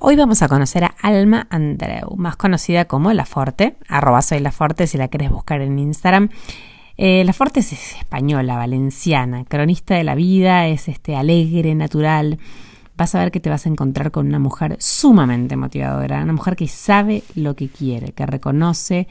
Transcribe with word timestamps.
Hoy 0.00 0.14
vamos 0.14 0.42
a 0.42 0.48
conocer 0.48 0.84
a 0.84 0.94
Alma 1.02 1.48
Andreu, 1.50 2.14
más 2.16 2.36
conocida 2.36 2.84
como 2.84 3.12
La 3.12 3.26
Forte, 3.26 3.76
arroba 3.88 4.22
soy 4.22 4.38
La 4.38 4.52
Forte 4.52 4.86
si 4.86 4.96
la 4.96 5.08
querés 5.08 5.28
buscar 5.28 5.60
en 5.60 5.76
Instagram. 5.76 6.28
Eh, 6.96 7.24
la 7.24 7.32
Forte 7.32 7.60
es 7.60 7.72
española, 7.72 8.56
valenciana, 8.56 9.44
cronista 9.44 9.96
de 9.96 10.04
la 10.04 10.14
vida, 10.14 10.68
es 10.68 10.86
este, 10.86 11.16
alegre, 11.16 11.74
natural. 11.74 12.38
Vas 12.96 13.16
a 13.16 13.18
ver 13.18 13.32
que 13.32 13.40
te 13.40 13.50
vas 13.50 13.66
a 13.66 13.70
encontrar 13.70 14.12
con 14.12 14.28
una 14.28 14.38
mujer 14.38 14.76
sumamente 14.78 15.56
motivadora, 15.56 16.22
una 16.22 16.32
mujer 16.32 16.54
que 16.54 16.68
sabe 16.68 17.24
lo 17.34 17.56
que 17.56 17.68
quiere, 17.68 18.12
que 18.12 18.24
reconoce 18.24 19.08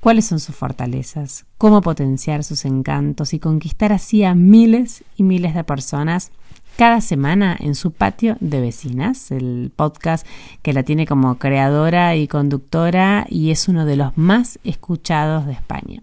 cuáles 0.00 0.24
son 0.24 0.40
sus 0.40 0.56
fortalezas, 0.56 1.46
cómo 1.56 1.82
potenciar 1.82 2.42
sus 2.42 2.64
encantos 2.64 3.32
y 3.32 3.38
conquistar 3.38 3.92
así 3.92 4.24
a 4.24 4.34
miles 4.34 5.04
y 5.16 5.22
miles 5.22 5.54
de 5.54 5.62
personas 5.62 6.32
cada 6.76 7.00
semana 7.00 7.56
en 7.58 7.74
su 7.74 7.92
patio 7.92 8.36
de 8.40 8.60
vecinas, 8.60 9.30
el 9.30 9.72
podcast 9.74 10.26
que 10.62 10.72
la 10.72 10.82
tiene 10.82 11.06
como 11.06 11.36
creadora 11.38 12.16
y 12.16 12.28
conductora 12.28 13.26
y 13.28 13.50
es 13.50 13.68
uno 13.68 13.86
de 13.86 13.96
los 13.96 14.16
más 14.16 14.58
escuchados 14.64 15.46
de 15.46 15.52
España. 15.52 16.02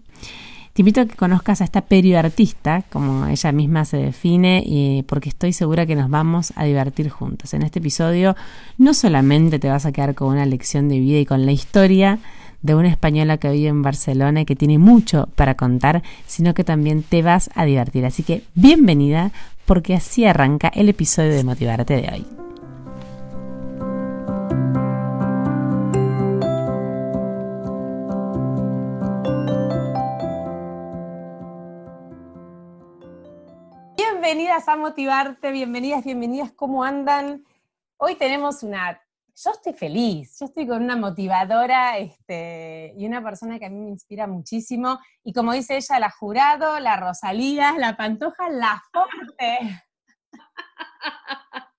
Te 0.72 0.80
invito 0.80 1.02
a 1.02 1.06
que 1.06 1.16
conozcas 1.16 1.60
a 1.60 1.64
esta 1.64 1.82
perioartista, 1.82 2.82
como 2.90 3.26
ella 3.26 3.52
misma 3.52 3.84
se 3.84 3.98
define, 3.98 4.62
y 4.64 5.02
porque 5.02 5.28
estoy 5.28 5.52
segura 5.52 5.84
que 5.84 5.94
nos 5.94 6.08
vamos 6.08 6.54
a 6.56 6.64
divertir 6.64 7.10
juntos. 7.10 7.52
En 7.52 7.60
este 7.60 7.78
episodio 7.78 8.34
no 8.78 8.94
solamente 8.94 9.58
te 9.58 9.68
vas 9.68 9.84
a 9.84 9.92
quedar 9.92 10.14
con 10.14 10.28
una 10.28 10.46
lección 10.46 10.88
de 10.88 10.98
vida 10.98 11.18
y 11.18 11.26
con 11.26 11.44
la 11.44 11.52
historia 11.52 12.20
de 12.62 12.74
una 12.74 12.88
española 12.88 13.36
que 13.36 13.50
vive 13.50 13.68
en 13.68 13.82
Barcelona 13.82 14.42
y 14.42 14.44
que 14.46 14.56
tiene 14.56 14.78
mucho 14.78 15.28
para 15.34 15.56
contar, 15.56 16.02
sino 16.26 16.54
que 16.54 16.64
también 16.64 17.02
te 17.02 17.20
vas 17.20 17.50
a 17.54 17.64
divertir. 17.64 18.06
Así 18.06 18.22
que 18.22 18.44
bienvenida, 18.54 19.32
porque 19.72 19.94
así 19.94 20.26
arranca 20.26 20.68
el 20.74 20.90
episodio 20.90 21.32
de 21.32 21.44
Motivarte 21.44 21.96
de 21.96 22.06
hoy. 22.12 22.26
Bienvenidas 33.96 34.68
a 34.68 34.76
Motivarte, 34.76 35.50
bienvenidas, 35.52 36.04
bienvenidas, 36.04 36.52
¿cómo 36.52 36.84
andan? 36.84 37.46
Hoy 37.96 38.16
tenemos 38.16 38.62
una... 38.62 39.01
Yo 39.34 39.50
estoy 39.50 39.72
feliz, 39.72 40.36
yo 40.38 40.46
estoy 40.46 40.66
con 40.66 40.82
una 40.82 40.94
motivadora 40.94 41.96
este, 41.98 42.92
y 42.96 43.06
una 43.06 43.22
persona 43.22 43.58
que 43.58 43.64
a 43.64 43.70
mí 43.70 43.80
me 43.80 43.88
inspira 43.88 44.26
muchísimo. 44.26 44.98
Y 45.24 45.32
como 45.32 45.52
dice 45.52 45.76
ella, 45.76 45.98
la 45.98 46.10
jurado, 46.10 46.78
la 46.80 46.96
Rosalía, 46.96 47.74
la 47.78 47.96
Pantoja, 47.96 48.50
la 48.50 48.82
Forte. 48.92 49.84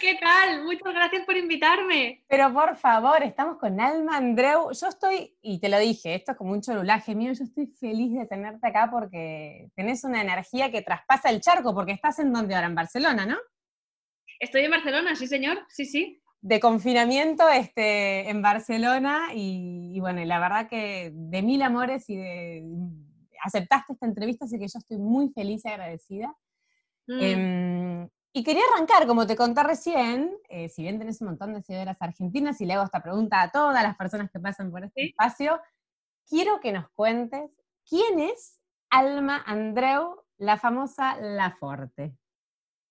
¿Qué 0.00 0.18
tal? 0.20 0.64
Muchas 0.64 0.92
gracias 0.92 1.24
por 1.24 1.34
invitarme. 1.34 2.22
Pero 2.28 2.52
por 2.52 2.76
favor, 2.76 3.22
estamos 3.22 3.56
con 3.56 3.80
Alma 3.80 4.18
Andreu. 4.18 4.70
Yo 4.78 4.88
estoy, 4.88 5.34
y 5.40 5.58
te 5.60 5.70
lo 5.70 5.78
dije, 5.78 6.14
esto 6.14 6.32
es 6.32 6.38
como 6.38 6.52
un 6.52 6.60
chorulaje 6.60 7.14
mío, 7.14 7.32
yo 7.32 7.44
estoy 7.44 7.68
feliz 7.68 8.12
de 8.12 8.26
tenerte 8.26 8.66
acá 8.66 8.90
porque 8.90 9.70
tenés 9.74 10.04
una 10.04 10.20
energía 10.20 10.70
que 10.70 10.82
traspasa 10.82 11.30
el 11.30 11.40
charco, 11.40 11.74
porque 11.74 11.92
estás 11.92 12.18
en 12.18 12.34
donde 12.34 12.54
ahora, 12.54 12.66
en 12.66 12.74
Barcelona, 12.74 13.24
¿no? 13.24 13.38
Estoy 14.38 14.64
en 14.64 14.72
Barcelona, 14.72 15.16
sí 15.16 15.26
señor, 15.26 15.64
sí, 15.68 15.86
sí. 15.86 16.20
De 16.46 16.60
confinamiento 16.60 17.48
este, 17.48 18.28
en 18.28 18.42
Barcelona 18.42 19.28
y, 19.34 19.98
bueno, 19.98 20.22
la 20.26 20.38
verdad 20.38 20.68
que 20.68 21.10
de 21.14 21.40
mil 21.40 21.62
amores 21.62 22.10
y 22.10 22.16
de, 22.16 22.62
aceptaste 23.42 23.94
esta 23.94 24.04
entrevista, 24.04 24.44
así 24.44 24.58
que 24.58 24.68
yo 24.68 24.78
estoy 24.78 24.98
muy 24.98 25.30
feliz 25.30 25.64
y 25.64 25.68
agradecida. 25.68 26.36
Mm. 27.06 27.20
Em, 27.22 28.08
y 28.34 28.44
quería 28.44 28.62
arrancar, 28.74 29.06
como 29.06 29.26
te 29.26 29.36
conté 29.36 29.62
recién, 29.62 30.36
eh, 30.50 30.68
si 30.68 30.82
bien 30.82 30.98
tenés 30.98 31.22
un 31.22 31.28
montón 31.28 31.54
de 31.54 31.62
seguidoras 31.62 31.96
argentinas, 32.00 32.60
y 32.60 32.66
le 32.66 32.74
hago 32.74 32.84
esta 32.84 33.02
pregunta 33.02 33.40
a 33.40 33.50
todas 33.50 33.82
las 33.82 33.96
personas 33.96 34.30
que 34.30 34.38
pasan 34.38 34.70
por 34.70 34.84
este 34.84 35.06
espacio, 35.06 35.58
quiero 36.28 36.60
que 36.60 36.72
nos 36.72 36.90
cuentes 36.90 37.50
quién 37.88 38.20
es 38.20 38.60
Alma 38.90 39.42
Andreu, 39.46 40.22
la 40.36 40.58
famosa 40.58 41.16
La 41.20 41.56
Forte. 41.58 42.18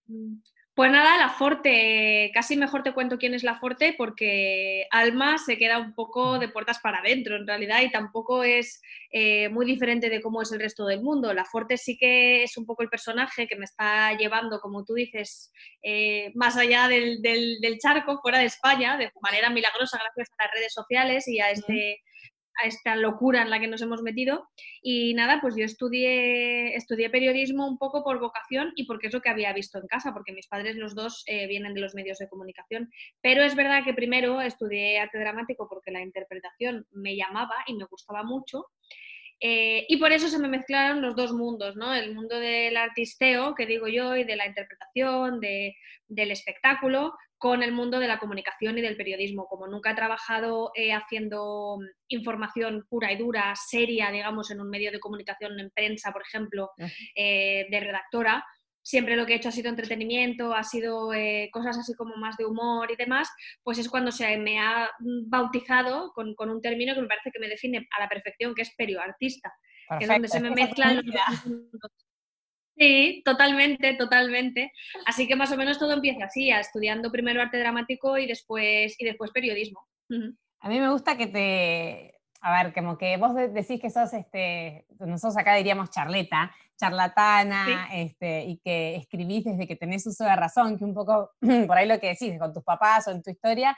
Mm. 0.08 0.38
Pues 0.76 0.90
nada, 0.92 1.20
la 1.20 1.30
Forte, 1.30 2.32
casi 2.34 2.58
mejor 2.58 2.82
te 2.82 2.94
cuento 2.94 3.20
quién 3.20 3.36
es 3.36 3.44
la 3.44 3.60
Forte 3.60 3.94
porque 3.96 4.88
Alma 4.90 5.38
se 5.38 5.56
queda 5.60 5.78
un 5.78 5.94
poco 5.94 6.40
de 6.40 6.48
puertas 6.48 6.80
para 6.80 6.98
adentro 6.98 7.36
en 7.36 7.46
realidad 7.46 7.82
y 7.82 7.92
tampoco 7.92 8.44
es 8.44 8.82
eh, 9.12 9.50
muy 9.50 9.68
diferente 9.68 10.10
de 10.10 10.20
cómo 10.20 10.42
es 10.42 10.52
el 10.52 10.60
resto 10.60 10.88
del 10.88 11.04
mundo. 11.04 11.32
La 11.32 11.46
Forte 11.46 11.78
sí 11.78 11.96
que 11.96 12.42
es 12.42 12.58
un 12.58 12.66
poco 12.66 12.82
el 12.82 12.90
personaje 12.90 13.48
que 13.48 13.56
me 13.56 13.66
está 13.66 14.18
llevando, 14.18 14.60
como 14.60 14.84
tú 14.84 14.96
dices, 14.96 15.52
eh, 15.84 16.32
más 16.34 16.58
allá 16.58 16.88
del, 16.88 17.22
del, 17.22 17.78
charco, 17.78 18.20
fuera 18.20 18.40
de 18.40 18.46
España, 18.46 18.98
de 18.98 19.12
manera 19.22 19.52
milagrosa 19.52 20.00
gracias 20.04 20.36
a 20.40 20.44
las 20.46 20.54
redes 20.56 20.74
sociales 20.74 21.28
y 21.28 21.40
a 21.40 21.52
este 21.52 22.02
a 22.62 22.68
esta 22.68 22.96
locura 22.96 23.42
en 23.42 23.50
la 23.50 23.60
que 23.60 23.68
nos 23.68 23.82
hemos 23.82 24.02
metido. 24.02 24.48
Y 24.82 25.14
nada, 25.14 25.40
pues 25.42 25.56
yo 25.56 25.66
estudié, 25.66 26.76
estudié 26.76 27.10
periodismo 27.10 27.68
un 27.68 27.78
poco 27.78 28.04
por 28.04 28.20
vocación 28.20 28.74
y 28.76 28.86
porque 28.86 29.08
es 29.08 29.14
lo 29.14 29.22
que 29.22 29.30
había 29.30 29.54
visto 29.54 29.80
en 29.80 29.88
casa, 29.88 30.14
porque 30.14 30.34
mis 30.34 30.48
padres 30.48 30.76
los 30.76 30.96
dos 30.96 31.24
eh, 31.28 31.48
vienen 31.48 31.74
de 31.74 31.82
los 31.82 31.96
medios 31.96 32.18
de 32.18 32.30
comunicación. 32.30 32.90
Pero 33.22 33.44
es 33.44 33.56
verdad 33.56 33.84
que 33.84 33.94
primero 33.94 34.42
estudié 34.42 35.00
arte 35.00 35.20
dramático 35.20 35.68
porque 35.70 35.92
la 35.92 36.02
interpretación 36.02 36.86
me 36.92 37.16
llamaba 37.16 37.56
y 37.68 37.74
me 37.74 37.86
gustaba 37.86 38.24
mucho. 38.24 38.68
Eh, 39.46 39.86
y 39.90 39.98
por 39.98 40.14
eso 40.14 40.30
se 40.30 40.40
me 40.40 40.48
mezclaron 40.48 41.02
los 41.02 41.18
dos 41.18 41.34
mundos, 41.34 41.76
¿no? 41.76 41.94
El 41.94 42.16
mundo 42.16 42.40
del 42.40 42.78
artisteo, 42.78 43.54
que 43.56 43.66
digo 43.66 43.90
yo, 43.90 44.16
y 44.16 44.24
de 44.24 44.38
la 44.38 44.48
interpretación, 44.48 45.42
de, 45.42 45.76
del 46.08 46.32
espectáculo, 46.32 47.14
con 47.38 47.62
el 47.62 47.74
mundo 47.74 48.00
de 48.00 48.08
la 48.08 48.20
comunicación 48.20 48.78
y 48.78 48.82
del 48.82 48.96
periodismo. 48.96 49.46
Como 49.48 49.68
nunca 49.68 49.92
he 49.92 49.96
trabajado 49.96 50.72
eh, 50.76 50.94
haciendo 50.94 51.78
información 52.08 52.86
pura 52.88 53.12
y 53.12 53.18
dura, 53.18 53.54
seria, 53.58 54.12
digamos, 54.12 54.50
en 54.50 54.62
un 54.62 54.70
medio 54.70 54.94
de 54.94 55.02
comunicación, 55.02 55.60
en 55.60 55.72
prensa, 55.72 56.14
por 56.14 56.22
ejemplo, 56.22 56.70
eh, 57.14 57.68
de 57.70 57.80
redactora, 57.82 58.46
siempre 58.84 59.16
lo 59.16 59.26
que 59.26 59.34
he 59.34 59.36
hecho 59.38 59.50
ha 59.50 59.54
sido 59.54 59.70
entretenimiento, 59.70 60.54
ha 60.54 60.64
sido 60.64 61.14
eh, 61.14 61.50
cosas 61.52 61.78
así 61.78 61.94
como 61.96 62.16
más 62.18 62.38
de 62.38 62.46
humor 62.46 62.92
y 62.92 62.96
demás, 62.96 63.30
pues 63.64 63.80
es 63.80 63.90
cuando 63.90 64.12
se 64.12 64.38
me 64.38 64.60
ha 64.60 64.92
bautizado 65.26 66.12
con, 66.14 66.36
un 66.38 66.62
término 66.62 66.94
que 66.94 67.02
me 67.02 67.08
parece 67.08 67.32
que 67.32 67.40
me 67.40 67.48
define 67.48 67.88
a 67.98 68.02
la 68.02 68.10
perfección, 68.10 68.54
que 68.54 68.62
es 68.62 68.76
perioartista, 68.76 69.52
que 69.98 70.06
es 70.06 70.10
donde 70.10 70.28
se 70.28 70.40
me 70.40 70.52
mezclan 70.52 70.98
los 70.98 71.06
Sí, 72.76 73.22
totalmente, 73.24 73.94
totalmente. 73.94 74.72
Así 75.06 75.28
que 75.28 75.36
más 75.36 75.52
o 75.52 75.58
menos 75.58 75.78
todo 75.78 75.94
empieza 75.94 76.26
así, 76.26 76.50
estudiando 76.50 77.12
primero 77.12 77.40
arte 77.40 77.60
dramático 77.60 78.18
y 78.18 78.26
después, 78.26 78.96
y 79.00 79.06
después 79.06 79.32
periodismo. 79.32 79.80
A 80.60 80.70
mí 80.70 80.80
me 80.80 80.90
gusta 80.90 81.16
que 81.16 81.28
te, 81.28 82.16
a 82.42 82.64
ver, 82.64 82.74
como 82.74 82.98
que 82.98 83.16
vos 83.18 83.34
decís 83.36 83.80
que 83.80 83.90
sos, 83.90 84.14
este, 84.14 84.86
nosotros 85.00 85.38
acá 85.38 85.56
diríamos 85.56 85.92
charleta, 85.92 86.54
charlatana, 86.84 87.88
este, 87.94 88.44
y 88.44 88.58
que 88.58 88.96
escribís 88.96 89.46
desde 89.46 89.68
que 89.68 89.76
tenés 89.76 90.06
uso 90.06 90.26
de 90.26 90.36
razón, 90.36 90.78
que 90.78 90.84
un 90.84 90.94
poco 90.94 91.32
por 91.68 91.78
ahí 91.78 91.88
lo 91.88 92.00
que 92.00 92.08
decís, 92.08 92.38
con 92.38 92.54
tus 92.54 92.64
papás 92.64 93.08
o 93.08 93.12
en 93.12 93.24
tu 93.24 93.32
historia, 93.32 93.78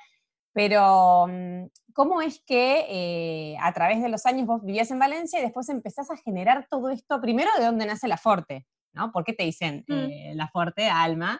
pero 0.53 1.27
mm, 1.27 1.66
¿cómo 1.93 2.21
es 2.21 2.41
que 2.45 2.85
eh, 2.89 3.57
a 3.61 3.73
través 3.73 4.02
de 4.02 4.09
los 4.09 4.25
años 4.25 4.47
vos 4.47 4.63
vivías 4.63 4.90
en 4.90 4.99
Valencia 4.99 5.40
y 5.40 5.43
después 5.43 5.69
empezás 5.69 6.09
a 6.09 6.17
generar 6.17 6.67
todo 6.69 6.90
esto, 6.90 7.22
primero 7.22 7.52
de 7.59 7.66
dónde 7.66 7.85
nace 7.85 8.07
la 8.07 8.17
Forte, 8.17 8.66
¿no? 8.93 9.11
¿Por 9.11 9.23
qué 9.23 9.34
te 9.34 9.43
dicen 9.43 9.85
mm. 9.87 9.93
eh, 9.93 10.31
la 10.34 10.47
Forte, 10.47 10.90
Alma? 10.90 11.40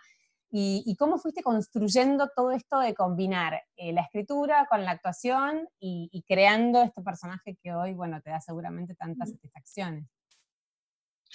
Y, 0.58 0.96
cómo 0.98 1.18
fuiste 1.18 1.44
construyendo 1.44 2.30
todo 2.34 2.52
esto 2.52 2.80
de 2.80 2.94
combinar 2.94 3.62
eh, 3.76 3.92
la 3.92 4.04
escritura 4.04 4.66
con 4.70 4.86
la 4.86 4.92
actuación 4.92 5.68
y, 5.82 6.24
creando 6.26 6.82
este 6.82 7.02
personaje 7.02 7.58
que 7.62 7.74
hoy, 7.74 7.94
bueno, 7.94 8.22
te 8.22 8.30
da 8.30 8.40
seguramente 8.40 8.96
tantas 8.96 9.32
satisfacciones. 9.32 10.06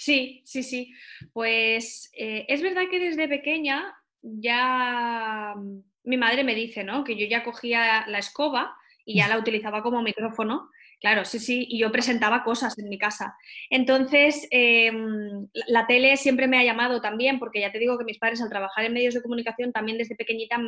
Sí, 0.01 0.41
sí, 0.45 0.63
sí. 0.63 0.91
Pues 1.31 2.09
eh, 2.17 2.45
es 2.47 2.63
verdad 2.63 2.89
que 2.89 2.99
desde 2.99 3.27
pequeña 3.27 3.93
ya 4.23 5.53
mm, 5.55 5.79
mi 6.05 6.17
madre 6.17 6.43
me 6.43 6.55
dice, 6.55 6.83
¿no? 6.83 7.03
Que 7.03 7.15
yo 7.15 7.27
ya 7.27 7.43
cogía 7.43 8.07
la 8.07 8.17
escoba 8.17 8.75
y 9.05 9.17
ya 9.17 9.27
la 9.27 9.37
utilizaba 9.39 9.83
como 9.83 10.01
micrófono 10.01 10.71
Claro, 11.01 11.25
sí, 11.25 11.39
sí, 11.39 11.65
y 11.67 11.79
yo 11.79 11.91
presentaba 11.91 12.43
cosas 12.43 12.77
en 12.77 12.87
mi 12.87 12.99
casa. 12.99 13.35
Entonces, 13.71 14.47
em, 14.51 15.47
la 15.67 15.87
tele 15.87 16.15
siempre 16.15 16.47
me 16.47 16.59
ha 16.59 16.63
llamado 16.63 17.01
también, 17.01 17.39
porque 17.39 17.59
ya 17.59 17.71
te 17.71 17.79
digo 17.79 17.97
que 17.97 18.03
mis 18.03 18.19
padres 18.19 18.39
al 18.39 18.49
trabajar 18.49 18.85
en 18.85 18.93
medios 18.93 19.15
de 19.15 19.23
comunicación 19.23 19.71
también 19.73 19.97
desde 19.97 20.15
pequeñita 20.15 20.59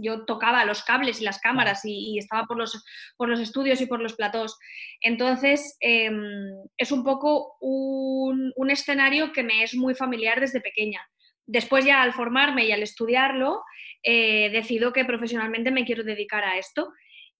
yo 0.00 0.24
tocaba 0.24 0.64
los 0.64 0.82
cables 0.82 1.20
y 1.20 1.24
las 1.24 1.40
cámaras 1.40 1.82
y, 1.84 2.18
estaba 2.18 2.46
por 2.46 2.58
los, 2.58 2.84
por 3.16 3.28
los 3.28 3.40
estudios 3.40 3.80
y 3.80 3.86
por 3.86 4.00
los 4.00 4.14
platós. 4.14 4.58
Entonces, 5.00 5.76
em, 5.80 6.50
es 6.76 6.92
un 6.92 7.04
poco 7.04 7.56
un, 7.60 8.52
un, 8.56 8.70
escenario 8.70 9.32
que 9.32 9.42
me 9.42 9.62
es 9.62 9.74
muy 9.74 9.94
familiar 9.94 10.40
desde 10.40 10.60
pequeña. 10.60 11.00
Después 11.46 11.84
ya 11.84 12.02
al 12.02 12.12
formarme 12.12 12.64
y 12.66 12.72
al 12.72 12.82
estudiarlo, 12.82 13.62
eh, 14.02 14.50
decido 14.50 14.92
que 14.92 15.04
profesionalmente 15.04 15.70
me 15.70 15.84
quiero 15.84 16.02
dedicar 16.02 16.44
a 16.44 16.58
esto. 16.58 16.92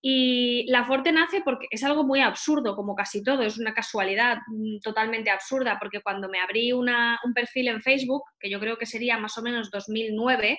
Y 0.04 0.66
la 0.68 0.84
Forte 0.84 1.12
nace 1.12 1.42
porque 1.42 1.68
es 1.70 1.84
algo 1.84 2.02
muy 2.02 2.20
absurdo, 2.20 2.74
como 2.74 2.96
casi 2.96 3.22
todo, 3.22 3.42
es 3.42 3.56
una 3.56 3.72
casualidad 3.72 4.38
mm, 4.48 4.80
totalmente 4.80 5.30
absurda, 5.30 5.78
porque 5.78 6.00
cuando 6.00 6.28
me 6.28 6.40
abrí 6.40 6.72
un 6.72 6.88
perfil 7.32 7.68
en 7.68 7.80
Facebook, 7.80 8.24
que 8.40 8.50
yo 8.50 8.58
creo 8.58 8.76
que 8.76 8.84
sería 8.84 9.16
más 9.16 9.38
o 9.38 9.42
menos 9.42 9.70
2009, 9.70 10.58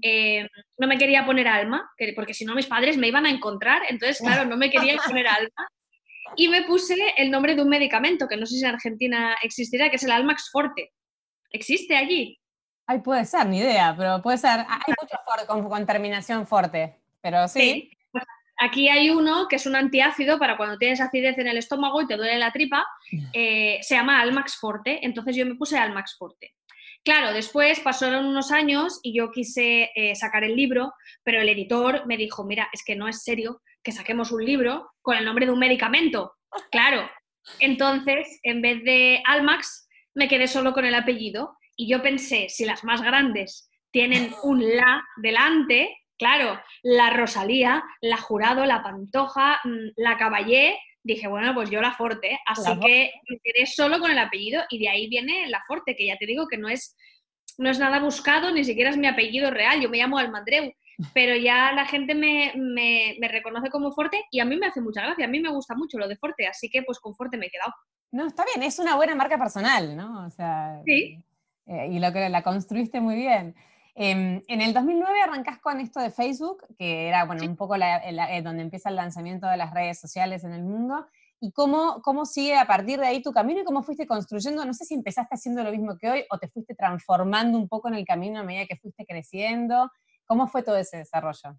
eh, 0.00 0.48
no 0.78 0.86
me 0.86 0.96
quería 0.96 1.26
poner 1.26 1.48
alma, 1.48 1.90
porque 2.14 2.34
si 2.34 2.44
no 2.44 2.54
mis 2.54 2.66
padres 2.66 2.96
me 2.96 3.08
iban 3.08 3.26
a 3.26 3.30
encontrar, 3.30 3.82
entonces 3.88 4.20
claro, 4.20 4.48
no 4.48 4.56
me 4.56 4.70
quería 4.70 4.96
poner 5.04 5.26
alma. 5.26 5.68
Y 6.36 6.46
me 6.46 6.62
puse 6.62 6.94
el 7.16 7.32
nombre 7.32 7.56
de 7.56 7.62
un 7.62 7.68
medicamento, 7.68 8.28
que 8.28 8.36
no 8.36 8.46
sé 8.46 8.58
si 8.58 8.64
en 8.64 8.74
Argentina 8.74 9.36
existirá, 9.42 9.90
que 9.90 9.96
es 9.96 10.04
el 10.04 10.12
Almax 10.12 10.50
Forte. 10.52 10.92
¿Existe 11.50 11.96
allí? 11.96 12.38
Ay, 12.86 13.00
puede 13.00 13.24
ser, 13.24 13.46
ni 13.46 13.58
idea, 13.58 13.94
pero 13.96 14.22
puede 14.22 14.38
ser. 14.38 14.60
Hay 14.60 14.94
muchos 15.00 15.46
con, 15.48 15.68
con, 15.68 15.86
terminación 15.86 16.46
fuerte, 16.46 17.00
pero 17.20 17.48
sí. 17.48 17.88
Pues 17.90 17.97
aquí 18.58 18.88
hay 18.88 19.10
uno 19.10 19.46
que 19.48 19.56
es 19.56 19.66
un 19.66 19.76
antiácido 19.76 20.38
para 20.38 20.56
cuando 20.56 20.78
tienes 20.78 21.00
acidez 21.00 21.38
en 21.38 21.46
el 21.46 21.56
estómago 21.56 22.02
y 22.02 22.06
te 22.06 22.16
duele 22.16 22.38
la 22.38 22.52
tripa, 22.52 22.84
eh, 23.32 23.78
se 23.82 23.94
llama 23.94 24.20
Almax 24.20 24.56
Forte, 24.56 25.04
entonces 25.04 25.36
yo 25.36 25.46
me 25.46 25.54
puse 25.54 25.78
Almax 25.78 26.16
Forte. 26.18 26.54
Claro, 27.04 27.32
después 27.32 27.80
pasaron 27.80 28.26
unos 28.26 28.50
años 28.50 29.00
y 29.02 29.16
yo 29.16 29.30
quise 29.30 29.90
eh, 29.94 30.14
sacar 30.14 30.44
el 30.44 30.56
libro, 30.56 30.92
pero 31.22 31.40
el 31.40 31.48
editor 31.48 32.06
me 32.06 32.16
dijo, 32.16 32.44
mira, 32.44 32.68
es 32.72 32.82
que 32.84 32.96
no 32.96 33.08
es 33.08 33.22
serio 33.22 33.62
que 33.82 33.92
saquemos 33.92 34.32
un 34.32 34.44
libro 34.44 34.90
con 35.00 35.16
el 35.16 35.24
nombre 35.24 35.46
de 35.46 35.52
un 35.52 35.58
medicamento. 35.58 36.34
Claro. 36.70 37.08
Entonces, 37.60 38.40
en 38.42 38.60
vez 38.60 38.82
de 38.84 39.22
Almax, 39.24 39.88
me 40.14 40.28
quedé 40.28 40.48
solo 40.48 40.72
con 40.72 40.84
el 40.84 40.94
apellido 40.94 41.56
y 41.76 41.88
yo 41.88 42.02
pensé, 42.02 42.48
si 42.48 42.64
las 42.64 42.84
más 42.84 43.00
grandes 43.00 43.70
tienen 43.90 44.34
un 44.42 44.76
la 44.76 45.02
delante, 45.16 45.96
claro, 46.18 46.60
la 46.82 47.10
Rosalía, 47.10 47.82
la 48.00 48.16
Jurado, 48.16 48.64
la 48.64 48.82
Pantoja, 48.82 49.60
mm, 49.64 49.92
la 49.96 50.16
Caballé, 50.18 50.78
dije, 51.02 51.28
bueno, 51.28 51.54
pues 51.54 51.70
yo 51.70 51.80
la 51.80 51.92
Forte, 51.92 52.38
así 52.46 52.70
que 52.80 53.12
me 53.28 53.38
quedé 53.42 53.66
solo 53.66 53.98
con 53.98 54.10
el 54.10 54.18
apellido 54.18 54.62
y 54.68 54.78
de 54.78 54.88
ahí 54.88 55.08
viene 55.08 55.48
la 55.48 55.62
Forte, 55.66 55.96
que 55.96 56.06
ya 56.06 56.16
te 56.18 56.26
digo 56.26 56.46
que 56.48 56.58
no 56.58 56.68
es, 56.68 56.96
no 57.56 57.70
es 57.70 57.78
nada 57.78 58.00
buscado, 58.00 58.50
ni 58.50 58.64
siquiera 58.64 58.90
es 58.90 58.96
mi 58.96 59.06
apellido 59.06 59.50
real, 59.50 59.80
yo 59.80 59.88
me 59.88 59.98
llamo 59.98 60.18
Almandreu, 60.18 60.72
pero 61.14 61.36
ya 61.36 61.72
la 61.72 61.86
gente 61.86 62.14
me, 62.14 62.52
me, 62.56 63.16
me, 63.20 63.28
reconoce 63.28 63.70
como 63.70 63.92
Forte 63.92 64.24
y 64.30 64.40
a 64.40 64.44
mí 64.44 64.56
me 64.56 64.66
hace 64.66 64.80
mucha 64.80 65.02
gracia, 65.02 65.24
a 65.24 65.28
mí 65.28 65.40
me 65.40 65.50
gusta 65.50 65.74
mucho 65.74 65.98
lo 65.98 66.08
de 66.08 66.16
Forte, 66.16 66.46
así 66.46 66.68
que 66.68 66.82
pues 66.82 66.98
con 66.98 67.14
Forte 67.14 67.36
me 67.36 67.46
he 67.46 67.50
quedado. 67.50 67.72
No, 68.10 68.26
está 68.26 68.44
bien, 68.44 68.66
es 68.66 68.78
una 68.78 68.96
buena 68.96 69.14
marca 69.14 69.38
personal, 69.38 69.96
¿no? 69.96 70.26
O 70.26 70.30
sea, 70.30 70.80
sí. 70.84 71.22
Eh, 71.68 71.88
y 71.92 71.98
lo 71.98 72.12
que 72.12 72.28
la 72.28 72.42
construiste 72.42 73.00
muy 73.00 73.16
bien. 73.16 73.54
Em, 74.00 74.42
en 74.46 74.60
el 74.60 74.72
2009 74.72 75.22
arrancás 75.22 75.58
con 75.58 75.80
esto 75.80 75.98
de 75.98 76.12
Facebook, 76.12 76.64
que 76.78 77.08
era 77.08 77.24
bueno, 77.24 77.42
un 77.42 77.56
poco 77.56 77.74
eh, 77.74 78.42
donde 78.44 78.62
empieza 78.62 78.90
el 78.90 78.94
lanzamiento 78.94 79.48
de 79.48 79.56
las 79.56 79.74
redes 79.74 79.98
sociales 79.98 80.44
en 80.44 80.52
el 80.52 80.62
mundo. 80.62 81.04
¿Y 81.40 81.50
cómo, 81.50 82.00
cómo 82.02 82.24
sigue 82.24 82.56
a 82.56 82.64
partir 82.68 83.00
de 83.00 83.08
ahí 83.08 83.22
tu 83.22 83.32
camino 83.32 83.60
y 83.60 83.64
cómo 83.64 83.82
fuiste 83.82 84.06
construyendo? 84.06 84.64
No 84.64 84.72
sé 84.72 84.84
si 84.84 84.94
empezaste 84.94 85.34
haciendo 85.34 85.64
lo 85.64 85.72
mismo 85.72 85.98
que 85.98 86.08
hoy 86.08 86.24
o 86.30 86.38
te 86.38 86.46
fuiste 86.46 86.76
transformando 86.76 87.58
un 87.58 87.68
poco 87.68 87.88
en 87.88 87.94
el 87.94 88.04
camino 88.04 88.38
a 88.38 88.44
medida 88.44 88.66
que 88.66 88.76
fuiste 88.76 89.04
creciendo. 89.04 89.90
¿Cómo 90.26 90.46
fue 90.46 90.62
todo 90.62 90.76
ese 90.76 90.98
desarrollo? 90.98 91.58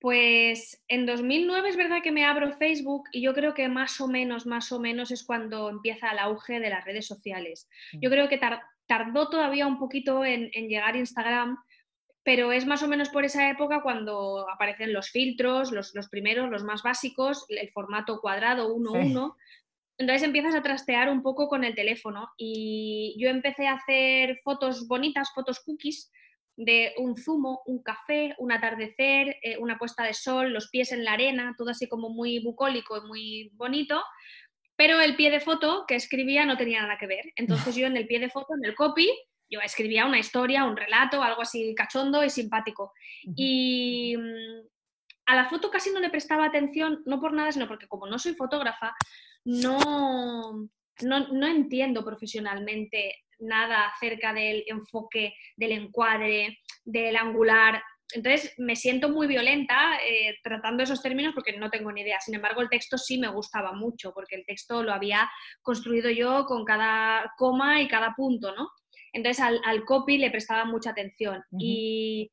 Pues 0.00 0.82
en 0.88 1.04
2009 1.04 1.68
es 1.68 1.76
verdad 1.76 2.02
que 2.02 2.12
me 2.12 2.24
abro 2.24 2.50
Facebook 2.50 3.04
y 3.12 3.20
yo 3.20 3.34
creo 3.34 3.52
que 3.52 3.68
más 3.68 4.00
o 4.00 4.08
menos, 4.08 4.46
más 4.46 4.72
o 4.72 4.80
menos 4.80 5.10
es 5.10 5.22
cuando 5.22 5.68
empieza 5.68 6.10
el 6.10 6.18
auge 6.18 6.60
de 6.60 6.70
las 6.70 6.84
redes 6.84 7.06
sociales. 7.06 7.68
Yo 7.92 8.08
mm. 8.08 8.12
creo 8.12 8.28
que 8.28 8.38
tardó 8.92 9.30
todavía 9.30 9.66
un 9.66 9.78
poquito 9.78 10.22
en, 10.22 10.50
llegar 10.50 10.96
Instagram, 10.96 11.56
pero 12.22 12.52
es 12.52 12.66
más 12.66 12.82
o 12.82 12.88
menos 12.88 13.08
por 13.08 13.24
esa 13.24 13.48
época 13.48 13.80
cuando 13.80 14.46
aparecen 14.50 14.92
los 14.92 15.08
filtros, 15.08 15.72
los, 15.72 15.94
primeros, 16.10 16.50
los 16.50 16.62
más 16.62 16.82
básicos, 16.82 17.46
el 17.48 17.70
formato 17.70 18.20
cuadrado 18.20 18.76
1-1. 18.76 19.34
Entonces 19.96 20.22
empiezas 20.24 20.54
a 20.54 20.62
trastear 20.62 21.08
un 21.08 21.22
poco 21.22 21.48
con 21.48 21.64
el 21.64 21.74
teléfono 21.74 22.28
y 22.36 23.16
yo 23.18 23.30
empecé 23.30 23.66
a 23.66 23.76
hacer 23.76 24.36
fotos 24.44 24.86
bonitas, 24.86 25.32
fotos 25.34 25.60
cookies, 25.60 26.12
de 26.54 26.92
un 26.98 27.16
zumo, 27.16 27.62
un 27.64 27.82
café, 27.82 28.34
un 28.36 28.52
atardecer, 28.52 29.38
eh, 29.42 29.56
una 29.58 29.78
puesta 29.78 30.04
de 30.04 30.12
sol, 30.12 30.52
los 30.52 30.68
pies 30.68 30.92
en 30.92 31.02
la 31.02 31.14
arena, 31.14 31.54
todo 31.56 31.70
así 31.70 31.88
como 31.88 32.10
muy 32.10 32.40
bucólico 32.40 32.98
y 32.98 33.06
muy 33.06 33.50
bonito, 33.54 34.02
pero 34.76 35.00
el 35.00 35.16
pie 35.16 35.30
de 35.30 35.40
foto 35.40 35.84
que 35.86 35.94
escribía 35.94 36.44
no 36.46 36.56
tenía 36.56 36.82
nada 36.82 36.98
que 36.98 37.06
ver. 37.06 37.32
Entonces 37.36 37.74
yo 37.76 37.86
en 37.86 37.96
el 37.96 38.06
pie 38.06 38.20
de 38.20 38.30
foto, 38.30 38.54
en 38.54 38.64
el 38.68 38.74
copy, 38.74 39.10
yo 39.50 39.60
escribía 39.60 40.06
una 40.06 40.18
historia, 40.18 40.64
un 40.64 40.76
relato, 40.76 41.22
algo 41.22 41.42
así 41.42 41.74
cachondo 41.74 42.24
y 42.24 42.30
simpático. 42.30 42.92
Y 43.36 44.16
mm, 44.16 44.66
a 45.26 45.36
la 45.36 45.44
foto 45.48 45.70
casi 45.70 45.90
no 45.90 46.00
le 46.00 46.10
prestaba 46.10 46.46
atención, 46.46 47.02
no 47.04 47.20
por 47.20 47.32
nada, 47.32 47.52
sino 47.52 47.68
porque 47.68 47.86
como 47.86 48.06
no 48.06 48.18
soy 48.18 48.34
fotógrafa, 48.34 48.94
no, 49.44 50.68
no, 51.02 51.28
no 51.28 51.46
entiendo 51.46 52.04
profesionalmente 52.04 53.16
nada 53.40 53.88
acerca 53.88 54.32
del 54.32 54.64
enfoque, 54.66 55.34
del 55.56 55.72
encuadre, 55.72 56.58
del 56.84 57.16
angular. 57.16 57.82
Entonces 58.14 58.54
me 58.58 58.76
siento 58.76 59.08
muy 59.08 59.26
violenta 59.26 59.98
eh, 60.06 60.36
tratando 60.42 60.82
esos 60.82 61.02
términos 61.02 61.34
porque 61.34 61.56
no 61.56 61.70
tengo 61.70 61.90
ni 61.92 62.02
idea. 62.02 62.20
Sin 62.20 62.34
embargo, 62.34 62.60
el 62.60 62.68
texto 62.68 62.98
sí 62.98 63.18
me 63.18 63.28
gustaba 63.28 63.72
mucho 63.72 64.12
porque 64.12 64.36
el 64.36 64.44
texto 64.44 64.82
lo 64.82 64.92
había 64.92 65.30
construido 65.62 66.10
yo 66.10 66.44
con 66.46 66.64
cada 66.64 67.32
coma 67.36 67.80
y 67.80 67.88
cada 67.88 68.14
punto, 68.14 68.54
¿no? 68.54 68.70
Entonces 69.12 69.44
al, 69.44 69.84
copy 69.84 70.18
le 70.18 70.30
prestaba 70.30 70.64
mucha 70.64 70.90
atención. 70.90 71.42
Y 71.58 72.30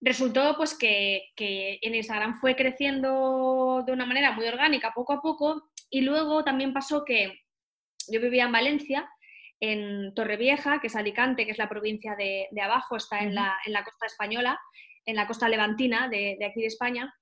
resultó 0.00 0.56
pues 0.56 0.76
que, 0.76 1.30
que 1.34 1.78
en 1.82 1.94
Instagram 1.94 2.40
fue 2.40 2.54
creciendo 2.54 3.82
de 3.86 3.92
una 3.92 4.06
manera 4.06 4.32
muy 4.32 4.46
orgánica 4.46 4.92
poco 4.94 5.12
a 5.12 5.20
poco 5.20 5.70
y 5.90 6.02
luego 6.02 6.44
también 6.44 6.72
pasó 6.72 7.04
que 7.04 7.40
yo 8.08 8.20
vivía 8.20 8.44
en 8.44 8.52
Valencia 8.52 9.08
en 9.60 10.14
Torrevieja, 10.14 10.80
que 10.80 10.88
es 10.88 10.96
Alicante, 10.96 11.46
que 11.46 11.52
es 11.52 11.58
la 11.58 11.68
provincia 11.68 12.14
de, 12.16 12.48
abajo, 12.60 12.96
está 12.96 13.20
en 13.20 13.34
la, 13.34 13.56
costa 13.84 14.06
española, 14.06 14.60
en 15.06 15.16
la 15.16 15.26
costa 15.26 15.48
levantina 15.48 16.08
de, 16.08 16.38
aquí 16.44 16.60
de 16.60 16.66
España, 16.66 17.14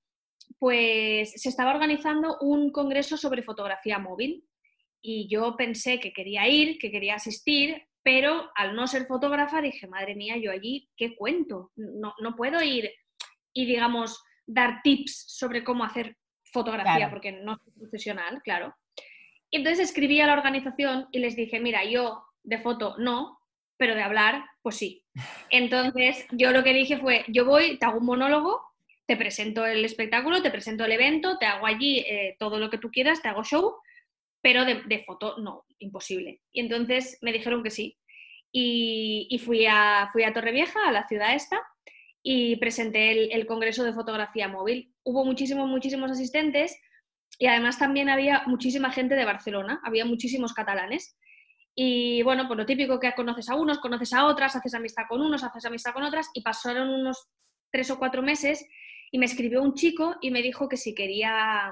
pues 0.59 1.33
se 1.41 1.49
estaba 1.49 1.71
organizando 1.71 2.37
un 2.41 2.71
congreso 2.71 3.17
sobre 3.17 3.43
fotografía 3.43 3.99
móvil. 3.99 4.45
Y 5.01 5.27
yo 5.27 5.55
pensé 5.57 5.99
que 5.99 6.13
quería 6.13 6.47
ir, 6.47 6.77
que 6.77 6.91
quería 6.91 7.15
asistir, 7.15 7.83
pero 8.03 8.51
al 8.55 8.75
no 8.75 8.87
ser 8.87 9.05
fotógrafa 9.05 9.61
dije, 9.61 9.87
madre 9.87 10.15
mía, 10.15 10.37
yo 10.37 10.51
allí, 10.51 10.89
¿qué 10.95 11.15
cuento? 11.15 11.71
No, 11.75 12.13
no 12.21 12.35
puedo 12.35 12.61
ir 12.61 12.91
y, 13.53 13.65
digamos, 13.65 14.23
dar 14.45 14.81
tips 14.83 15.25
sobre 15.27 15.63
cómo 15.63 15.83
hacer 15.83 16.17
fotografía, 16.53 17.09
porque 17.09 17.31
no 17.31 17.57
soy 17.57 17.73
profesional, 17.73 18.41
claro. 18.43 18.75
Entonces 19.51 19.89
escribí 19.89 20.19
a 20.21 20.27
la 20.27 20.33
organización 20.33 21.07
y 21.11 21.19
les 21.19 21.35
dije, 21.35 21.59
mira, 21.59 21.83
yo 21.83 22.23
de 22.43 22.59
foto 22.59 22.95
no, 22.97 23.39
pero 23.77 23.95
de 23.95 24.03
hablar, 24.03 24.45
pues 24.63 24.77
sí. 24.77 25.05
Entonces 25.51 26.25
yo 26.31 26.51
lo 26.51 26.63
que 26.63 26.73
dije 26.73 26.97
fue, 26.97 27.25
yo 27.27 27.45
voy, 27.45 27.77
te 27.77 27.85
hago 27.85 27.99
un 27.99 28.05
monólogo, 28.05 28.61
te 29.05 29.17
presento 29.17 29.65
el 29.65 29.83
espectáculo, 29.85 30.41
te 30.41 30.49
presento 30.49 30.85
el 30.85 30.93
evento, 30.93 31.37
te 31.37 31.45
hago 31.45 31.67
allí 31.67 31.99
eh, 31.99 32.35
todo 32.39 32.57
lo 32.57 32.69
que 32.69 32.77
tú 32.77 32.89
quieras, 32.89 33.21
te 33.21 33.27
hago 33.27 33.43
show, 33.43 33.75
pero 34.41 34.65
de, 34.65 35.03
foto 35.05 35.37
no, 35.37 35.65
imposible. 35.79 36.41
Y 36.51 36.61
entonces 36.61 37.19
me 37.21 37.33
dijeron 37.33 37.61
que 37.61 37.69
sí. 37.69 37.97
Y, 38.55 39.41
fui, 39.43 39.65
a, 39.67 40.09
fui 40.11 40.23
a 40.23 40.33
Torrevieja, 40.33 40.87
a 40.87 40.91
la 40.91 41.07
ciudad 41.07 41.33
esta, 41.33 41.61
y 42.21 42.55
presenté 42.57 43.11
el, 43.11 43.31
el 43.31 43.45
Congreso 43.45 43.83
de 43.83 43.93
Fotografía 43.93 44.47
Móvil. 44.47 44.93
Hubo 45.03 45.25
muchísimos, 45.25 45.67
muchísimos 45.67 46.11
asistentes 46.11 46.79
y 47.39 47.47
además 47.47 47.79
también 47.79 48.09
había 48.09 48.43
muchísima 48.45 48.91
gente 48.91 49.15
de 49.15 49.25
Barcelona, 49.25 49.81
había 49.83 50.05
muchísimos 50.05 50.53
catalanes. 50.53 51.17
Y 51.75 52.21
bueno, 52.23 52.47
pues 52.47 52.57
lo 52.57 52.65
típico 52.65 52.99
que 52.99 53.13
conoces 53.13 53.49
a 53.49 53.55
unos, 53.55 53.79
conoces 53.79 54.13
a 54.13 54.25
otras, 54.25 54.55
haces 54.55 54.73
amistad 54.73 55.03
con 55.09 55.21
unos, 55.21 55.43
haces 55.43 55.65
amistad 55.65 55.93
con 55.93 56.03
otras, 56.03 56.29
y 56.33 56.41
pasaron 56.41 56.89
unos 56.89 57.27
tres 57.71 57.89
o 57.89 57.97
cuatro 57.97 58.21
meses 58.21 58.65
y 59.11 59.17
me 59.17 59.25
escribió 59.25 59.61
un 59.61 59.73
chico 59.73 60.15
y 60.21 60.31
me 60.31 60.41
dijo 60.41 60.69
que 60.69 60.77
si 60.77 60.93
quería, 60.93 61.71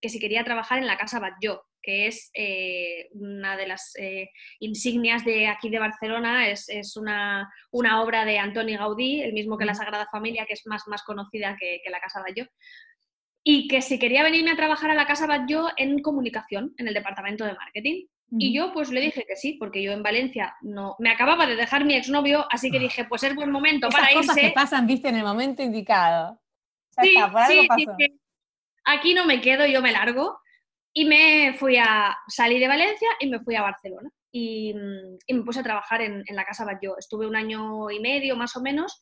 que 0.00 0.08
si 0.08 0.20
quería 0.20 0.44
trabajar 0.44 0.78
en 0.78 0.86
la 0.86 0.98
Casa 0.98 1.20
Batlló, 1.20 1.64
que 1.80 2.06
es 2.06 2.30
eh, 2.34 3.08
una 3.12 3.56
de 3.56 3.66
las 3.66 3.94
eh, 3.98 4.30
insignias 4.60 5.24
de 5.24 5.46
aquí 5.46 5.70
de 5.70 5.78
Barcelona, 5.78 6.48
es, 6.48 6.96
una, 6.96 7.50
obra 7.72 8.24
de 8.24 8.38
Antoni 8.38 8.76
Gaudí, 8.76 9.22
el 9.22 9.32
mismo 9.32 9.56
que 9.56 9.64
la 9.64 9.74
Sagrada 9.74 10.08
Familia, 10.10 10.44
que 10.46 10.54
es 10.54 10.66
más, 10.66 10.86
más 10.86 11.02
conocida 11.02 11.56
que, 11.58 11.80
que 11.82 11.90
la 11.90 12.00
Casa 12.00 12.20
Batlló 12.20 12.46
y 13.50 13.66
que 13.66 13.80
si 13.80 13.98
quería 13.98 14.22
venirme 14.22 14.50
a 14.50 14.56
trabajar 14.56 14.90
a 14.90 14.94
la 14.94 15.06
casa 15.06 15.26
Batlló 15.26 15.68
en 15.78 16.02
comunicación, 16.02 16.74
en 16.76 16.88
el 16.88 16.92
departamento 16.92 17.46
de 17.46 17.54
marketing. 17.54 18.06
Y 18.30 18.54
yo 18.54 18.72
pues 18.74 18.90
le 18.90 19.00
dije 19.00 19.24
que 19.26 19.36
sí, 19.36 19.54
porque 19.54 19.82
yo 19.82 19.92
en 19.92 20.02
Valencia 20.02 20.54
no 20.60 20.96
me 20.98 21.10
acababa 21.10 21.46
de 21.46 21.56
dejar 21.56 21.84
mi 21.84 21.94
exnovio, 21.94 22.46
así 22.50 22.70
que 22.70 22.76
ah. 22.76 22.80
dije, 22.80 23.04
pues 23.06 23.22
es 23.22 23.34
buen 23.34 23.50
momento 23.50 23.88
Esas 23.88 24.00
para 24.00 24.12
cosas 24.12 24.36
irse. 24.36 24.48
que 24.48 24.54
pasan, 24.54 24.86
viste, 24.86 25.08
en 25.08 25.16
el 25.16 25.24
momento 25.24 25.62
indicado. 25.62 26.38
sí, 27.00 27.16
sí, 27.46 27.66
aquí 28.84 29.14
no 29.14 29.24
me 29.24 29.40
quedo, 29.40 29.66
yo 29.66 29.80
me 29.80 29.92
largo. 29.92 30.38
Y 30.92 31.04
me 31.04 31.54
fui 31.58 31.76
a 31.76 32.16
salir 32.26 32.60
de 32.60 32.68
Valencia 32.68 33.08
y 33.20 33.28
me 33.28 33.40
fui 33.40 33.54
a 33.54 33.62
Barcelona. 33.62 34.10
Y, 34.32 34.74
me 34.74 35.42
puse 35.42 35.60
a 35.60 35.62
trabajar 35.62 36.02
en, 36.02 36.24
la 36.30 36.44
Casa 36.44 36.64
Batlló. 36.64 36.98
Estuve 36.98 37.26
un 37.26 37.36
año 37.36 37.90
y 37.90 38.00
medio 38.00 38.36
más 38.36 38.56
o 38.56 38.62
menos. 38.62 39.00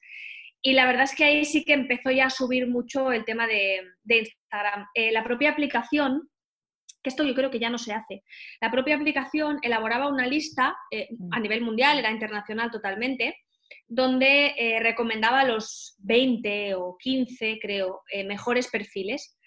Y 0.60 0.72
la 0.72 0.86
verdad 0.86 1.04
es 1.04 1.14
que 1.14 1.24
ahí 1.24 1.44
sí 1.44 1.64
que 1.64 1.72
empezó 1.72 2.10
ya 2.10 2.26
a 2.26 2.30
subir 2.30 2.68
mucho 2.68 3.12
el 3.12 3.24
tema 3.24 3.46
de, 3.46 3.82
Instagram. 4.04 4.88
Eh, 4.94 5.12
la 5.12 5.24
propia 5.24 5.50
aplicación 5.50 6.28
que 7.06 7.10
esto 7.10 7.22
yo 7.22 7.36
creo 7.36 7.52
que 7.52 7.60
ya 7.60 7.70
no 7.70 7.78
se 7.78 7.92
hace. 7.92 8.24
La 8.60 8.72
propia 8.72 8.96
aplicación 8.96 9.60
elaboraba 9.62 10.08
una 10.08 10.26
lista 10.26 10.76
eh, 10.90 11.06
mm. 11.16 11.28
a 11.32 11.38
nivel 11.38 11.60
mundial, 11.60 12.00
era 12.00 12.10
internacional 12.10 12.72
totalmente, 12.72 13.36
donde 13.86 14.54
eh, 14.58 14.80
recomendaba 14.80 15.44
los 15.44 15.94
20 15.98 16.74
o 16.74 16.96
15, 16.98 17.60
creo, 17.62 18.02
eh, 18.10 18.24
mejores 18.24 18.66
perfiles. 18.66 19.38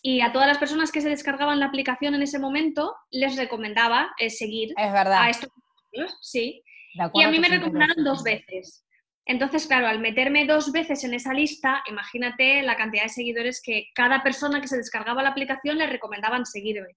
Y 0.00 0.20
a 0.20 0.30
todas 0.30 0.46
las 0.46 0.58
personas 0.58 0.92
que 0.92 1.00
se 1.00 1.08
descargaban 1.08 1.58
la 1.58 1.66
aplicación 1.66 2.14
en 2.14 2.22
ese 2.22 2.38
momento, 2.38 2.94
les 3.10 3.36
recomendaba 3.36 4.12
seguir 4.28 4.72
a 4.76 5.30
estos 5.30 5.50
sí. 6.20 6.62
Y 7.14 7.22
a 7.22 7.30
mí 7.30 7.38
me 7.40 7.48
recomendaron 7.48 8.04
dos 8.04 8.22
veces. 8.22 8.84
Entonces, 9.24 9.66
claro, 9.66 9.86
al 9.86 10.00
meterme 10.00 10.46
dos 10.46 10.72
veces 10.72 11.04
en 11.04 11.14
esa 11.14 11.32
lista, 11.32 11.82
imagínate 11.88 12.62
la 12.62 12.76
cantidad 12.76 13.04
de 13.04 13.08
seguidores 13.08 13.62
que 13.64 13.88
cada 13.94 14.22
persona 14.22 14.60
que 14.60 14.68
se 14.68 14.76
descargaba 14.76 15.22
la 15.22 15.28
aplicación 15.28 15.78
le 15.78 15.86
recomendaban 15.86 16.44
seguirme. 16.44 16.96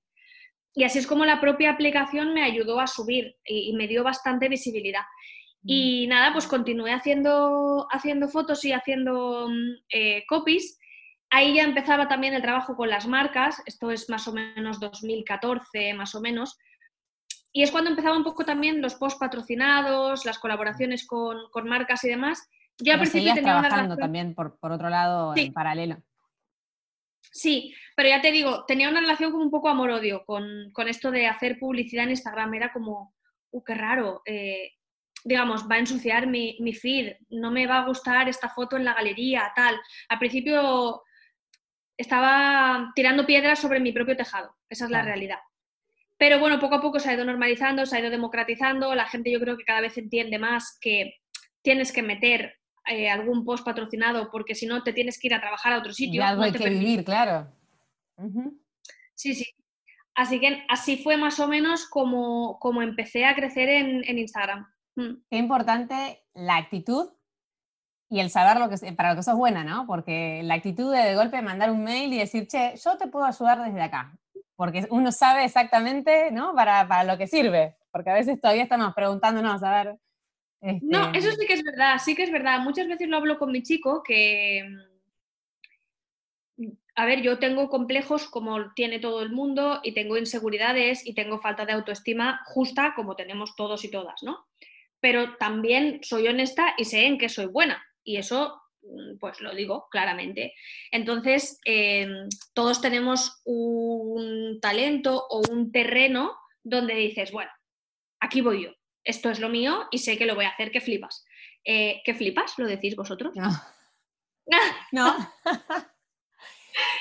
Y 0.74 0.84
así 0.84 1.00
es 1.00 1.08
como 1.08 1.24
la 1.24 1.40
propia 1.40 1.72
aplicación 1.72 2.34
me 2.34 2.44
ayudó 2.44 2.80
a 2.80 2.88
subir 2.88 3.38
y, 3.46 3.74
me 3.74 3.88
dio 3.88 4.04
bastante 4.04 4.50
visibilidad. 4.50 5.04
Mm. 5.62 5.70
Y 5.70 6.08
nada, 6.08 6.34
pues 6.34 6.48
continué 6.48 6.92
haciendo, 6.92 7.88
haciendo 7.92 8.28
fotos 8.28 8.66
y 8.66 8.74
haciendo 8.74 9.48
mm, 9.48 9.72
eh, 9.90 10.24
copies. 10.28 10.80
Ahí 11.30 11.56
ya 11.56 11.64
empezaba 11.64 12.08
también 12.08 12.34
el 12.34 12.42
trabajo 12.42 12.76
con 12.76 12.90
las 12.90 13.08
marcas, 13.08 13.62
esto 13.66 13.92
es 13.92 14.10
más 14.10 14.28
o 14.28 14.34
menos 14.34 14.80
2014, 14.80 15.94
más 15.94 16.14
o 16.16 16.22
menos, 16.22 16.58
y 17.56 17.64
es 17.64 17.72
cuando 17.72 17.90
empezaba 17.90 18.18
un 18.18 18.26
poco 18.26 18.44
también 18.44 18.82
los 18.82 18.96
post 18.96 19.18
patrocinados, 19.18 20.26
las 20.26 20.40
colaboraciones 20.40 21.08
con, 21.08 21.38
marcas 21.64 22.04
y 22.04 22.10
demás. 22.10 22.50
Yo 22.78 22.92
al 22.92 23.00
principio 23.00 23.34
tenía 23.34 23.62
trabajando 23.62 23.96
también 23.96 24.36
por, 24.36 24.60
por, 24.60 24.74
otro 24.74 24.90
lado 24.90 25.34
en 25.38 25.54
paralelo. 25.54 26.04
Sí, 27.32 27.74
pero 27.96 28.10
ya 28.10 28.20
te 28.20 28.34
digo, 28.34 28.66
tenía 28.66 28.90
una 28.90 29.00
relación 29.00 29.32
como 29.32 29.46
un 29.46 29.52
poco 29.52 29.70
amor-odio 29.70 30.26
con, 30.26 30.74
esto 30.86 31.12
de 31.12 31.28
hacer 31.28 31.58
publicidad 31.58 32.04
en 32.04 32.10
Instagram. 32.10 32.54
Era 32.56 32.74
como, 32.74 33.16
uh, 33.52 33.64
qué 33.64 33.74
raro. 33.74 34.22
Eh, 34.26 34.74
digamos, 35.24 35.66
va 35.72 35.76
a 35.76 35.80
ensuciar 35.80 36.28
mi, 36.28 36.58
mi, 36.60 36.74
feed, 36.74 37.14
no 37.30 37.52
me 37.52 37.68
va 37.68 37.78
a 37.78 37.86
gustar 37.86 38.28
esta 38.28 38.50
foto 38.50 38.76
en 38.76 38.84
la 38.84 38.96
galería, 38.96 39.54
tal. 39.56 39.80
Al 40.10 40.20
principio 40.20 41.04
estaba 41.96 42.92
tirando 42.96 43.26
piedras 43.26 43.60
sobre 43.60 43.80
mi 43.80 43.94
propio 43.94 44.18
tejado, 44.18 44.58
esa 44.70 44.84
es 44.84 44.92
la 44.92 45.04
realidad. 45.04 45.40
Pero 46.18 46.40
bueno, 46.40 46.60
poco 46.60 46.76
a 46.76 46.82
poco 46.82 47.00
se 47.00 47.10
ha 47.10 47.14
ido 47.14 47.26
normalizando, 47.26 47.86
se 47.86 47.98
ha 47.98 48.00
ido 48.00 48.10
democratizando, 48.10 48.96
la 48.96 49.06
gente 49.06 49.32
yo 49.32 49.40
creo 49.40 49.58
que 49.58 49.66
cada 49.66 49.82
vez 49.82 49.98
entiende 49.98 50.40
más 50.40 50.78
que 50.80 51.16
tienes 51.62 51.92
que 51.92 52.04
meter 52.04 52.56
eh, 52.88 53.10
algún 53.10 53.44
post 53.44 53.66
patrocinado 53.66 54.30
porque 54.32 54.56
si 54.56 54.66
no 54.66 54.84
te 54.84 54.94
tienes 54.94 55.20
que 55.20 55.28
ir 55.28 55.34
a 55.34 55.42
trabajar 55.42 55.74
a 55.74 55.80
otro 55.80 55.92
sitio. 55.92 56.22
Y 56.22 56.24
algo 56.24 56.44
hay 56.44 56.54
que 56.54 56.70
vivir, 56.70 57.04
claro. 57.04 57.52
Sí, 59.14 59.34
sí. 59.34 59.46
Así 60.14 60.40
que 60.40 60.64
así 60.70 60.98
fue 60.98 61.18
más 61.18 61.40
o 61.42 61.48
menos 61.48 61.86
como, 61.90 62.58
como 62.60 62.82
empecé 62.82 63.26
a 63.26 63.36
crecer 63.36 63.68
en, 63.68 64.18
Instagram. 64.18 64.66
Mm. 64.96 65.16
Qué 65.30 65.38
importante 65.38 66.24
la 66.34 66.56
actitud 66.56 67.10
y 68.10 68.22
el 68.22 68.30
saber 68.30 68.58
lo 68.62 68.70
que, 68.70 68.94
para 68.94 69.10
lo 69.10 69.18
que 69.18 69.24
sos 69.24 69.36
buena, 69.36 69.66
¿no? 69.66 69.86
Porque 69.86 70.42
la 70.44 70.54
actitud 70.54 70.94
de 70.94 71.04
de 71.04 71.16
golpe 71.16 71.42
mandar 71.42 71.72
un 71.72 71.84
mail 71.84 72.14
y 72.14 72.20
decir, 72.20 72.48
che, 72.48 72.76
yo 72.82 72.96
te 72.96 73.08
puedo 73.08 73.26
ayudar 73.26 73.62
desde 73.62 73.82
acá 73.82 74.18
porque 74.56 74.86
uno 74.90 75.12
sabe 75.12 75.44
exactamente, 75.44 76.32
¿no? 76.32 76.54
Para, 76.56 76.88
para, 76.88 77.04
lo 77.04 77.18
que 77.18 77.28
sirve, 77.28 77.76
porque 77.92 78.10
a 78.10 78.14
veces 78.14 78.40
todavía 78.40 78.64
estamos 78.64 78.94
preguntándonos, 78.94 79.62
a 79.64 79.72
ver. 79.72 80.00
No, 80.82 81.12
eso 81.14 81.30
este 81.30 81.42
sí 81.42 81.48
que 81.48 81.54
es 81.54 81.64
verdad, 81.64 81.98
sí 82.04 82.16
que 82.16 82.24
es 82.24 82.32
verdad. 82.32 82.60
Muchas 82.60 82.88
veces 82.88 83.08
lo 83.08 83.18
hablo 83.18 83.38
con 83.38 83.52
mi 83.52 83.62
chico 83.62 84.02
que, 84.04 84.64
mm, 86.58 86.70
a 86.96 87.06
ver, 87.06 87.22
yo 87.22 87.38
tengo 87.38 87.70
complejos 87.70 88.28
como 88.28 88.74
tiene 88.74 89.00
todo 89.00 89.22
el 89.22 89.32
mundo 89.32 89.82
y 89.84 89.94
tengo 89.94 90.18
inseguridades 90.18 91.06
y 91.06 91.14
tengo 91.14 91.40
falta 91.40 91.66
de 91.66 91.74
autoestima 91.74 92.42
justa 92.46 92.94
como 92.96 93.16
tenemos 93.16 93.56
todos 93.56 93.84
y 93.84 93.92
todas, 93.92 94.24
¿no? 94.24 94.48
Pero 95.00 95.36
también 95.38 96.00
soy 96.02 96.28
honesta 96.28 96.74
y 96.78 96.86
sé 96.86 97.06
en 97.06 97.18
qué 97.18 97.30
soy 97.30 97.48
buena 97.48 97.86
y 98.04 98.18
eso 98.18 98.62
pues 99.20 99.42
lo 99.42 99.54
digo 99.54 99.88
claramente. 99.90 100.54
Entonces, 100.92 101.60
em, 101.66 102.28
todos 102.54 102.82
tenemos 102.82 103.42
un 103.46 104.60
talento 104.62 105.26
o 105.30 105.42
un 105.52 105.72
terreno 105.72 106.38
donde 106.64 106.96
dices, 106.96 107.32
bueno, 107.32 107.52
aquí 108.20 108.42
voy 108.42 108.64
yo, 108.64 108.72
esto 109.04 109.30
es 109.30 109.40
lo 109.40 109.50
mío 109.50 109.88
y 109.92 110.00
sé 110.00 110.18
que 110.18 110.26
lo 110.26 110.36
voy 110.36 110.46
a 110.46 110.50
hacer, 110.50 110.72
que 110.72 110.82
flipas. 110.82 111.26
Eh, 111.64 112.02
¿Qué 112.04 112.14
flipas? 112.14 112.58
¿Lo 112.58 112.68
decís 112.68 112.96
vosotros? 112.96 113.36
No. 113.36 113.50
no. 114.92 115.16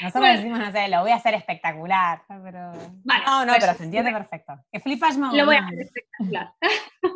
Nosotros 0.01 0.37
decimos, 0.37 0.59
no 0.59 0.73
sé, 0.73 0.89
lo 0.89 1.01
voy 1.01 1.11
a 1.11 1.17
hacer 1.17 1.35
espectacular. 1.35 2.23
Pero... 2.29 2.73
no, 3.05 3.45
no, 3.45 3.53
pues 3.53 3.65
pero 3.65 3.75
se 3.75 3.85
entiende 3.85 4.13
perfecto. 4.13 4.53
¿Qué 4.71 4.81
flipas? 4.81 5.17
No. 5.19 5.35
Lo 5.35 5.47
voy 5.47 5.57
a 5.57 5.67
hacer 5.67 5.81
espectacular. 5.81 6.53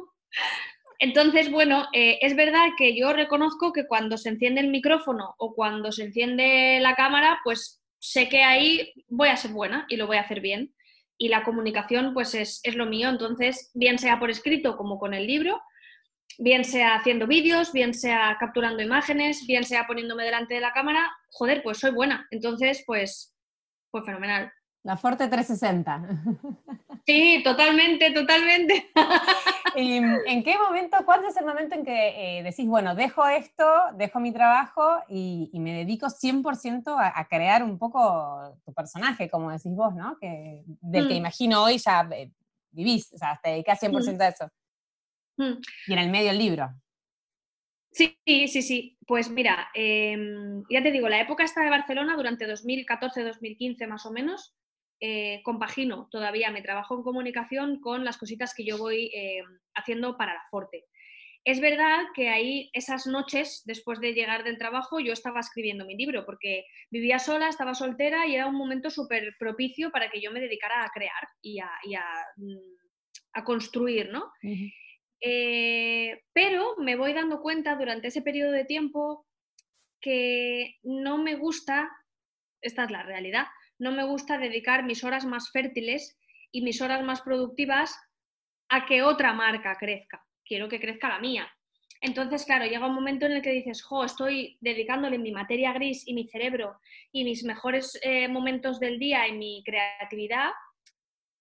Entonces, 0.98 1.50
bueno, 1.50 1.86
eh, 1.92 2.18
es 2.22 2.34
verdad 2.34 2.70
que 2.76 2.96
yo 2.96 3.12
reconozco 3.12 3.72
que 3.72 3.86
cuando 3.86 4.18
se 4.18 4.30
enciende 4.30 4.60
el 4.60 4.68
micrófono 4.68 5.34
o 5.38 5.54
cuando 5.54 5.92
se 5.92 6.04
enciende 6.04 6.80
la 6.80 6.94
cámara, 6.96 7.38
pues 7.44 7.80
sé 8.00 8.28
que 8.28 8.42
ahí 8.42 8.92
voy 9.08 9.28
a 9.28 9.36
ser 9.36 9.52
buena 9.52 9.86
y 9.88 9.96
lo 9.96 10.06
voy 10.08 10.16
a 10.16 10.22
hacer 10.22 10.40
bien. 10.40 10.74
Y 11.16 11.28
la 11.28 11.44
comunicación, 11.44 12.14
pues 12.14 12.34
es, 12.34 12.60
lo 12.74 12.86
mío. 12.86 13.08
Entonces, 13.08 13.70
bien 13.74 13.98
sea 13.98 14.18
por 14.18 14.30
escrito 14.30 14.76
como 14.76 14.98
con 14.98 15.14
el 15.14 15.26
libro, 15.26 15.60
bien 16.38 16.64
sea 16.64 16.96
haciendo 16.96 17.26
vídeos, 17.26 17.72
bien 17.72 17.94
sea 17.94 18.36
capturando 18.38 18.82
imágenes, 18.82 19.46
bien 19.46 19.64
sea 19.64 19.86
poniéndome 19.86 20.24
delante 20.24 20.54
de 20.54 20.60
la 20.60 20.72
cámara, 20.72 21.10
joder, 21.30 21.62
pues 21.62 21.78
soy 21.78 21.92
buena. 21.92 22.26
Entonces, 22.30 22.82
pues, 22.86 23.34
pues 23.90 24.04
fenomenal. 24.04 24.52
La 24.88 24.96
Forte 24.96 25.28
360. 25.28 26.02
Sí, 27.04 27.42
totalmente, 27.44 28.10
totalmente. 28.10 28.90
¿En 29.76 30.42
qué 30.42 30.56
momento, 30.56 30.96
cuándo 31.04 31.28
es 31.28 31.36
el 31.36 31.44
momento 31.44 31.74
en 31.74 31.84
que 31.84 32.38
eh, 32.38 32.42
decís, 32.42 32.66
bueno, 32.66 32.94
dejo 32.94 33.26
esto, 33.28 33.66
dejo 33.96 34.18
mi 34.18 34.32
trabajo 34.32 35.02
y, 35.06 35.50
me 35.52 35.74
dedico 35.74 36.06
100% 36.06 36.96
a, 36.98 37.28
crear 37.28 37.62
un 37.64 37.78
poco 37.78 38.58
tu 38.64 38.72
personaje, 38.72 39.28
como 39.28 39.50
decís 39.50 39.74
vos, 39.74 39.94
¿no? 39.94 40.16
Que, 40.18 40.62
del 40.80 41.06
que 41.06 41.14
mm. 41.14 41.18
imagino 41.18 41.64
hoy 41.64 41.76
ya 41.76 42.08
eh, 42.10 42.30
vivís, 42.70 43.12
o 43.12 43.18
sea, 43.18 43.38
te 43.42 43.50
dedicas 43.50 43.82
100% 43.82 44.16
mm. 44.16 44.22
a 44.22 44.28
eso. 44.28 44.50
Mm. 45.36 45.60
Y 45.88 45.92
en 45.92 45.98
el 45.98 46.08
medio 46.08 46.30
el 46.30 46.38
libro. 46.38 46.70
Sí, 47.90 48.18
sí, 48.24 48.62
sí. 48.62 48.96
Pues 49.06 49.28
mira, 49.28 49.68
em, 49.74 50.62
ya 50.70 50.82
te 50.82 50.92
digo, 50.92 51.10
la 51.10 51.20
época 51.20 51.44
esta 51.44 51.62
de 51.62 51.68
Barcelona 51.68 52.16
durante 52.16 52.46
2014-2015 52.46 53.86
más 53.86 54.06
o 54.06 54.12
menos, 54.12 54.54
eh, 55.00 55.40
compagino 55.44 56.08
todavía 56.10 56.50
mi 56.50 56.62
trabajo 56.62 56.96
en 56.96 57.02
comunicación 57.02 57.80
con 57.80 58.04
las 58.04 58.18
cositas 58.18 58.52
que 58.54 58.64
yo 58.64 58.78
voy 58.78 59.10
eh, 59.14 59.42
haciendo 59.74 60.16
para 60.16 60.34
la 60.34 60.42
Forte. 60.50 60.86
Es 61.44 61.60
verdad 61.60 62.06
que 62.14 62.28
ahí 62.28 62.68
esas 62.72 63.06
noches, 63.06 63.62
después 63.64 64.00
de 64.00 64.12
llegar 64.12 64.44
del 64.44 64.58
trabajo, 64.58 65.00
yo 65.00 65.12
estaba 65.12 65.40
escribiendo 65.40 65.86
mi 65.86 65.96
libro 65.96 66.26
porque 66.26 66.66
vivía 66.90 67.18
sola, 67.18 67.48
estaba 67.48 67.74
soltera 67.74 68.26
y 68.26 68.34
era 68.34 68.46
un 68.46 68.56
momento 68.56 68.90
súper 68.90 69.34
propicio 69.38 69.90
para 69.90 70.10
que 70.10 70.20
yo 70.20 70.30
me 70.32 70.40
dedicara 70.40 70.84
a 70.84 70.90
crear 70.90 71.28
y 71.40 71.60
a, 71.60 71.70
mm, 72.36 73.44
construir, 73.44 74.10
¿no? 74.10 74.32
Eh, 75.20 76.22
pero 76.32 76.76
me 76.78 76.96
voy 76.96 77.12
dando 77.12 77.40
cuenta 77.40 77.76
durante 77.76 78.08
ese 78.08 78.20
periodo 78.20 78.52
de 78.52 78.64
tiempo 78.64 79.26
que 80.00 80.76
no 80.82 81.18
me 81.18 81.36
gusta, 81.36 81.90
esta 82.60 82.84
es 82.84 82.90
la 82.90 83.04
realidad, 83.04 83.46
no 83.78 83.92
me 83.92 84.04
gusta 84.04 84.38
dedicar 84.38 84.84
mis 84.84 85.04
horas 85.04 85.24
más 85.24 85.50
fértiles 85.50 86.18
y 86.50 86.62
mis 86.62 86.80
horas 86.80 87.02
más 87.02 87.22
productivas 87.22 87.98
a 88.68 88.86
que 88.86 89.02
otra 89.02 89.32
marca 89.32 89.76
crezca. 89.78 90.24
Quiero 90.44 90.68
que 90.68 90.80
crezca 90.80 91.08
la 91.08 91.18
mía. 91.18 91.48
Entonces, 92.00 92.44
claro, 92.44 92.64
llega 92.64 92.86
un 92.86 92.94
momento 92.94 93.26
en 93.26 93.32
el 93.32 93.42
que 93.42 93.50
dices, 93.50 93.82
jo, 93.82 94.04
estoy 94.04 94.56
dedicándole 94.60 95.18
mi 95.18 95.32
materia 95.32 95.72
gris 95.72 96.06
y 96.06 96.14
mi 96.14 96.28
cerebro 96.28 96.78
y 97.10 97.24
mis 97.24 97.42
mejores 97.44 97.98
eh, 98.02 98.28
momentos 98.28 98.78
del 98.78 98.98
día 98.98 99.26
y 99.26 99.32
mi 99.32 99.62
creatividad 99.64 100.50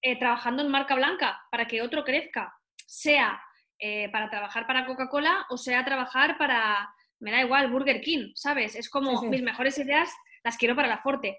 eh, 0.02 0.18
trabajando 0.18 0.64
en 0.64 0.70
marca 0.70 0.96
blanca 0.96 1.40
para 1.52 1.68
que 1.68 1.82
otro 1.82 2.04
crezca, 2.04 2.56
sea 2.76 3.40
eh, 3.80 4.10
para 4.10 4.30
trabajar 4.30 4.66
para 4.66 4.88
Coca-Cola 4.88 5.46
o 5.50 5.58
sea 5.58 5.86
trabajar 5.86 6.38
para, 6.40 6.92
me 7.20 7.32
da 7.32 7.42
igual, 7.42 7.70
Burger 7.70 8.02
King, 8.02 8.32
¿sabes? 8.34 8.76
Es 8.76 8.90
como 8.90 9.22
mis 9.24 9.44
mejores 9.44 9.78
ideas 9.78 10.10
las 10.44 10.58
quiero 10.58 10.76
para 10.76 10.88
la 10.88 11.00
Forte. 11.00 11.38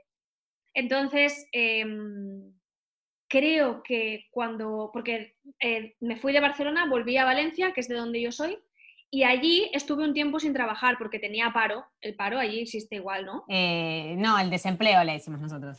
Entonces, 0.79 1.49
em, 1.51 2.53
creo 3.27 3.83
que 3.83 4.27
cuando, 4.31 4.91
porque 4.93 5.35
eh, 5.59 5.97
me 5.99 6.17
fui 6.17 6.33
de 6.33 6.39
Barcelona, 6.39 6.87
volví 6.89 7.17
a 7.17 7.25
Valencia, 7.25 7.73
que 7.73 7.81
es 7.81 7.89
de 7.89 7.97
donde 7.97 8.23
yo 8.23 8.31
soy, 8.31 8.57
y 9.11 9.25
allí 9.25 9.69
estuve 9.75 10.05
un 10.05 10.15
tiempo 10.15 10.39
sin 10.39 10.53
trabajar 10.53 10.97
porque 10.97 11.19
tenía 11.19 11.53
paro. 11.53 11.85
El 12.01 12.15
paro 12.15 12.39
allí 12.39 12.61
existe 12.61 12.95
igual, 12.95 13.27
¿no? 13.27 13.45
Eh, 13.49 14.15
no, 14.19 14.39
el 14.39 14.51
desempleo 14.51 15.03
le 15.03 15.15
decimos 15.15 15.41
nosotros. 15.41 15.79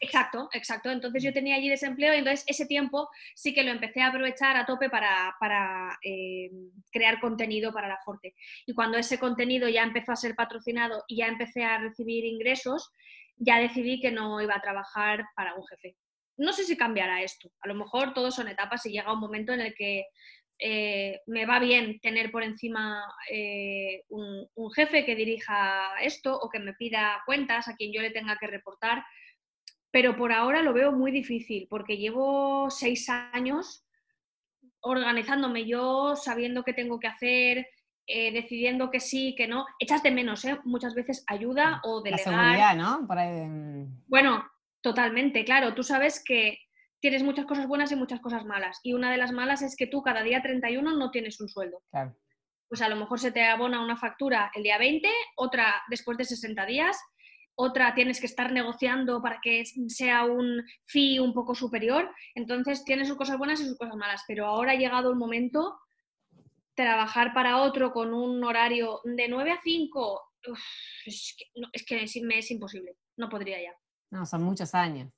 Exacto, 0.00 0.48
exacto. 0.52 0.90
Entonces 0.90 1.22
yo 1.22 1.32
tenía 1.32 1.54
allí 1.54 1.68
desempleo 1.68 2.12
y 2.12 2.18
entonces 2.18 2.44
ese 2.48 2.66
tiempo 2.66 3.08
sí 3.36 3.54
que 3.54 3.62
lo 3.62 3.70
empecé 3.70 4.00
a 4.00 4.08
aprovechar 4.08 4.56
a 4.56 4.66
tope 4.66 4.90
para, 4.90 5.96
eh, 6.02 6.50
crear 6.90 7.20
contenido 7.20 7.72
para 7.72 7.86
la 7.86 8.00
Forte. 8.04 8.34
Y 8.66 8.74
cuando 8.74 8.98
ese 8.98 9.20
contenido 9.20 9.68
ya 9.68 9.84
empezó 9.84 10.10
a 10.10 10.16
ser 10.16 10.34
patrocinado 10.34 11.04
y 11.06 11.18
ya 11.18 11.28
empecé 11.28 11.62
a 11.62 11.78
recibir 11.78 12.24
ingresos, 12.24 12.90
ya 13.44 13.58
decidí 13.58 14.00
que 14.00 14.10
no 14.10 14.40
iba 14.40 14.54
a 14.54 14.60
trabajar 14.60 15.24
para 15.34 15.54
un 15.54 15.66
jefe. 15.66 15.96
No 16.36 16.52
sé 16.52 16.64
si 16.64 16.76
cambiará 16.76 17.22
esto. 17.22 17.50
A 17.60 17.68
lo 17.68 17.74
mejor 17.74 18.14
todos 18.14 18.34
son 18.34 18.48
etapas 18.48 18.84
y 18.86 18.92
llega 18.92 19.12
un 19.12 19.20
momento 19.20 19.52
en 19.52 19.60
el 19.60 19.74
que 19.74 20.06
eh, 20.58 21.20
me 21.26 21.44
va 21.46 21.58
bien 21.58 21.98
tener 22.00 22.30
por 22.30 22.42
encima 22.42 23.04
eh, 23.30 24.02
un, 24.08 24.46
un, 24.54 24.72
jefe 24.72 25.04
que 25.04 25.16
dirija 25.16 26.00
esto 26.00 26.38
o 26.38 26.48
que 26.48 26.60
me 26.60 26.74
pida 26.74 27.22
cuentas 27.26 27.68
a 27.68 27.74
quien 27.74 27.92
yo 27.92 28.00
le 28.00 28.10
tenga 28.10 28.36
que 28.38 28.46
reportar 28.46 29.02
pero 29.92 30.16
por 30.16 30.32
ahora 30.32 30.62
lo 30.62 30.72
veo 30.72 30.90
muy 30.90 31.12
difícil 31.12 31.68
porque 31.68 31.98
llevo 31.98 32.70
seis 32.70 33.08
años 33.08 33.84
organizándome 34.80 35.66
yo, 35.66 36.16
sabiendo 36.16 36.64
qué 36.64 36.72
tengo 36.72 36.98
que 36.98 37.06
hacer, 37.06 37.66
eh, 38.06 38.32
decidiendo 38.32 38.90
que 38.90 39.00
sí, 39.00 39.34
que 39.36 39.46
no. 39.46 39.66
Echas 39.78 40.02
de 40.02 40.10
menos, 40.10 40.44
¿eh? 40.44 40.58
Muchas 40.64 40.94
veces 40.94 41.24
ayuda 41.26 41.80
o 41.84 42.02
delegar. 42.02 42.26
La 42.26 42.42
seguridad, 42.42 42.76
¿no? 42.76 43.02
Mm. 43.02 44.02
Bueno, 44.08 44.44
totalmente, 44.80 45.44
claro. 45.44 45.74
Tú 45.74 45.82
sabes 45.82 46.22
que 46.24 46.58
tienes 47.00 47.22
muchas 47.22 47.46
cosas 47.46 47.66
buenas 47.66 47.92
y 47.92 47.96
muchas 47.96 48.20
cosas 48.20 48.44
malas. 48.44 48.80
Y 48.82 48.92
una 48.92 49.10
de 49.10 49.18
las 49.18 49.32
malas 49.32 49.62
es 49.62 49.76
que 49.76 49.86
tú 49.86 50.02
cada 50.02 50.22
día 50.22 50.42
31 50.42 50.96
no 50.96 51.10
tienes 51.10 51.40
un 51.40 51.48
sueldo. 51.48 51.82
Claro. 51.90 52.16
Pues 52.68 52.80
a 52.80 52.88
lo 52.88 52.96
mejor 52.96 53.20
se 53.20 53.32
te 53.32 53.44
abona 53.44 53.84
una 53.84 53.96
factura 53.96 54.50
el 54.54 54.62
día 54.62 54.78
20, 54.78 55.08
otra 55.36 55.82
después 55.88 56.16
de 56.16 56.24
60 56.24 56.64
días 56.66 56.96
otra 57.54 57.94
tienes 57.94 58.20
que 58.20 58.26
estar 58.26 58.52
negociando 58.52 59.20
para 59.20 59.40
que 59.42 59.64
sea 59.88 60.24
un 60.24 60.62
fee 60.86 61.18
un 61.18 61.34
poco 61.34 61.54
superior. 61.54 62.10
Entonces 62.34 62.84
tiene 62.84 63.04
sus 63.04 63.16
cosas 63.16 63.38
buenas 63.38 63.60
y 63.60 63.66
sus 63.66 63.78
cosas 63.78 63.96
malas, 63.96 64.22
pero 64.26 64.46
ahora 64.46 64.72
ha 64.72 64.76
llegado 64.76 65.10
el 65.10 65.16
momento 65.16 65.78
trabajar 66.74 67.32
para 67.34 67.62
otro 67.62 67.92
con 67.92 68.14
un 68.14 68.42
horario 68.44 69.00
de 69.04 69.28
9 69.28 69.52
a 69.52 69.60
5, 69.62 70.20
es, 71.06 71.36
que, 71.86 72.22
me 72.22 72.38
es 72.38 72.50
imposible, 72.50 72.96
no 73.16 73.28
podría 73.28 73.60
ya. 73.62 73.72
No, 74.10 74.26
son 74.26 74.42
muchos 74.42 74.74
años. 74.74 75.10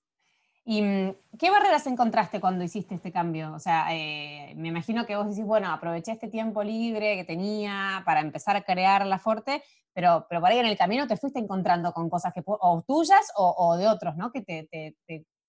¿Y 0.66 0.80
mm, 0.82 1.14
qué 1.38 1.50
barreras 1.50 1.86
encontraste 1.86 2.40
cuando 2.40 2.64
hiciste 2.64 2.94
este 2.94 3.12
cambio? 3.12 3.52
O 3.54 3.58
sea, 3.58 3.86
eh, 3.94 4.54
me 4.56 4.68
imagino 4.68 5.04
que 5.04 5.16
vos 5.16 5.28
decís, 5.28 5.44
bueno, 5.44 5.70
aproveché 5.70 6.12
este 6.12 6.28
tiempo 6.28 6.62
libre 6.62 7.16
que 7.16 7.24
tenía 7.24 8.02
para 8.06 8.20
empezar 8.20 8.56
a 8.56 8.62
crear 8.62 9.04
la 9.06 9.18
Forte, 9.18 9.62
pero, 9.92 10.26
pero 10.28 10.40
por 10.40 10.50
ahí 10.50 10.58
en 10.58 10.66
el 10.66 10.78
camino 10.78 11.06
te 11.06 11.16
fuiste 11.16 11.38
encontrando 11.38 11.92
con 11.92 12.08
cosas 12.08 12.32
que, 12.32 12.42
o 12.46 12.82
tuyas 12.86 13.30
o, 13.36 13.76
de 13.76 13.86
otros, 13.88 14.16
¿no? 14.16 14.32
Que 14.32 14.42
te, 14.42 14.96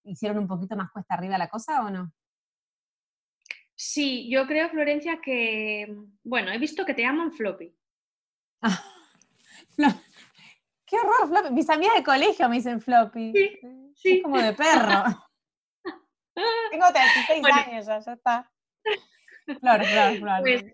hicieron 0.03 0.37
un 0.37 0.47
poquito 0.47 0.75
más 0.75 0.91
cuesta 0.91 1.15
arriba 1.15 1.37
la 1.37 1.49
cosa 1.49 1.83
o 1.83 1.89
no? 1.89 2.11
Sí, 3.75 4.29
yo 4.29 4.47
creo, 4.47 4.69
Florencia, 4.69 5.19
que, 5.21 5.93
bueno, 6.23 6.51
he 6.51 6.57
visto 6.57 6.85
que 6.85 6.93
te 6.93 7.01
llaman 7.01 7.33
floppy. 7.33 7.75
qué 10.85 10.97
horror, 10.97 11.27
floppy. 11.27 11.53
Mis 11.53 11.69
amigas 11.69 11.95
de 11.95 12.03
colegio 12.03 12.47
me 12.47 12.55
dicen 12.55 12.79
floppy. 12.81 13.33
Sí. 13.33 13.59
Sí. 13.95 14.17
Es 14.17 14.23
como 14.23 14.41
de 14.41 14.53
perro. 14.53 15.03
Tengo 16.71 16.85
36 16.91 17.45
años 17.45 17.85
ya, 17.85 17.99
ya 17.99 18.13
está. 18.13 18.51
Flor, 19.45 19.85
flor, 19.85 20.17
flor. 20.17 20.41
Pues, 20.41 20.65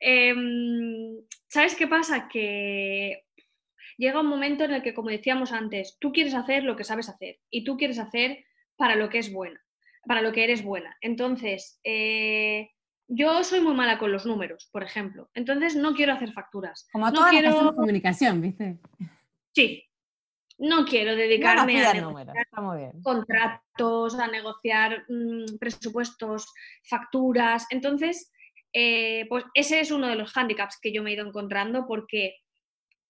em, 0.00 1.16
¿Sabes 1.48 1.74
qué 1.74 1.86
pasa? 1.86 2.28
Que 2.28 3.26
llega 3.98 4.20
un 4.20 4.26
momento 4.26 4.64
en 4.64 4.72
el 4.72 4.82
que, 4.82 4.94
como 4.94 5.10
decíamos 5.10 5.52
antes, 5.52 5.98
tú 5.98 6.12
quieres 6.12 6.34
hacer 6.34 6.64
lo 6.64 6.76
que 6.76 6.84
sabes 6.84 7.08
hacer 7.08 7.40
y 7.50 7.64
tú 7.64 7.76
quieres 7.76 7.98
hacer 7.98 8.44
para 8.76 8.96
lo 8.96 9.08
que 9.10 9.18
es 9.18 9.32
buena, 9.32 9.62
para 10.06 10.22
lo 10.22 10.32
que 10.32 10.44
eres 10.44 10.62
buena. 10.64 10.96
Entonces, 11.00 11.80
eh, 11.84 12.70
yo 13.08 13.44
soy 13.44 13.60
muy 13.60 13.74
mala 13.74 13.98
con 13.98 14.12
los 14.12 14.26
números, 14.26 14.68
por 14.72 14.82
ejemplo. 14.82 15.30
Entonces, 15.34 15.76
no 15.76 15.94
quiero 15.94 16.12
hacer 16.12 16.32
facturas. 16.32 16.88
Como 16.92 17.10
no 17.10 17.26
quiero... 17.30 17.74
comunicación, 17.74 18.40
¿viste? 18.40 18.78
Sí, 19.54 19.84
no 20.58 20.84
quiero 20.84 21.16
dedicarme 21.16 21.84
a 21.84 21.92
negociar 21.92 22.92
contratos, 23.02 24.18
a 24.18 24.28
negociar 24.28 25.04
mm, 25.08 25.58
presupuestos, 25.58 26.46
facturas. 26.88 27.66
Entonces, 27.70 28.32
eh, 28.72 29.26
pues 29.28 29.44
ese 29.54 29.80
es 29.80 29.90
uno 29.90 30.06
de 30.06 30.16
los 30.16 30.32
hándicaps 30.32 30.78
que 30.80 30.92
yo 30.92 31.02
me 31.02 31.10
he 31.10 31.14
ido 31.14 31.26
encontrando 31.26 31.86
porque 31.86 32.36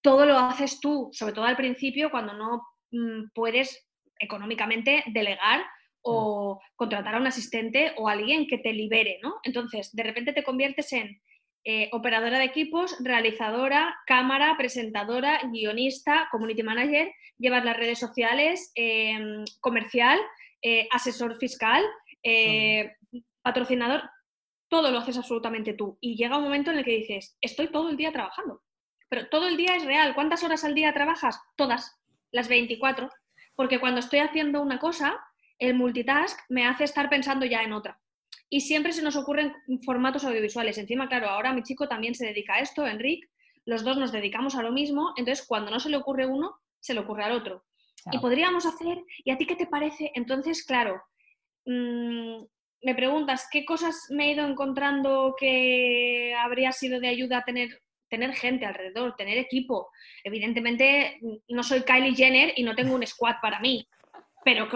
todo 0.00 0.26
lo 0.26 0.38
haces 0.38 0.80
tú, 0.80 1.10
sobre 1.12 1.32
todo 1.32 1.44
al 1.44 1.56
principio, 1.56 2.10
cuando 2.10 2.32
no 2.32 2.62
mm, 2.90 3.30
puedes 3.34 3.86
económicamente 4.18 5.04
delegar 5.08 5.62
o 6.02 6.60
contratar 6.76 7.14
a 7.14 7.18
un 7.18 7.26
asistente 7.26 7.92
o 7.96 8.08
alguien 8.08 8.46
que 8.46 8.58
te 8.58 8.72
libere, 8.72 9.18
¿no? 9.22 9.36
Entonces, 9.44 9.94
de 9.94 10.02
repente 10.02 10.32
te 10.32 10.42
conviertes 10.42 10.92
en 10.92 11.20
eh, 11.64 11.88
operadora 11.92 12.38
de 12.38 12.44
equipos, 12.44 12.96
realizadora, 13.00 13.94
cámara, 14.06 14.56
presentadora, 14.58 15.40
guionista, 15.52 16.28
community 16.32 16.64
manager, 16.64 17.12
llevas 17.38 17.64
las 17.64 17.76
redes 17.76 18.00
sociales, 18.00 18.72
em, 18.74 19.44
comercial, 19.60 20.18
eh, 20.60 20.88
asesor 20.90 21.36
fiscal, 21.38 21.84
eh, 22.24 22.96
patrocinador, 23.42 24.02
todo 24.68 24.90
lo 24.90 24.98
haces 24.98 25.18
absolutamente 25.18 25.74
tú. 25.74 25.98
Y 26.00 26.16
llega 26.16 26.38
un 26.38 26.44
momento 26.44 26.72
en 26.72 26.78
el 26.78 26.84
que 26.84 26.96
dices, 26.96 27.36
estoy 27.40 27.68
todo 27.68 27.90
el 27.90 27.96
día 27.96 28.10
trabajando. 28.10 28.62
Pero 29.08 29.28
todo 29.28 29.46
el 29.46 29.56
día 29.56 29.76
es 29.76 29.84
real. 29.84 30.14
¿Cuántas 30.14 30.42
horas 30.42 30.64
al 30.64 30.74
día 30.74 30.94
trabajas? 30.94 31.38
Todas, 31.56 32.00
las 32.32 32.48
24. 32.48 33.10
Porque 33.54 33.78
cuando 33.78 34.00
estoy 34.00 34.20
haciendo 34.20 34.62
una 34.62 34.78
cosa, 34.78 35.20
el 35.68 35.74
multitask 35.74 36.38
me 36.48 36.66
hace 36.66 36.84
estar 36.84 37.08
pensando 37.08 37.46
ya 37.46 37.62
en 37.62 37.72
otra 37.72 37.98
y 38.50 38.60
siempre 38.60 38.92
se 38.92 39.02
nos 39.02 39.16
ocurren 39.16 39.54
formatos 39.84 40.24
audiovisuales. 40.24 40.76
Encima, 40.76 41.08
claro, 41.08 41.28
ahora 41.28 41.54
mi 41.54 41.62
chico 41.62 41.88
también 41.88 42.14
se 42.14 42.26
dedica 42.26 42.54
a 42.54 42.60
esto, 42.60 42.86
Enric, 42.86 43.30
los 43.64 43.84
dos 43.84 43.96
nos 43.96 44.12
dedicamos 44.12 44.56
a 44.56 44.62
lo 44.62 44.72
mismo, 44.72 45.14
entonces 45.16 45.46
cuando 45.46 45.70
no 45.70 45.80
se 45.80 45.88
le 45.88 45.96
ocurre 45.96 46.26
uno, 46.26 46.56
se 46.80 46.94
le 46.94 47.00
ocurre 47.00 47.24
al 47.24 47.32
otro. 47.32 47.64
Y 48.10 48.18
podríamos 48.18 48.66
hacer, 48.66 48.98
¿y 49.24 49.30
a 49.30 49.38
ti 49.38 49.46
qué 49.46 49.54
te 49.54 49.66
parece? 49.66 50.10
Entonces, 50.14 50.66
claro, 50.66 51.00
mm, 51.64 52.42
me 52.82 52.94
preguntas 52.94 53.48
qué 53.50 53.64
cosas 53.64 54.08
me 54.10 54.26
he 54.26 54.32
ido 54.32 54.44
encontrando 54.44 55.36
que 55.38 56.34
habría 56.34 56.72
sido 56.72 56.98
de 57.00 57.08
ayuda 57.08 57.44
tener 57.44 57.80
tener 58.10 58.34
gente 58.34 58.66
alrededor, 58.66 59.16
tener 59.16 59.38
equipo. 59.38 59.88
Evidentemente, 60.22 61.18
no 61.48 61.62
soy 61.62 61.80
Kylie 61.80 62.14
Jenner 62.14 62.52
y 62.56 62.62
no 62.62 62.74
tengo 62.74 62.94
un 62.94 63.06
squad 63.06 63.36
para 63.40 63.58
mí, 63.58 63.88
pero 64.44 64.68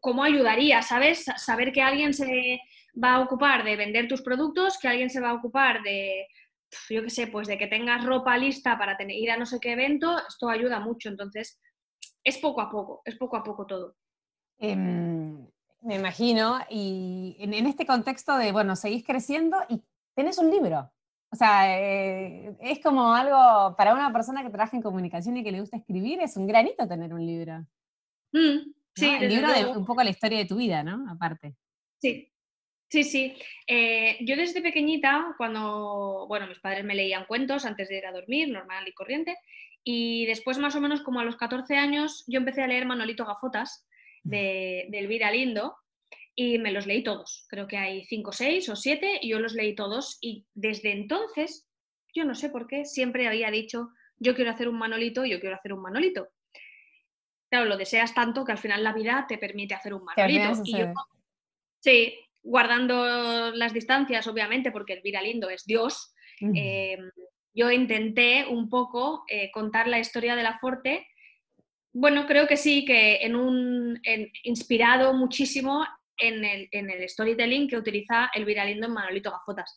¿cómo 0.00 0.22
ayudaría, 0.22 0.82
sabes? 0.82 1.24
Saber 1.36 1.72
que 1.72 1.82
alguien 1.82 2.14
se 2.14 2.60
va 3.02 3.14
a 3.14 3.20
ocupar 3.20 3.64
de 3.64 3.76
vender 3.76 4.08
tus 4.08 4.22
productos, 4.22 4.78
que 4.78 4.88
alguien 4.88 5.10
se 5.10 5.20
va 5.20 5.30
a 5.30 5.34
ocupar 5.34 5.82
de, 5.82 6.26
yo 6.90 7.02
qué 7.02 7.10
sé, 7.10 7.26
pues 7.26 7.48
de 7.48 7.58
que 7.58 7.66
tengas 7.66 8.04
ropa 8.04 8.36
lista 8.36 8.78
para 8.78 8.96
tener, 8.96 9.16
ir 9.16 9.30
a 9.30 9.36
no 9.36 9.46
sé 9.46 9.58
qué 9.60 9.72
evento, 9.72 10.16
esto 10.26 10.48
ayuda 10.48 10.80
mucho. 10.80 11.08
Entonces, 11.08 11.60
es 12.24 12.38
poco 12.38 12.60
a 12.60 12.70
poco, 12.70 13.02
es 13.04 13.16
poco 13.16 13.36
a 13.36 13.42
poco 13.42 13.66
todo. 13.66 13.96
Em, 14.58 15.46
me 15.82 15.94
imagino, 15.94 16.58
y 16.68 17.36
en, 17.38 17.54
este 17.66 17.86
contexto 17.86 18.36
de, 18.36 18.52
bueno, 18.52 18.74
seguís 18.76 19.04
creciendo 19.04 19.58
y 19.68 19.82
tenés 20.14 20.38
un 20.38 20.50
libro. 20.50 20.90
O 21.30 21.36
sea, 21.36 21.78
eh, 21.78 22.56
es 22.60 22.80
como 22.80 23.12
algo 23.12 23.76
para 23.76 23.92
una 23.92 24.12
persona 24.12 24.42
que 24.42 24.50
trabaja 24.50 24.76
en 24.76 24.82
comunicación 24.82 25.36
y 25.36 25.44
que 25.44 25.52
le 25.52 25.60
gusta 25.60 25.76
escribir, 25.76 26.20
es 26.20 26.36
un 26.36 26.46
granito 26.46 26.88
tener 26.88 27.12
un 27.12 27.24
libro. 27.24 27.66
Mm. 28.32 28.72
Sí, 28.98 29.06
El 29.20 29.28
libro 29.28 29.52
de 29.52 29.66
un 29.66 29.84
poco 29.84 30.02
la 30.02 30.10
historia 30.10 30.38
de 30.38 30.44
tu 30.46 30.56
vida, 30.56 30.82
¿no? 30.82 31.10
Aparte. 31.10 31.54
Sí, 32.00 32.32
sí, 32.88 33.04
sí. 33.04 33.36
Eh, 33.66 34.18
yo 34.20 34.36
desde 34.36 34.60
pequeñita, 34.60 35.34
cuando, 35.36 36.26
bueno, 36.28 36.46
mis 36.46 36.58
padres 36.58 36.84
me 36.84 36.94
leían 36.94 37.26
cuentos 37.26 37.64
antes 37.64 37.88
de 37.88 37.98
ir 37.98 38.06
a 38.06 38.12
dormir, 38.12 38.48
normal 38.48 38.86
y 38.88 38.92
corriente, 38.92 39.36
y 39.84 40.26
después 40.26 40.58
más 40.58 40.74
o 40.74 40.80
menos 40.80 41.02
como 41.02 41.20
a 41.20 41.24
los 41.24 41.36
14 41.36 41.76
años 41.76 42.24
yo 42.26 42.38
empecé 42.38 42.62
a 42.62 42.66
leer 42.66 42.86
Manolito 42.86 43.24
Gafotas 43.24 43.86
de, 44.22 44.86
de 44.90 44.98
Elvira 44.98 45.30
Lindo 45.30 45.76
y 46.34 46.58
me 46.58 46.72
los 46.72 46.86
leí 46.86 47.02
todos. 47.02 47.46
Creo 47.48 47.66
que 47.66 47.76
hay 47.76 48.04
5, 48.04 48.32
6 48.32 48.68
o 48.68 48.76
7 48.76 49.20
y 49.22 49.28
yo 49.28 49.38
los 49.38 49.54
leí 49.54 49.74
todos 49.74 50.18
y 50.20 50.46
desde 50.54 50.92
entonces, 50.92 51.68
yo 52.14 52.24
no 52.24 52.34
sé 52.34 52.50
por 52.50 52.66
qué, 52.66 52.84
siempre 52.84 53.26
había 53.28 53.50
dicho, 53.50 53.90
yo 54.18 54.34
quiero 54.34 54.50
hacer 54.50 54.68
un 54.68 54.78
Manolito, 54.78 55.24
yo 55.24 55.40
quiero 55.40 55.56
hacer 55.56 55.72
un 55.72 55.82
Manolito 55.82 56.28
claro, 57.50 57.66
lo 57.66 57.76
deseas 57.76 58.14
tanto 58.14 58.44
que 58.44 58.52
al 58.52 58.58
final 58.58 58.82
la 58.82 58.92
vida 58.92 59.26
te 59.28 59.38
permite 59.38 59.74
hacer 59.74 59.94
un 59.94 60.04
manolito. 60.04 60.62
sí, 61.80 62.14
guardando 62.42 63.52
las 63.52 63.72
distancias, 63.72 64.26
obviamente, 64.26 64.70
porque 64.70 64.94
Elvira 64.94 65.22
Lindo 65.22 65.50
es 65.50 65.64
Dios, 65.64 66.14
em, 66.40 67.10
yo 67.52 67.70
intenté 67.70 68.46
un 68.46 68.68
poco 68.68 69.24
eh, 69.28 69.50
contar 69.50 69.88
la 69.88 69.98
historia 69.98 70.36
de 70.36 70.42
la 70.44 70.58
Forte 70.58 71.06
bueno, 71.92 72.26
creo 72.26 72.46
que 72.46 72.56
sí, 72.56 72.84
que 72.84 73.16
en 73.16 73.34
un 73.34 74.00
inspirado 74.44 75.12
muchísimo 75.14 75.84
en 76.16 76.44
el, 76.44 76.68
en 76.70 76.90
el, 76.90 77.08
storytelling 77.08 77.68
que 77.68 77.76
utiliza 77.76 78.30
el 78.34 78.44
viralindo 78.44 78.86
en 78.86 78.92
Manolito 78.92 79.30
Gafotas. 79.30 79.76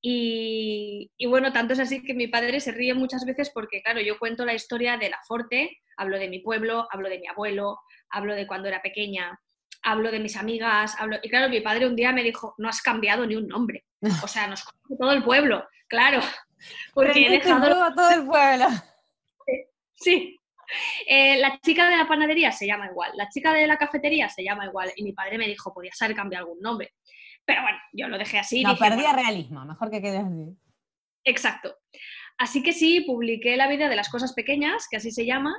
Y, 0.00 1.10
y, 1.16 1.26
bueno, 1.26 1.52
tanto 1.52 1.72
es 1.72 1.80
así 1.80 2.04
que 2.04 2.14
mi 2.14 2.28
padre 2.28 2.60
se 2.60 2.72
ríe 2.72 2.94
muchas 2.94 3.24
veces 3.24 3.50
porque, 3.50 3.82
claro, 3.82 4.00
yo 4.00 4.18
cuento 4.18 4.44
la 4.44 4.54
historia 4.54 4.96
de 4.96 5.10
la 5.10 5.18
Forte, 5.26 5.78
hablo 5.96 6.18
de 6.18 6.28
mi 6.28 6.38
pueblo, 6.38 6.86
hablo 6.90 7.08
de 7.08 7.18
mi 7.18 7.26
abuelo, 7.26 7.80
hablo 8.10 8.34
de 8.34 8.46
cuando 8.46 8.68
era 8.68 8.80
pequeña, 8.80 9.38
hablo 9.82 10.10
de 10.10 10.20
mis 10.20 10.36
amigas, 10.36 10.94
hablo... 10.98 11.18
y 11.22 11.28
claro, 11.28 11.48
mi 11.48 11.60
padre 11.60 11.86
un 11.86 11.96
día 11.96 12.12
me 12.12 12.22
dijo, 12.22 12.54
no 12.58 12.68
has 12.68 12.80
cambiado 12.82 13.26
ni 13.26 13.36
un 13.36 13.46
nombre, 13.46 13.84
o 14.22 14.28
sea, 14.28 14.46
nos 14.46 14.64
conoce 14.64 14.96
todo 14.98 15.12
el 15.12 15.24
pueblo, 15.24 15.66
claro, 15.88 16.20
porque 16.94 17.26
he 17.26 17.30
dejado... 17.30 17.94
todo 17.94 18.10
el 18.10 18.26
pueblo. 18.26 18.66
Sí, 19.94 20.38
eh, 21.06 21.38
la 21.38 21.58
chica 21.60 21.88
de 21.88 21.96
la 21.96 22.06
panadería 22.06 22.52
se 22.52 22.66
llama 22.66 22.86
igual, 22.86 23.12
la 23.16 23.28
chica 23.28 23.52
de 23.52 23.66
la 23.66 23.76
cafetería 23.76 24.28
se 24.28 24.44
llama 24.44 24.66
igual, 24.66 24.92
y 24.96 25.02
mi 25.02 25.12
padre 25.12 25.38
me 25.38 25.46
dijo, 25.46 25.72
podía 25.72 25.92
ser 25.92 26.14
cambiar 26.14 26.42
algún 26.42 26.60
nombre. 26.60 26.94
Pero 27.48 27.62
bueno, 27.62 27.78
yo 27.94 28.08
lo 28.08 28.18
dejé 28.18 28.38
así. 28.38 28.62
No, 28.62 28.76
perdía 28.76 29.14
realismo, 29.14 29.64
mejor 29.64 29.90
que 29.90 30.02
quede 30.02 30.18
así. 30.18 30.54
Exacto. 31.24 31.74
Así 32.36 32.62
que 32.62 32.74
sí, 32.74 33.00
publiqué 33.00 33.56
la 33.56 33.68
vida 33.68 33.88
de 33.88 33.96
las 33.96 34.10
cosas 34.10 34.34
pequeñas, 34.34 34.86
que 34.90 34.98
así 34.98 35.10
se 35.10 35.24
llama, 35.24 35.56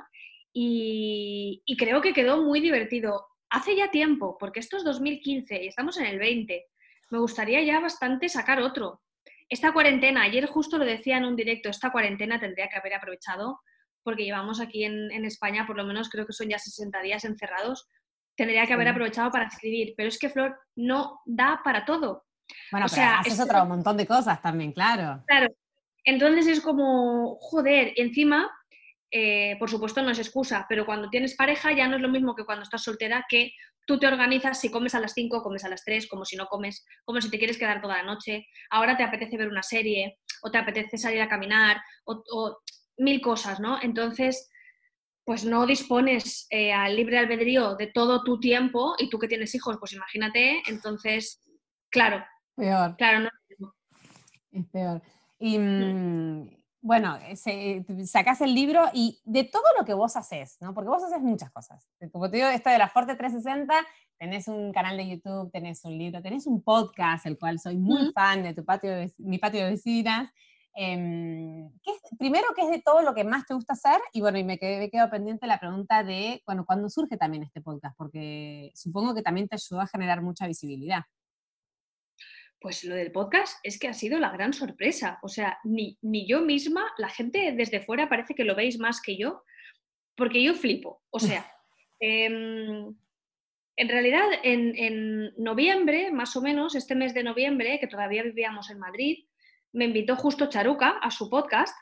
y, 0.52 1.64
y 1.66 1.76
creo 1.76 2.00
que 2.00 2.12
quedó 2.12 2.44
muy 2.44 2.60
divertido. 2.60 3.26
Hace 3.50 3.74
ya 3.74 3.90
tiempo, 3.90 4.36
porque 4.38 4.60
esto 4.60 4.76
es 4.76 4.84
2015 4.84 5.64
y 5.64 5.66
estamos 5.66 5.98
en 5.98 6.06
el 6.06 6.20
20, 6.20 6.64
me 7.10 7.18
gustaría 7.18 7.60
ya 7.62 7.80
bastante 7.80 8.28
sacar 8.28 8.60
otro. 8.60 9.02
Esta 9.48 9.72
cuarentena, 9.72 10.22
ayer 10.22 10.46
justo 10.46 10.78
lo 10.78 10.84
decía 10.84 11.16
en 11.16 11.24
un 11.24 11.34
directo, 11.34 11.70
esta 11.70 11.90
cuarentena 11.90 12.38
tendría 12.38 12.68
que 12.68 12.78
haber 12.78 12.94
aprovechado 12.94 13.58
porque 14.04 14.24
llevamos 14.24 14.60
aquí 14.60 14.84
en, 14.84 15.24
España, 15.24 15.66
por 15.66 15.76
lo 15.76 15.84
menos 15.84 16.08
creo 16.08 16.24
que 16.24 16.32
son 16.32 16.48
ya 16.48 16.58
60 16.58 17.02
días 17.02 17.24
encerrados, 17.24 17.88
tendría 18.40 18.66
que 18.66 18.72
haber 18.72 18.88
aprovechado 18.88 19.30
para 19.30 19.48
escribir, 19.48 19.92
pero 19.94 20.08
es 20.08 20.18
que 20.18 20.30
Flor 20.30 20.58
no 20.74 21.20
da 21.26 21.60
para 21.62 21.84
todo. 21.84 22.24
Bueno, 22.72 22.86
o 22.86 22.88
sea, 22.88 23.18
haces 23.18 23.38
otro 23.38 23.66
montón 23.66 23.98
de 23.98 24.06
cosas 24.06 24.40
también, 24.40 24.72
claro. 24.72 25.22
Claro. 25.26 25.48
Entonces 26.04 26.46
es 26.46 26.62
como, 26.62 27.36
joder, 27.38 27.92
encima, 27.96 28.50
eh, 29.10 29.56
por 29.58 29.68
supuesto 29.68 30.00
no 30.00 30.10
es 30.10 30.18
excusa, 30.18 30.64
pero 30.70 30.86
cuando 30.86 31.10
tienes 31.10 31.36
pareja 31.36 31.72
ya 31.72 31.86
no 31.86 31.96
es 31.96 32.02
lo 32.02 32.08
mismo 32.08 32.34
que 32.34 32.46
cuando 32.46 32.62
estás 32.62 32.82
soltera, 32.82 33.26
que 33.28 33.52
tú 33.86 33.98
te 33.98 34.06
organizas 34.06 34.58
si 34.58 34.70
comes 34.70 34.94
a 34.94 35.00
las 35.00 35.12
5, 35.12 35.42
comes 35.42 35.64
a 35.66 35.68
las 35.68 35.84
3, 35.84 36.08
como 36.08 36.24
si 36.24 36.36
no 36.36 36.46
comes, 36.46 36.86
como 37.04 37.20
si 37.20 37.30
te 37.30 37.36
quieres 37.36 37.58
quedar 37.58 37.82
toda 37.82 37.98
la 37.98 38.04
noche, 38.04 38.46
ahora 38.70 38.96
te 38.96 39.02
apetece 39.02 39.36
ver 39.36 39.48
una 39.48 39.62
serie, 39.62 40.16
o 40.42 40.50
te 40.50 40.56
apetece 40.56 40.96
salir 40.96 41.20
a 41.20 41.28
caminar, 41.28 41.82
o 42.06 42.62
mil 42.96 43.20
cosas, 43.20 43.60
¿no? 43.60 43.78
Entonces, 43.82 44.50
pues 45.24 45.44
no 45.44 45.66
dispones 45.66 46.46
eh, 46.50 46.72
al 46.72 46.96
libre 46.96 47.18
albedrío 47.18 47.76
de 47.76 47.86
todo 47.86 48.22
tu 48.24 48.40
tiempo 48.40 48.94
y 48.98 49.08
tú 49.08 49.18
que 49.18 49.28
tienes 49.28 49.54
hijos, 49.54 49.76
pues 49.78 49.92
imagínate, 49.92 50.62
entonces, 50.66 51.40
claro. 51.90 52.24
Peor. 52.56 52.96
Claro, 52.96 53.20
no. 53.20 53.74
Es 54.52 54.66
peor. 54.66 55.02
Y 55.38 55.58
mm, 55.58 56.50
bueno, 56.82 57.18
se, 57.34 57.84
sacás 58.06 58.40
el 58.40 58.54
libro 58.54 58.84
y 58.92 59.20
de 59.24 59.44
todo 59.44 59.62
lo 59.78 59.84
que 59.84 59.94
vos 59.94 60.16
haces, 60.16 60.56
¿no? 60.60 60.74
Porque 60.74 60.88
vos 60.88 61.02
haces 61.02 61.20
muchas 61.20 61.50
cosas. 61.50 61.88
Como 62.10 62.30
te 62.30 62.38
digo, 62.38 62.48
esto 62.48 62.70
de 62.70 62.78
la 62.78 62.88
Forte 62.88 63.14
360, 63.14 63.74
tenés 64.18 64.48
un 64.48 64.72
canal 64.72 64.96
de 64.96 65.08
YouTube, 65.08 65.50
tenés 65.52 65.84
un 65.84 65.96
libro, 65.96 66.22
tenés 66.22 66.46
un 66.46 66.62
podcast, 66.62 67.26
el 67.26 67.38
cual 67.38 67.58
soy 67.58 67.76
muy 67.76 68.12
fan 68.12 68.42
de 68.42 68.54
tu 68.54 68.64
patio, 68.64 68.92
mi 69.18 69.38
patio 69.38 69.64
de 69.64 69.70
vecinas. 69.70 70.30
Em, 70.74 71.70
primero, 72.18 72.46
¿qué 72.54 72.62
es 72.62 72.70
de 72.70 72.82
todo 72.82 73.02
lo 73.02 73.14
que 73.14 73.24
más 73.24 73.46
te 73.46 73.54
gusta 73.54 73.72
hacer? 73.72 74.00
Y 74.12 74.20
bueno, 74.20 74.38
y 74.38 74.44
me, 74.44 74.58
quedé, 74.58 74.90
quedo 74.90 75.10
pendiente 75.10 75.46
la 75.46 75.58
pregunta 75.58 76.04
de, 76.04 76.42
bueno, 76.46 76.64
¿cuándo 76.64 76.88
surge 76.88 77.16
también 77.16 77.42
este 77.42 77.60
podcast? 77.60 77.96
Porque 77.96 78.70
supongo 78.74 79.14
que 79.14 79.22
también 79.22 79.48
te 79.48 79.56
ayudó 79.56 79.80
a 79.80 79.86
generar 79.86 80.22
mucha 80.22 80.46
visibilidad. 80.46 81.02
Pues 82.60 82.84
lo 82.84 82.94
del 82.94 83.10
podcast 83.10 83.58
es 83.62 83.78
que 83.78 83.88
ha 83.88 83.94
sido 83.94 84.18
la 84.18 84.30
gran 84.30 84.52
sorpresa. 84.52 85.18
O 85.22 85.28
sea, 85.28 85.58
ni, 85.64 85.98
ni 86.02 86.26
yo 86.26 86.42
misma, 86.42 86.92
la 86.98 87.08
gente 87.08 87.52
desde 87.52 87.80
fuera 87.80 88.08
parece 88.08 88.34
que 88.34 88.44
lo 88.44 88.54
veis 88.54 88.78
más 88.78 89.00
que 89.00 89.16
yo, 89.16 89.42
porque 90.14 90.42
yo 90.42 90.54
flipo. 90.54 91.02
O 91.10 91.18
sea, 91.18 91.50
em, 92.00 92.94
en 93.76 93.88
realidad 93.88 94.26
en, 94.42 94.76
en 94.76 95.32
noviembre, 95.38 96.12
más 96.12 96.36
o 96.36 96.42
menos, 96.42 96.74
este 96.74 96.94
mes 96.94 97.14
de 97.14 97.24
noviembre, 97.24 97.80
que 97.80 97.86
todavía 97.86 98.22
vivíamos 98.22 98.70
en 98.70 98.78
Madrid, 98.78 99.24
me 99.72 99.86
invitó 99.86 100.16
justo 100.16 100.48
Charuca 100.48 100.98
a 101.02 101.10
su 101.10 101.28
podcast 101.28 101.74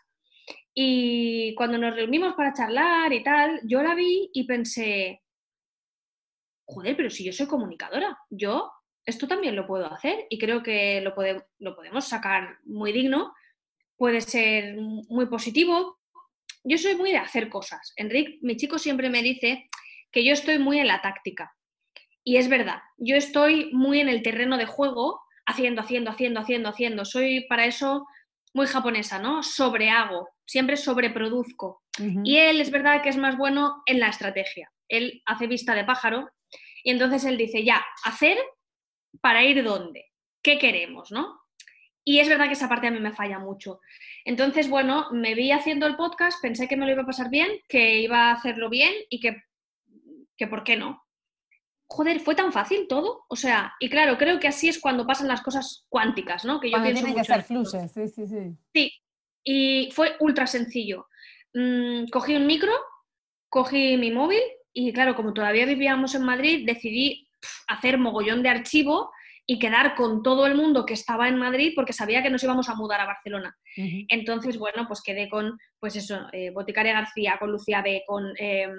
y 0.74 1.54
cuando 1.54 1.78
nos 1.78 1.94
reunimos 1.94 2.34
para 2.34 2.52
charlar 2.52 3.12
y 3.12 3.22
tal, 3.22 3.60
yo 3.64 3.82
la 3.82 3.94
vi 3.94 4.30
y 4.32 4.44
pensé, 4.44 5.22
joder, 6.64 6.96
pero 6.96 7.10
si 7.10 7.24
yo 7.24 7.32
soy 7.32 7.46
comunicadora, 7.46 8.16
yo 8.30 8.70
esto 9.04 9.26
también 9.26 9.56
lo 9.56 9.66
puedo 9.66 9.92
hacer 9.92 10.26
y 10.28 10.38
creo 10.38 10.62
que 10.62 11.00
lo, 11.00 11.14
lo 11.58 11.74
podemos 11.74 12.06
sacar 12.06 12.58
muy 12.64 12.92
digno, 12.92 13.34
puede 13.96 14.20
ser 14.20 14.76
muy 14.76 15.26
positivo. 15.26 15.98
Yo 16.62 16.78
soy 16.78 16.94
muy 16.94 17.10
de 17.10 17.18
hacer 17.18 17.48
cosas. 17.48 17.92
Enrique, 17.96 18.38
mi 18.42 18.56
chico, 18.56 18.78
siempre 18.78 19.10
me 19.10 19.22
dice 19.22 19.66
que 20.12 20.24
yo 20.24 20.32
estoy 20.32 20.58
muy 20.58 20.78
en 20.78 20.88
la 20.88 21.00
táctica. 21.00 21.54
Y 22.22 22.36
es 22.36 22.48
verdad, 22.48 22.80
yo 22.98 23.16
estoy 23.16 23.70
muy 23.72 24.00
en 24.00 24.08
el 24.08 24.22
terreno 24.22 24.58
de 24.58 24.66
juego 24.66 25.20
haciendo, 25.48 25.80
haciendo, 25.80 26.10
haciendo, 26.10 26.40
haciendo, 26.40 26.68
haciendo. 26.68 27.04
Soy 27.04 27.46
para 27.48 27.66
eso 27.66 28.06
muy 28.54 28.66
japonesa, 28.66 29.18
¿no? 29.18 29.42
Sobrehago, 29.42 30.28
siempre 30.46 30.76
sobreproduzco. 30.76 31.82
Y 32.22 32.36
él 32.36 32.60
es 32.60 32.70
verdad 32.70 33.02
que 33.02 33.08
es 33.08 33.16
más 33.16 33.36
bueno 33.36 33.82
en 33.86 33.98
la 33.98 34.08
estrategia. 34.08 34.70
Él 34.86 35.20
hace 35.26 35.48
vista 35.48 35.74
de 35.74 35.84
pájaro 35.84 36.30
y 36.84 36.92
entonces 36.92 37.24
él 37.24 37.36
dice, 37.36 37.64
ya, 37.64 37.84
hacer 38.04 38.38
para 39.20 39.42
ir 39.44 39.64
dónde, 39.64 40.06
qué 40.40 40.58
queremos, 40.58 41.10
¿no? 41.10 41.40
Y 42.04 42.20
es 42.20 42.28
verdad 42.28 42.46
que 42.46 42.52
esa 42.52 42.68
parte 42.68 42.86
a 42.86 42.90
mí 42.92 43.00
me 43.00 43.12
falla 43.12 43.40
mucho. 43.40 43.80
Entonces, 44.24 44.70
bueno, 44.70 45.08
me 45.10 45.34
vi 45.34 45.50
haciendo 45.50 45.86
el 45.86 45.96
podcast, 45.96 46.40
pensé 46.40 46.68
que 46.68 46.76
me 46.76 46.86
lo 46.86 46.92
iba 46.92 47.02
a 47.02 47.06
pasar 47.06 47.30
bien, 47.30 47.48
que 47.68 48.00
iba 48.00 48.28
a 48.28 48.32
hacerlo 48.32 48.70
bien 48.70 48.94
y 49.10 49.18
que, 49.18 49.42
que 50.36 50.46
¿por 50.46 50.62
qué 50.62 50.76
no? 50.76 51.02
Joder, 51.88 52.20
fue 52.20 52.34
tan 52.34 52.52
fácil 52.52 52.86
todo. 52.88 53.24
O 53.28 53.36
sea, 53.36 53.74
y 53.80 53.88
claro, 53.88 54.16
creo 54.18 54.38
que 54.38 54.48
así 54.48 54.68
es 54.68 54.78
cuando 54.78 55.06
pasan 55.06 55.28
las 55.28 55.42
cosas 55.42 55.86
cuánticas, 55.88 56.44
¿no? 56.44 56.60
Que 56.60 56.70
yo 56.70 56.82
pienso 56.82 57.06
que 57.14 57.24
ser 57.24 57.42
fluye, 57.42 57.88
sí, 57.88 58.08
sí, 58.08 58.26
sí. 58.26 58.56
Sí, 58.74 58.92
y 59.44 59.90
fue 59.92 60.16
ultra 60.20 60.46
sencillo. 60.46 61.08
Mm, 61.54 62.06
cogí 62.12 62.36
un 62.36 62.46
micro, 62.46 62.72
cogí 63.48 63.96
mi 63.96 64.10
móvil 64.10 64.42
y 64.72 64.92
claro, 64.92 65.16
como 65.16 65.32
todavía 65.32 65.66
vivíamos 65.66 66.14
en 66.14 66.22
Madrid, 66.22 66.66
decidí 66.66 67.28
hacer 67.66 67.98
mogollón 67.98 68.42
de 68.42 68.50
archivo 68.50 69.10
y 69.46 69.58
quedar 69.58 69.94
con 69.94 70.22
todo 70.22 70.46
el 70.46 70.54
mundo 70.54 70.84
que 70.84 70.92
estaba 70.92 71.26
en 71.26 71.38
Madrid 71.38 71.72
porque 71.74 71.94
sabía 71.94 72.22
que 72.22 72.28
nos 72.28 72.44
íbamos 72.44 72.68
a 72.68 72.74
mudar 72.74 73.00
a 73.00 73.06
Barcelona. 73.06 73.56
Entonces, 74.08 74.58
bueno, 74.58 74.86
pues 74.86 75.00
quedé 75.02 75.30
con, 75.30 75.58
pues 75.80 75.96
eso, 75.96 76.26
eh, 76.32 76.50
Boticaria 76.50 76.92
García, 76.92 77.36
con 77.38 77.50
Lucía 77.50 77.80
B, 77.80 78.02
con 78.06 78.34
em, 78.36 78.72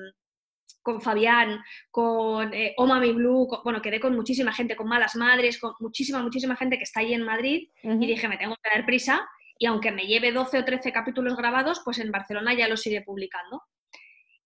con 0.82 1.02
Fabián, 1.02 1.62
con 1.92 2.54
eh, 2.54 2.74
Omami 2.78 3.12
Blue, 3.12 3.48
bueno, 3.64 3.82
quedé 3.82 4.00
con 4.00 4.16
muchísima 4.16 4.52
gente, 4.54 4.76
con 4.76 4.88
Malas 4.88 5.16
Madres, 5.16 5.60
con 5.60 5.74
muchísima, 5.80 6.22
muchísima 6.22 6.56
gente 6.56 6.78
que 6.78 6.84
está 6.84 7.02
ahí 7.02 7.14
en 7.14 7.24
Madrid 7.24 7.70
y 7.84 8.08
dije, 8.08 8.28
me 8.28 8.38
tengo 8.38 8.56
que 8.62 8.70
dar 8.70 8.86
prisa 8.86 9.28
y 9.58 9.66
aunque 9.66 9.92
me 9.92 10.08
lleve 10.08 10.32
12 10.32 10.60
o 10.60 10.66
13 10.66 10.92
capítulos 10.94 11.36
grabados, 11.36 11.82
pues 11.84 12.00
en 12.00 12.12
Barcelona 12.12 12.54
ya 12.54 12.70
los 12.70 12.86
iré 12.88 13.02
publicando. 13.02 13.62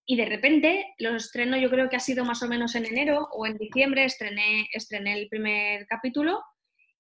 Y 0.05 0.17
de 0.17 0.25
repente 0.25 0.93
los 0.97 1.25
estreno, 1.25 1.55
yo 1.55 1.69
creo 1.69 1.87
que 1.87 1.95
ha 1.95 2.01
sido 2.01 2.25
más 2.25 2.41
o 2.43 2.47
menos 2.47 2.75
en 2.75 2.85
enero 2.85 3.29
o 3.31 3.45
en 3.45 3.57
diciembre, 3.57 4.03
estrené, 4.03 4.67
estrené 4.73 5.13
el 5.13 5.29
primer 5.29 5.85
capítulo 5.87 6.43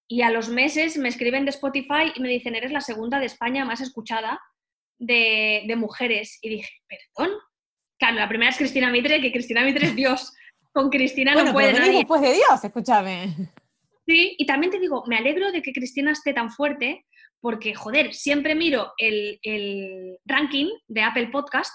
y 0.07 0.21
a 0.21 0.29
los 0.29 0.47
meses 0.47 0.95
me 0.97 1.09
escriben 1.09 1.43
de 1.43 1.49
Spotify 1.49 2.13
y 2.15 2.21
me 2.21 2.29
dicen, 2.29 2.55
eres 2.55 2.71
la 2.71 2.81
segunda 2.81 3.19
de 3.19 3.25
España 3.25 3.65
más 3.65 3.81
escuchada 3.81 4.39
de, 4.99 5.63
de 5.67 5.75
mujeres. 5.75 6.37
Y 6.41 6.49
dije, 6.49 6.69
perdón, 6.87 7.35
Claro, 8.03 8.17
la 8.17 8.27
primera 8.27 8.51
es 8.51 8.57
Cristina 8.57 8.89
Mitre, 8.89 9.21
que 9.21 9.31
Cristina 9.31 9.63
Mitre 9.63 9.87
es 9.87 9.95
Dios. 9.95 10.33
Con 10.73 10.89
Cristina 10.89 11.41
no 11.41 11.53
puede 11.53 11.71
nadie. 11.71 11.99
después 11.99 12.19
de 12.19 12.33
Dios, 12.33 12.61
escúchame. 12.61 13.33
Sí, 14.05 14.35
y 14.37 14.45
también 14.45 14.69
te 14.69 14.79
digo, 14.81 15.05
me 15.07 15.15
alegro 15.15 15.53
de 15.53 15.61
que 15.61 15.71
Cristina 15.71 16.11
esté 16.11 16.33
tan 16.33 16.51
fuerte, 16.51 17.05
porque, 17.39 17.73
joder, 17.73 18.13
siempre 18.13 18.55
miro 18.55 18.91
el, 18.97 19.39
ranking 20.25 20.67
de 20.89 21.01
Apple 21.01 21.29
Podcast 21.29 21.71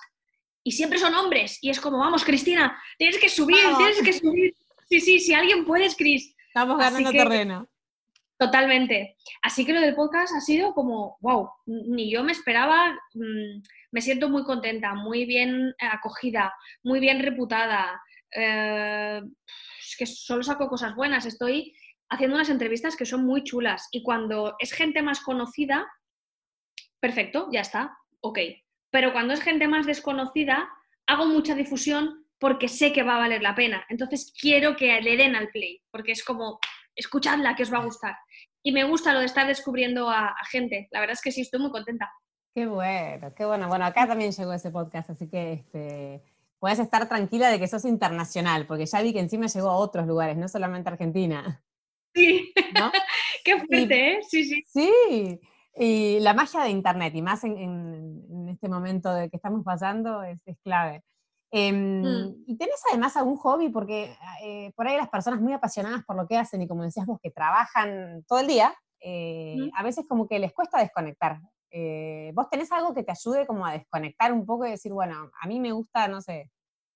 y 0.63 0.73
siempre 0.73 0.99
son 0.99 1.15
hombres. 1.15 1.57
Y 1.63 1.71
es 1.71 1.81
como, 1.81 1.97
vamos, 1.97 2.23
Cristina, 2.25 2.79
tienes 2.99 3.17
que 3.17 3.31
subir, 3.31 3.57
tienes 3.79 4.03
que 4.03 4.13
subir. 4.13 4.55
Sí, 4.91 5.01
sí, 5.01 5.21
si 5.21 5.33
alguien 5.33 5.65
puedes, 5.65 5.97
Cris. 5.97 6.37
Estamos 6.49 6.77
ganando 6.77 7.11
terreno. 7.11 7.71
Totalmente. 8.39 9.17
Así 9.43 9.67
que 9.67 9.73
lo 9.73 9.81
del 9.81 9.97
podcast 9.97 10.33
ha 10.37 10.41
sido 10.41 10.73
como, 10.73 11.19
wow, 11.21 11.51
ni 11.67 12.11
yo 12.11 12.23
me 12.23 12.33
esperaba. 12.33 12.93
Mm, 13.15 13.63
me 13.91 14.01
siento 14.01 14.29
muy 14.29 14.45
contenta, 14.45 14.95
muy 14.95 15.25
bien 15.25 15.75
acogida, 15.81 16.55
muy 16.85 17.01
bien 17.01 17.21
reputada. 17.21 18.01
Eh, 18.35 19.21
es 19.81 19.97
que 19.99 20.07
solo 20.07 20.45
saco 20.45 20.69
cosas 20.69 20.95
buenas. 20.95 21.27
Estoy 21.27 21.75
haciendo 22.11 22.37
unas 22.37 22.51
entrevistas 22.51 22.97
que 22.97 23.07
son 23.07 23.27
muy 23.27 23.43
chulas 23.43 23.89
y 23.91 24.03
cuando 24.03 24.55
es 24.61 24.73
gente 24.73 25.03
más 25.03 25.21
conocida, 25.21 25.87
perfecto, 27.01 27.49
ya 27.53 27.61
está, 27.61 27.99
ok. 28.21 28.39
Pero 28.91 29.13
cuando 29.13 29.35
es 29.35 29.41
gente 29.41 29.67
más 29.67 29.85
desconocida, 29.85 30.71
hago 31.07 31.27
mucha 31.27 31.55
difusión 31.55 32.25
porque 32.39 32.69
sé 32.69 32.93
que 32.93 33.03
va 33.03 33.17
a 33.17 33.21
valer 33.21 33.43
la 33.43 33.55
pena. 33.55 33.85
Entonces 33.89 34.33
quiero 34.41 34.77
que 34.77 35.01
le 35.01 35.17
den 35.17 35.35
al 35.35 35.49
play, 35.49 35.83
porque 35.91 36.13
es 36.13 36.25
como, 36.25 36.61
escuchadla, 36.99 37.55
que 37.55 37.63
os 37.63 37.73
va 37.73 37.79
a 37.79 37.85
gustar. 37.85 38.17
Y 38.63 38.73
me 38.73 38.85
gusta 38.85 39.13
lo 39.13 39.21
de 39.21 39.27
estar 39.27 39.47
descubriendo 39.47 40.11
a, 40.11 40.35
gente. 40.51 40.89
La 40.91 41.01
verdad 41.01 41.15
es 41.15 41.23
que 41.23 41.33
sí, 41.33 41.43
estoy 41.43 41.61
muy 41.61 41.71
contenta. 41.71 42.11
Qué 42.55 42.67
bueno, 42.67 43.33
qué 43.35 43.45
bueno. 43.45 43.69
Bueno, 43.69 43.85
acá 43.85 44.07
también 44.07 44.33
llegó 44.33 44.53
ese 44.53 44.71
podcast, 44.71 45.11
así 45.11 45.29
que 45.29 45.53
este, 45.53 46.23
puedes 46.59 46.79
estar 46.79 47.09
tranquila 47.09 47.51
de 47.51 47.59
que 47.59 47.69
sos 47.69 47.85
internacional, 47.85 48.67
porque 48.67 48.87
ya 48.87 49.01
vi 49.01 49.13
que 49.13 49.21
encima 49.21 49.47
llegó 49.47 49.71
a 49.71 49.77
otros 49.77 50.07
lugares, 50.07 50.37
no 50.37 50.49
solamente 50.49 50.89
a 50.89 50.93
Argentina. 50.93 51.63
Sí, 52.15 52.53
qué 53.45 53.59
fuerte, 53.59 54.13
¿eh? 54.13 54.21
Sí, 54.29 54.45
sí. 54.45 54.65
Sí, 54.67 55.41
y 55.77 56.19
la 56.21 56.35
magia 56.35 56.63
de 56.63 56.71
Internet, 56.71 57.15
y 57.15 57.23
más 57.23 57.45
en, 57.45 58.49
este 58.49 58.69
momento 58.69 59.15
de 59.15 59.31
que 59.31 59.37
estamos 59.37 59.65
pasando, 59.65 60.25
es, 60.25 60.43
clave. 60.65 61.05
Em, 61.51 62.03
mm. 62.03 62.45
¿Y 62.47 62.57
tenés 62.59 62.83
además 62.91 63.17
algún 63.17 63.37
hobby? 63.37 63.69
Porque 63.71 64.15
eh, 64.43 64.73
por 64.77 64.87
ahí 64.87 64.97
las 64.97 65.09
personas 65.09 65.41
muy 65.41 65.53
apasionadas 65.53 66.05
por 66.05 66.17
lo 66.17 66.27
que 66.27 66.37
hacen 66.37 66.63
y 66.63 66.69
como 66.69 66.85
decías 66.85 67.07
vos, 67.07 67.19
que 67.23 67.31
trabajan 67.31 68.25
todo 68.27 68.41
el 68.41 68.47
día, 68.47 68.75
eh, 69.01 69.71
a 69.75 69.83
veces 69.83 70.05
como 70.09 70.29
que 70.29 70.39
les 70.39 70.53
cuesta 70.53 70.79
desconectar. 70.79 71.41
Eh, 71.71 72.33
¿Vos 72.35 72.49
tenés 72.51 72.73
algo 72.73 72.95
que 72.95 73.03
te 73.03 73.13
ayude 73.13 73.47
como 73.47 73.67
a 73.67 73.73
desconectar 73.73 74.33
un 74.33 74.45
poco 74.47 74.67
y 74.67 74.71
decir, 74.71 74.93
bueno, 74.93 75.31
a 75.41 75.47
mí 75.47 75.61
me 75.61 75.73
gusta, 75.73 76.09
no 76.09 76.21
sé, 76.21 76.51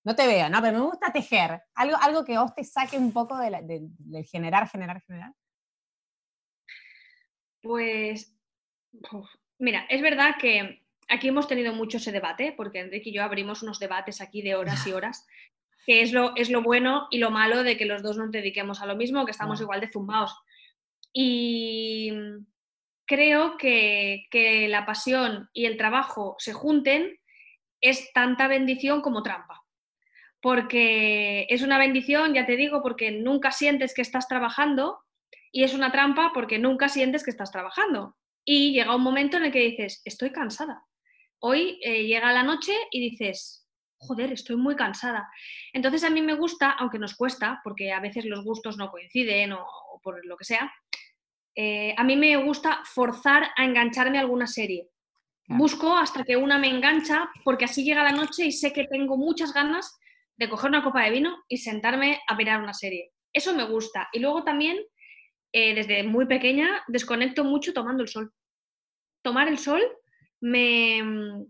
no 0.04 0.14
te 0.14 0.26
veo, 0.26 0.48
¿no? 0.48 0.60
Pero 0.60 0.78
me 0.78 0.84
gusta 0.84 1.12
tejer. 1.12 1.62
Algo, 1.74 1.96
algo 2.00 2.24
que 2.24 2.38
vos 2.38 2.54
te 2.54 2.64
saque 2.64 2.98
un 2.98 3.12
poco 3.12 3.36
del 3.38 3.54
de, 3.66 4.24
generar, 4.24 4.68
generar, 4.68 5.00
generar. 5.02 5.32
Pues, 7.62 8.34
mira, 9.58 9.86
es 9.88 10.02
verdad 10.02 10.34
que 10.40 10.81
aquí 11.12 11.28
hemos 11.28 11.48
tenido 11.48 11.72
mucho 11.72 11.98
ese 11.98 12.12
debate, 12.12 12.52
porque 12.56 12.80
Enrique 12.80 13.10
y 13.10 13.12
yo 13.12 13.22
abrimos 13.22 13.62
unos 13.62 13.78
debates 13.78 14.20
aquí 14.20 14.42
de 14.42 14.54
horas 14.54 14.86
y 14.86 14.92
horas, 14.92 15.26
que 15.86 16.02
es 16.02 16.12
lo, 16.12 16.34
es 16.36 16.50
lo 16.50 16.62
bueno 16.62 17.08
y 17.10 17.18
lo 17.18 17.30
malo 17.30 17.62
de 17.62 17.76
que 17.76 17.86
los 17.86 18.02
dos 18.02 18.16
nos 18.16 18.30
dediquemos 18.30 18.80
a 18.80 18.86
lo 18.86 18.96
mismo, 18.96 19.24
que 19.24 19.32
estamos 19.32 19.60
igual 19.60 19.80
de 19.80 19.90
zumbados. 19.90 20.36
Y 21.12 22.12
creo 23.04 23.56
que, 23.56 24.26
que 24.30 24.68
la 24.68 24.86
pasión 24.86 25.50
y 25.52 25.66
el 25.66 25.76
trabajo 25.76 26.36
se 26.38 26.52
junten 26.52 27.18
es 27.80 28.12
tanta 28.12 28.48
bendición 28.48 29.02
como 29.02 29.22
trampa 29.22 29.62
porque 30.42 31.46
es 31.48 31.62
una 31.62 31.78
bendición, 31.78 32.34
ya 32.34 32.44
te 32.44 32.56
digo, 32.56 32.82
porque 32.82 33.12
nunca 33.12 33.52
sientes 33.52 33.94
que 33.94 34.02
estás 34.02 34.26
trabajando 34.26 34.98
y 35.52 35.62
es 35.62 35.72
una 35.72 35.92
trampa 35.92 36.32
porque 36.34 36.58
nunca 36.58 36.88
sientes 36.88 37.22
que 37.22 37.30
estás 37.30 37.52
trabajando. 37.52 38.16
Y 38.44 38.72
llega 38.72 38.96
un 38.96 39.04
momento 39.04 39.36
en 39.36 39.44
el 39.44 39.52
que 39.52 39.60
dices, 39.60 40.02
estoy 40.04 40.32
cansada. 40.32 40.84
Hoy 41.44 41.80
eh, 41.82 42.04
llega 42.04 42.32
la 42.32 42.44
noche 42.44 42.72
y 42.92 43.10
dices, 43.10 43.66
joder, 43.96 44.32
estoy 44.32 44.54
muy 44.54 44.76
cansada. 44.76 45.28
Entonces 45.72 46.04
a 46.04 46.10
mí 46.10 46.22
me 46.22 46.34
gusta, 46.34 46.70
aunque 46.70 47.00
nos 47.00 47.16
cuesta, 47.16 47.60
porque 47.64 47.90
a 47.90 47.98
veces 47.98 48.24
los 48.26 48.44
gustos 48.44 48.76
no 48.76 48.92
coinciden 48.92 49.52
o, 49.52 49.66
por 50.04 50.24
lo 50.24 50.36
que 50.36 50.44
sea, 50.44 50.72
eh, 51.56 51.96
a 51.98 52.04
mí 52.04 52.16
me 52.16 52.36
gusta 52.36 52.82
forzar 52.84 53.50
a 53.56 53.64
engancharme 53.64 54.18
a 54.18 54.20
alguna 54.20 54.46
serie. 54.46 54.88
Busco 55.48 55.96
hasta 55.96 56.22
que 56.22 56.36
una 56.36 56.58
me 56.58 56.68
engancha, 56.68 57.28
porque 57.42 57.64
así 57.64 57.82
llega 57.82 58.04
la 58.04 58.12
noche 58.12 58.44
y 58.44 58.52
sé 58.52 58.72
que 58.72 58.86
tengo 58.86 59.16
muchas 59.16 59.52
ganas 59.52 59.98
de 60.36 60.48
coger 60.48 60.70
una 60.70 60.84
copa 60.84 61.02
de 61.02 61.10
vino 61.10 61.42
y 61.48 61.56
sentarme 61.58 62.20
a 62.28 62.36
mirar 62.36 62.62
una 62.62 62.72
serie. 62.72 63.10
Eso 63.32 63.52
me 63.52 63.64
gusta. 63.64 64.08
Y 64.12 64.20
luego 64.20 64.44
también, 64.44 64.78
eh, 65.50 65.74
desde 65.74 66.04
muy 66.04 66.26
pequeña, 66.26 66.84
desconecto 66.86 67.42
mucho 67.42 67.72
tomando 67.72 68.04
el 68.04 68.08
sol. 68.08 68.32
Tomar 69.22 69.48
el 69.48 69.58
sol 69.58 69.82
me... 70.42 71.02
Mm, 71.02 71.46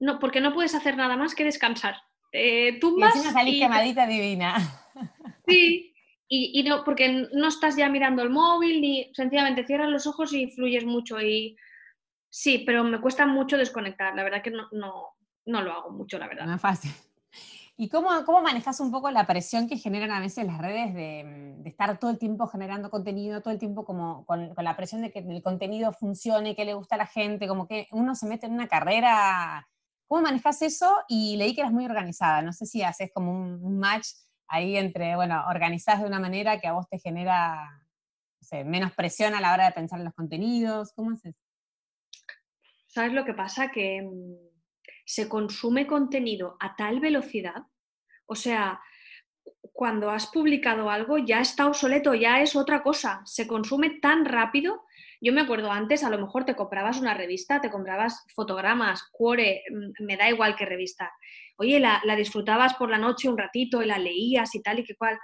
no, 0.00 0.18
porque 0.20 0.40
no 0.40 0.54
puedes 0.54 0.76
hacer 0.76 0.96
nada 0.96 1.16
más 1.16 1.34
que 1.34 1.44
descansar. 1.44 1.96
Eh, 2.30 2.78
tumbas 2.78 3.16
y 3.16 3.20
salís 3.20 3.60
quemadita 3.60 4.06
divina. 4.06 4.56
Sí, 5.46 5.94
y, 6.28 6.62
no, 6.64 6.84
porque 6.84 7.26
no 7.32 7.48
estás 7.48 7.74
ya 7.74 7.88
mirando 7.88 8.20
el 8.20 8.28
móvil, 8.28 8.82
ni 8.82 9.10
sencillamente 9.14 9.64
cierras 9.64 9.88
los 9.88 10.06
ojos 10.06 10.34
y 10.34 10.50
fluyes 10.50 10.84
mucho. 10.84 11.18
Y 11.22 11.56
sí, 12.28 12.64
pero 12.66 12.84
me 12.84 13.00
cuesta 13.00 13.24
mucho 13.24 13.56
desconectar. 13.56 14.14
La 14.14 14.24
verdad 14.24 14.42
que 14.42 14.50
no, 14.50 14.68
no, 14.72 15.16
no 15.46 15.62
lo 15.62 15.72
hago 15.72 15.90
mucho, 15.90 16.18
la 16.18 16.28
verdad. 16.28 16.44
No 16.44 16.56
es 16.56 16.60
fácil. 16.60 16.90
¿Y 17.80 17.88
cómo, 17.90 18.08
cómo 18.26 18.42
manejas 18.42 18.80
un 18.80 18.90
poco 18.90 19.08
la 19.12 19.24
presión 19.24 19.68
que 19.68 19.78
generan 19.78 20.10
a 20.10 20.18
veces 20.18 20.44
las 20.44 20.58
redes 20.58 20.92
de, 20.94 21.62
estar 21.64 21.96
todo 22.00 22.10
el 22.10 22.18
tiempo 22.18 22.48
generando 22.48 22.90
contenido, 22.90 23.40
todo 23.40 23.52
el 23.54 23.60
tiempo 23.60 23.84
como 23.84 24.26
con, 24.26 24.52
la 24.56 24.76
presión 24.76 25.00
de 25.00 25.12
que 25.12 25.20
el 25.20 25.42
contenido 25.44 25.92
funcione, 25.92 26.56
que 26.56 26.64
le 26.64 26.74
gusta 26.74 26.96
a 26.96 26.98
la 26.98 27.06
gente, 27.06 27.46
como 27.46 27.68
que 27.68 27.86
uno 27.92 28.16
se 28.16 28.26
mete 28.26 28.46
en 28.46 28.54
una 28.54 28.66
carrera? 28.66 29.68
¿Cómo 30.08 30.22
manejas 30.22 30.60
eso? 30.62 30.92
Y 31.06 31.36
leí 31.36 31.54
que 31.54 31.60
eras 31.60 31.72
muy 31.72 31.84
organizada. 31.84 32.42
No 32.42 32.52
sé 32.52 32.66
si 32.66 32.82
haces 32.82 33.12
como 33.14 33.30
un, 33.30 33.78
match 33.78 34.08
ahí 34.48 34.76
entre, 34.76 35.14
bueno, 35.14 35.44
organizás 35.48 36.00
de 36.00 36.08
una 36.08 36.18
manera 36.18 36.58
que 36.58 36.66
a 36.66 36.72
vos 36.72 36.88
te 36.88 36.98
genera 36.98 37.84
menos 38.64 38.90
presión 38.90 39.36
a 39.36 39.40
la 39.40 39.52
hora 39.52 39.66
de 39.66 39.72
pensar 39.72 40.00
en 40.00 40.06
los 40.06 40.14
contenidos. 40.14 40.92
¿Cómo 40.94 41.12
haces? 41.12 41.36
¿Sabes 42.88 43.12
lo 43.12 43.24
que 43.24 43.34
pasa? 43.34 43.70
Que 43.70 44.02
mm, 44.02 44.47
se 45.08 45.26
consume 45.26 45.86
contenido 45.86 46.58
a 46.60 46.76
tal 46.76 47.00
velocidad, 47.00 47.62
o 48.26 48.34
sea, 48.34 48.78
cuando 49.72 50.10
has 50.10 50.26
publicado 50.26 50.90
algo 50.90 51.16
ya 51.16 51.40
está 51.40 51.66
obsoleto, 51.66 52.12
ya 52.12 52.42
es 52.42 52.54
otra 52.54 52.82
cosa, 52.82 53.22
se 53.24 53.46
consume 53.46 54.00
tan 54.00 54.26
rápido. 54.26 54.84
Yo 55.22 55.32
me 55.32 55.40
acuerdo 55.40 55.72
antes, 55.72 56.04
a 56.04 56.10
lo 56.10 56.18
mejor 56.18 56.44
te 56.44 56.54
comprabas 56.54 57.00
una 57.00 57.14
revista, 57.14 57.62
te 57.62 57.70
comprabas 57.70 58.26
fotogramas, 58.34 59.08
cuore, 59.10 59.62
mm, 59.70 60.04
me 60.04 60.18
da 60.18 60.28
igual 60.28 60.56
qué 60.56 60.66
revista. 60.66 61.10
Oye, 61.56 61.80
la, 61.80 62.02
la 62.04 62.14
disfrutabas 62.14 62.74
por 62.74 62.90
la 62.90 62.98
noche 62.98 63.30
un 63.30 63.38
ratito 63.38 63.82
y 63.82 63.86
la 63.86 63.98
leías 63.98 64.54
y 64.54 64.62
tal 64.62 64.80
y 64.80 64.84
que 64.84 64.94
cual 64.94 65.18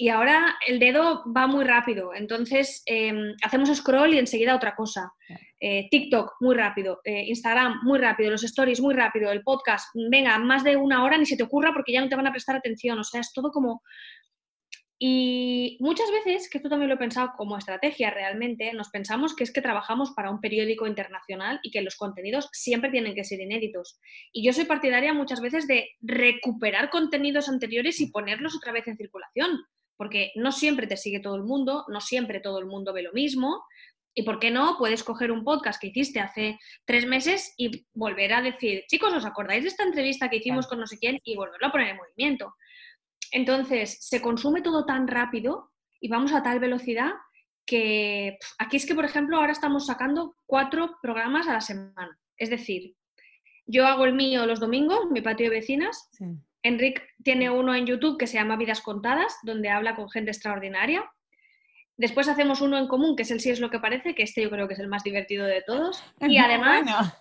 y 0.00 0.08
ahora 0.08 0.56
el 0.66 0.78
dedo 0.78 1.22
va 1.30 1.46
muy 1.46 1.62
rápido, 1.62 2.14
entonces 2.14 2.82
em, 2.86 3.34
hacemos 3.42 3.68
scroll 3.76 4.14
y 4.14 4.18
enseguida 4.18 4.56
otra 4.56 4.74
cosa. 4.74 5.12
Eh, 5.60 5.88
TikTok, 5.90 6.36
muy 6.40 6.56
rápido, 6.56 7.02
eh, 7.04 7.24
Instagram, 7.26 7.80
muy 7.82 7.98
rápido, 7.98 8.30
los 8.30 8.42
stories, 8.42 8.80
muy 8.80 8.94
rápido, 8.94 9.30
el 9.30 9.42
podcast, 9.42 9.90
venga, 10.10 10.38
más 10.38 10.64
de 10.64 10.78
una 10.78 11.04
hora 11.04 11.18
ni 11.18 11.26
se 11.26 11.36
te 11.36 11.42
ocurra 11.42 11.74
porque 11.74 11.92
ya 11.92 12.00
no 12.00 12.08
te 12.08 12.16
van 12.16 12.26
a 12.26 12.32
prestar 12.32 12.56
atención, 12.56 12.98
o 12.98 13.04
sea, 13.04 13.20
es 13.20 13.30
todo 13.34 13.50
como... 13.50 13.82
Y 14.98 15.76
muchas 15.80 16.10
veces, 16.10 16.48
que 16.48 16.58
esto 16.58 16.70
también 16.70 16.88
lo 16.88 16.94
he 16.94 16.98
pensado 16.98 17.32
como 17.36 17.58
estrategia 17.58 18.10
realmente, 18.10 18.72
nos 18.72 18.88
pensamos 18.88 19.36
que 19.36 19.44
es 19.44 19.52
que 19.52 19.60
trabajamos 19.60 20.12
para 20.12 20.30
un 20.30 20.40
periódico 20.40 20.86
internacional 20.86 21.60
y 21.62 21.70
que 21.70 21.82
los 21.82 21.96
contenidos 21.96 22.48
siempre 22.52 22.90
tienen 22.90 23.14
que 23.14 23.24
ser 23.24 23.40
inéditos. 23.40 24.00
Y 24.32 24.46
yo 24.46 24.54
soy 24.54 24.64
partidaria 24.64 25.12
muchas 25.12 25.42
veces 25.42 25.66
de 25.66 25.90
recuperar 26.00 26.88
contenidos 26.88 27.50
anteriores 27.50 28.00
y 28.00 28.10
ponerlos 28.10 28.56
otra 28.56 28.72
vez 28.72 28.88
en 28.88 28.96
circulación 28.96 29.60
porque 30.00 30.32
no 30.34 30.50
siempre 30.50 30.86
te 30.86 30.96
sigue 30.96 31.20
todo 31.20 31.36
el 31.36 31.42
mundo, 31.42 31.84
no 31.88 32.00
siempre 32.00 32.40
todo 32.40 32.58
el 32.58 32.64
mundo 32.64 32.94
ve 32.94 33.02
lo 33.02 33.12
mismo. 33.12 33.62
Y 34.14 34.22
por 34.22 34.38
qué 34.38 34.50
no, 34.50 34.76
puedes 34.78 35.04
coger 35.04 35.30
un 35.30 35.44
podcast 35.44 35.78
que 35.78 35.88
hiciste 35.88 36.20
hace 36.20 36.58
tres 36.86 37.06
meses 37.06 37.52
y 37.58 37.86
volver 37.92 38.32
a 38.32 38.40
decir, 38.40 38.84
chicos, 38.88 39.12
¿os 39.12 39.26
acordáis 39.26 39.62
de 39.62 39.68
esta 39.68 39.84
entrevista 39.84 40.30
que 40.30 40.38
hicimos 40.38 40.66
con 40.68 40.80
no 40.80 40.86
sé 40.86 40.96
quién? 40.98 41.20
Y 41.22 41.36
volverlo 41.36 41.66
a 41.66 41.70
poner 41.70 41.88
en 41.88 41.96
movimiento. 41.98 42.54
Entonces, 43.30 43.98
se 44.00 44.22
consume 44.22 44.62
todo 44.62 44.86
tan 44.86 45.06
rápido 45.06 45.70
y 46.00 46.08
vamos 46.08 46.32
a 46.32 46.42
tal 46.42 46.60
velocidad 46.60 47.10
que 47.66 48.38
aquí 48.58 48.78
es 48.78 48.86
que, 48.86 48.94
por 48.94 49.04
ejemplo, 49.04 49.36
ahora 49.36 49.52
estamos 49.52 49.84
sacando 49.84 50.34
cuatro 50.46 50.96
programas 51.02 51.46
a 51.46 51.52
la 51.52 51.60
semana. 51.60 52.18
Es 52.38 52.48
decir, 52.48 52.96
yo 53.66 53.86
hago 53.86 54.06
el 54.06 54.14
mío 54.14 54.46
los 54.46 54.60
domingos, 54.60 55.10
mi 55.10 55.20
patio 55.20 55.50
de 55.50 55.56
vecinas, 55.56 56.08
Enric 56.62 57.02
tiene 57.22 57.50
uno 57.50 57.74
en 57.74 57.86
YouTube 57.86 58.18
que 58.18 58.26
se 58.26 58.34
llama 58.34 58.56
Vidas 58.56 58.80
Contadas, 58.80 59.36
donde 59.42 59.70
habla 59.70 59.96
con 59.96 60.10
gente 60.10 60.30
extraordinaria. 60.30 61.10
Después 61.96 62.28
hacemos 62.28 62.60
uno 62.60 62.78
en 62.78 62.88
común, 62.88 63.16
que 63.16 63.22
es 63.22 63.30
el 63.30 63.40
Sí 63.40 63.50
es 63.50 63.60
lo 63.60 63.70
que 63.70 63.78
parece, 63.78 64.14
que 64.14 64.22
este 64.22 64.42
yo 64.42 64.50
creo 64.50 64.68
que 64.68 64.74
es 64.74 64.80
el 64.80 64.88
más 64.88 65.04
divertido 65.04 65.46
de 65.46 65.62
todos. 65.62 66.02
Y 66.20 66.38
además, 66.38 67.14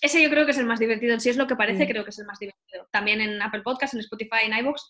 ese 0.00 0.22
yo 0.22 0.30
creo 0.30 0.44
que 0.44 0.52
es 0.52 0.58
el 0.58 0.66
más 0.66 0.78
divertido. 0.78 1.14
El 1.14 1.20
Sí 1.20 1.30
es 1.30 1.36
lo 1.36 1.46
que 1.46 1.56
parece, 1.56 1.88
creo 1.88 2.04
que 2.04 2.10
es 2.10 2.18
el 2.18 2.26
más 2.26 2.38
divertido. 2.38 2.88
También 2.90 3.20
en 3.20 3.40
Apple 3.40 3.62
Podcasts, 3.62 3.94
en 3.94 4.00
Spotify, 4.00 4.44
en 4.44 4.56
iVoox. 4.58 4.82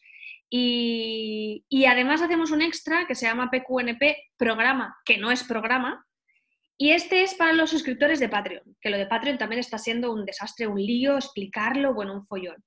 Y, 0.48 1.64
y 1.68 1.84
además 1.84 2.22
hacemos 2.22 2.50
un 2.50 2.62
extra 2.62 3.06
que 3.06 3.14
se 3.14 3.26
llama 3.26 3.50
PQNP 3.50 4.02
Programa, 4.36 4.96
que 5.04 5.18
no 5.18 5.30
es 5.30 5.44
programa, 5.44 6.04
y 6.82 6.92
este 6.92 7.22
es 7.22 7.34
para 7.34 7.52
los 7.52 7.68
suscriptores 7.68 8.20
de 8.20 8.30
Patreon, 8.30 8.74
que 8.80 8.88
lo 8.88 8.96
de 8.96 9.04
Patreon 9.04 9.36
también 9.36 9.60
está 9.60 9.76
siendo 9.76 10.14
un 10.14 10.24
desastre, 10.24 10.66
un 10.66 10.80
lío, 10.80 11.16
explicarlo, 11.16 11.92
bueno, 11.92 12.14
un 12.14 12.24
follón. 12.24 12.64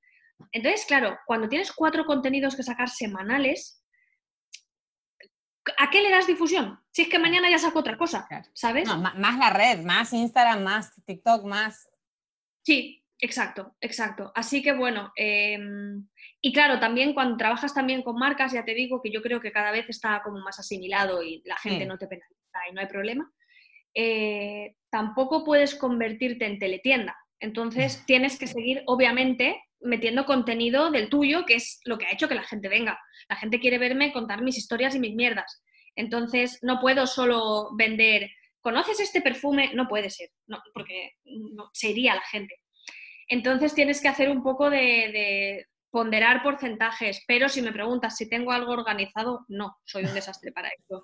Entonces, 0.52 0.86
claro, 0.86 1.18
cuando 1.26 1.50
tienes 1.50 1.72
cuatro 1.72 2.06
contenidos 2.06 2.56
que 2.56 2.64
sacar 2.64 2.90
semanales, 2.90 3.84
¿a 5.78 5.90
qué 5.90 6.02
le 6.02 6.10
das 6.10 6.28
difusión? 6.28 6.80
Si 6.92 7.04
es 7.04 7.10
que 7.10 7.20
mañana 7.20 7.50
ya 7.50 7.60
saco 7.60 7.80
otra 7.80 7.98
cosa, 7.98 8.28
¿sabes? 8.54 8.88
más 8.98 9.38
la 9.38 9.50
red, 9.50 9.80
más 9.84 10.14
Instagram, 10.14 10.64
más 10.64 10.94
TikTok, 11.06 11.46
más... 11.46 11.90
Sí, 12.64 13.04
exacto, 13.20 13.76
exacto. 13.82 14.32
Así 14.36 14.62
que 14.62 14.74
bueno, 14.74 15.12
em, 15.16 16.08
y 16.42 16.54
claro, 16.54 16.80
también 16.80 17.14
cuando 17.14 17.38
trabajas 17.38 17.74
también 17.74 18.04
con 18.04 18.16
marcas, 18.16 18.54
ya 18.54 18.66
te 18.66 18.74
digo 18.74 19.02
que 19.02 19.12
yo 19.12 19.22
creo 19.22 19.40
que 19.40 19.52
cada 19.52 19.72
vez 19.72 19.86
está 19.90 20.22
como 20.24 20.40
más 20.40 20.60
asimilado 20.60 21.24
y 21.24 21.42
la 21.46 21.58
gente 21.58 21.86
no 21.86 21.98
te 21.98 22.08
penaliza 22.08 22.70
y 22.70 22.74
no 22.74 22.82
hay 22.82 22.88
problema. 22.88 23.32
Eh, 23.96 24.76
tampoco 24.90 25.44
puedes 25.44 25.76
convertirte 25.76 26.46
en 26.46 26.60
teletienda. 26.60 27.18
Entonces 27.40 28.04
tienes 28.08 28.38
que 28.38 28.48
seguir, 28.48 28.84
obviamente, 28.86 29.62
metiendo 29.84 30.26
contenido 30.26 30.92
del 30.92 31.10
tuyo, 31.10 31.46
que 31.46 31.56
es 31.56 31.80
lo 31.86 31.98
que 31.98 32.06
ha 32.06 32.12
hecho 32.12 32.28
que 32.28 32.36
la 32.36 32.44
gente 32.44 32.70
venga. 32.70 33.00
La 33.30 33.36
gente 33.36 33.60
quiere 33.60 33.78
verme 33.78 34.14
contar 34.14 34.42
mis 34.42 34.58
historias 34.58 34.96
y 34.96 35.00
mis 35.00 35.16
mierdas. 35.16 35.62
Entonces, 35.96 36.60
no 36.62 36.80
puedo 36.80 37.06
solo 37.06 37.70
vender, 37.76 38.30
¿conoces 38.62 39.00
este 39.00 39.22
perfume? 39.22 39.72
No 39.74 39.88
puede 39.88 40.10
ser, 40.10 40.30
no, 40.48 40.62
porque 40.74 41.12
no, 41.26 41.70
se 41.74 41.90
iría 41.90 42.16
la 42.16 42.24
gente. 42.24 42.56
Entonces, 43.28 43.76
tienes 43.76 44.02
que 44.02 44.08
hacer 44.08 44.30
un 44.30 44.44
poco 44.44 44.70
de, 44.70 45.68
ponderar 45.92 46.42
porcentajes, 46.42 47.24
pero 47.28 47.48
si 47.48 47.62
me 47.62 47.72
preguntas 47.72 48.18
si 48.18 48.28
tengo 48.28 48.52
algo 48.52 48.74
organizado, 48.74 49.46
no, 49.48 49.78
soy 49.86 50.06
un 50.06 50.14
desastre 50.16 50.52
para 50.52 50.70
esto. 50.70 51.04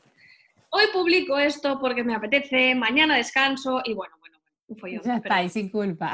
Hoy 0.71 0.85
publico 0.91 1.37
esto 1.37 1.79
porque 1.79 2.03
me 2.03 2.15
apetece, 2.15 2.73
mañana 2.73 3.15
descanso 3.15 3.83
y 3.85 3.93
bueno, 3.93 4.15
bueno, 4.19 4.39
un 4.65 4.77
follón. 4.77 5.03
Ya 5.03 5.17
está, 5.17 5.43
y 5.43 5.49
sin 5.49 5.69
culpa. 5.69 6.13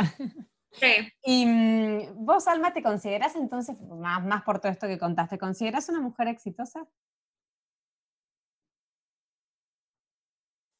Sí. 0.79 1.11
Y 1.23 1.45
mm, 1.45 2.25
vos, 2.25 2.47
Alma, 2.47 2.73
¿te 2.73 2.83
consideras 2.83 3.35
entonces, 3.35 3.79
más, 3.81 4.23
más 4.23 4.43
por 4.43 4.59
todo 4.59 4.71
esto 4.71 4.87
que 4.87 4.97
contaste, 4.97 5.37
¿consideras 5.37 5.89
una 5.89 6.01
mujer 6.01 6.27
exitosa? 6.27 6.87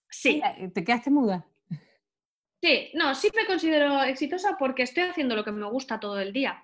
Sí. 0.09 0.41
¿Te 0.73 0.83
quedaste 0.83 1.11
muda? 1.11 1.45
Sí, 2.61 2.89
no, 2.93 3.13
sí 3.13 3.29
me 3.35 3.45
considero 3.45 4.01
exitosa 4.03 4.57
porque 4.57 4.83
estoy 4.83 5.03
haciendo 5.03 5.35
lo 5.35 5.43
que 5.43 5.51
me 5.51 5.69
gusta 5.69 5.99
todo 5.99 6.19
el 6.19 6.33
día. 6.33 6.63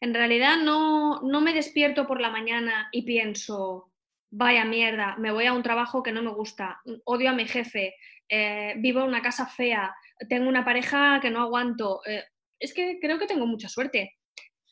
En 0.00 0.14
realidad 0.14 0.56
no, 0.56 1.20
no 1.22 1.40
me 1.40 1.52
despierto 1.52 2.06
por 2.06 2.20
la 2.20 2.30
mañana 2.30 2.88
y 2.92 3.02
pienso, 3.02 3.92
vaya 4.30 4.64
mierda, 4.64 5.16
me 5.16 5.30
voy 5.30 5.46
a 5.46 5.52
un 5.52 5.62
trabajo 5.62 6.02
que 6.02 6.12
no 6.12 6.22
me 6.22 6.32
gusta, 6.32 6.80
odio 7.04 7.30
a 7.30 7.34
mi 7.34 7.46
jefe, 7.46 7.94
eh, 8.28 8.74
vivo 8.78 9.00
en 9.00 9.08
una 9.08 9.22
casa 9.22 9.46
fea, 9.46 9.94
tengo 10.28 10.48
una 10.48 10.64
pareja 10.64 11.18
que 11.20 11.30
no 11.30 11.42
aguanto. 11.42 12.00
Eh, 12.06 12.24
es 12.58 12.74
que 12.74 12.98
creo 13.00 13.18
que 13.18 13.26
tengo 13.26 13.46
mucha 13.46 13.68
suerte. 13.68 14.16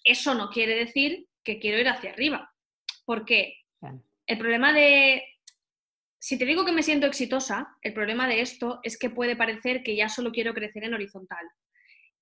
Eso 0.05 0.35
no 0.35 0.51
quiere 0.51 0.75
decir 0.75 1.27
que 1.44 1.59
quiero 1.59 1.79
ir 1.79 1.88
hacia 1.88 2.11
arriba. 2.11 2.53
porque 3.05 3.55
El 4.27 4.38
problema 4.38 4.72
de, 4.72 5.22
si 6.18 6.38
te 6.38 6.44
digo 6.44 6.64
que 6.64 6.72
me 6.72 6.83
siento 6.83 7.07
exitosa, 7.07 7.68
el 7.83 7.94
problema 7.94 8.27
de 8.27 8.40
esto 8.40 8.81
es 8.83 8.99
que 8.99 9.11
puede 9.11 9.37
parecer 9.37 9.83
que 9.83 9.94
ya 9.94 10.09
solo 10.09 10.33
quiero 10.33 10.55
crecer 10.55 10.85
en 10.85 10.94
horizontal. 10.94 11.46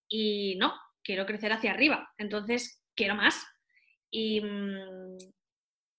Y 0.09 0.57
no, 0.57 0.75
quiero 1.03 1.25
crecer 1.25 1.53
hacia 1.53 1.73
arriba. 1.73 2.13
Entonces, 2.19 2.83
quiero 2.95 3.15
más. 3.15 3.43
Y, 4.11 4.41
mm, 4.43 5.17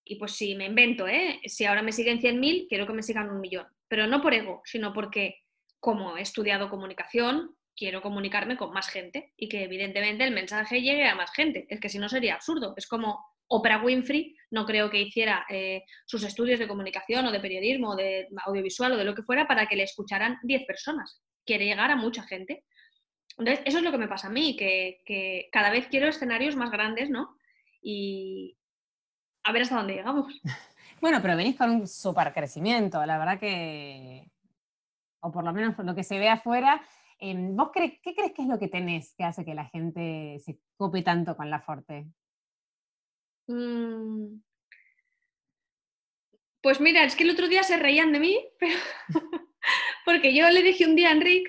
y 0.06 0.16
pues 0.18 0.34
si 0.34 0.56
me 0.56 0.66
invento, 0.66 1.08
¿eh? 1.08 1.42
si 1.46 1.66
ahora 1.66 1.82
me 1.82 1.92
siguen 1.92 2.22
100.000, 2.22 2.68
quiero 2.70 2.86
que 2.86 2.94
me 2.94 3.02
sigan 3.02 3.30
un 3.30 3.42
millón. 3.42 3.66
Pero 3.88 4.06
no 4.06 4.22
por 4.22 4.34
ego, 4.36 4.62
sino 4.66 4.94
porque 4.94 5.42
como 5.80 6.18
he 6.18 6.22
estudiado 6.22 6.70
comunicación, 6.70 7.56
quiero 7.76 8.02
comunicarme 8.02 8.58
con 8.58 8.72
más 8.72 8.90
gente 8.90 9.34
y 9.38 9.50
que 9.50 9.64
evidentemente 9.64 10.24
el 10.24 10.32
mensaje 10.32 10.82
llegue 10.82 11.08
a 11.08 11.16
más 11.16 11.32
gente. 11.32 11.66
Es 11.70 11.80
que 11.80 11.90
si 11.90 12.00
no 12.00 12.10
sería 12.10 12.36
absurdo. 12.36 12.74
Es 12.78 12.88
como 12.88 13.26
Oprah 13.48 13.84
Winfrey, 13.84 14.36
no 14.52 14.66
creo 14.66 14.90
que 14.90 15.02
hiciera 15.02 15.46
eh, 15.50 15.84
sus 16.06 16.24
estudios 16.24 16.60
de 16.60 16.68
comunicación 16.68 17.26
o 17.26 17.32
de 17.32 17.40
periodismo, 17.40 17.92
o 17.92 17.96
de 17.96 18.28
audiovisual 18.46 18.94
o 18.94 18.98
de 18.98 19.06
lo 19.06 19.14
que 19.14 19.24
fuera 19.24 19.48
para 19.48 19.68
que 19.68 19.76
le 19.76 19.84
escucharan 19.84 20.40
10 20.44 20.66
personas. 20.66 21.22
Quiere 21.46 21.66
llegar 21.66 21.92
a 21.92 21.96
mucha 21.96 22.24
gente. 22.24 22.66
Entonces, 23.38 23.64
eso 23.66 23.80
es 23.80 23.84
lo 23.84 23.92
que 23.92 23.98
me 23.98 24.08
pasa 24.08 24.28
a 24.28 24.32
mí, 24.32 24.56
que, 24.56 25.50
cada 25.52 25.70
vez 25.70 25.88
quiero 25.88 26.08
escenarios 26.08 26.56
más 26.56 26.72
grandes, 26.72 27.10
¿no? 27.10 27.38
Y 27.82 28.58
a 29.44 29.52
ver 29.52 29.64
hasta 29.64 29.76
dónde 29.76 29.96
llegamos. 29.96 30.34
Bueno, 31.02 31.22
pero 31.22 31.36
venís 31.36 31.58
con 31.58 31.70
un 31.70 31.88
super 31.88 32.34
crecimiento, 32.34 33.06
la 33.06 33.18
verdad 33.18 33.38
que, 33.38 34.32
o 35.20 35.30
por 35.30 35.44
lo 35.44 35.52
menos 35.52 35.78
lo 35.78 35.94
que 35.94 36.06
se 36.06 36.18
ve 36.18 36.30
afuera, 36.30 36.82
Em, 37.20 37.56
¿Vos 37.56 37.70
qué 37.74 38.00
crees 38.04 38.34
que 38.34 38.42
es 38.42 38.48
lo 38.48 38.60
que 38.60 38.68
tenés 38.68 39.14
que 39.16 39.24
hace 39.24 39.46
que 39.46 39.56
la 39.56 39.66
gente 39.66 40.40
se 40.40 40.60
cope 40.78 41.02
tanto 41.02 41.36
con 41.36 41.50
la 41.50 41.62
Forte? 41.62 42.08
Mm. 43.48 44.42
Pues 46.62 46.82
mira, 46.82 47.04
es 47.04 47.16
que 47.16 47.24
el 47.24 47.30
otro 47.30 47.48
día 47.48 47.64
se 47.64 47.78
reían 47.78 48.12
de 48.12 48.20
mí, 48.20 48.40
porque 50.06 50.34
yo 50.34 50.50
le 50.50 50.64
dije 50.64 50.86
un 50.86 50.96
día 50.96 51.10
a 51.10 51.12
Enric 51.12 51.48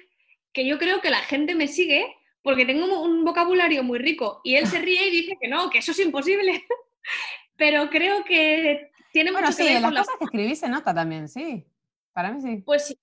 que 0.52 0.66
yo 0.66 0.78
creo 0.78 1.00
que 1.00 1.10
la 1.10 1.20
gente 1.20 1.54
me 1.54 1.68
sigue 1.68 2.14
porque 2.42 2.64
tengo 2.64 3.02
un 3.02 3.24
vocabulario 3.24 3.82
muy 3.82 3.98
rico 3.98 4.40
y 4.44 4.54
él 4.54 4.66
se 4.66 4.78
ríe 4.78 5.08
y 5.08 5.10
dice 5.10 5.36
que 5.40 5.48
no, 5.48 5.68
que 5.68 5.78
eso 5.78 5.90
es 5.90 5.98
imposible. 5.98 6.64
pero 7.56 7.90
creo 7.90 8.24
que 8.24 8.90
tiene 9.12 9.32
bueno, 9.32 9.48
mucho 9.48 9.56
sí, 9.56 9.66
que 9.66 9.74
ver 9.74 9.82
las 9.82 10.06
cosas 10.06 10.18
que 10.18 10.24
escribí 10.26 10.54
se 10.54 10.68
nota 10.68 10.94
también, 10.94 11.28
sí. 11.28 11.66
Para 12.12 12.30
mí 12.30 12.40
sí. 12.40 12.62
Pues 12.64 12.86
sí, 12.86 12.98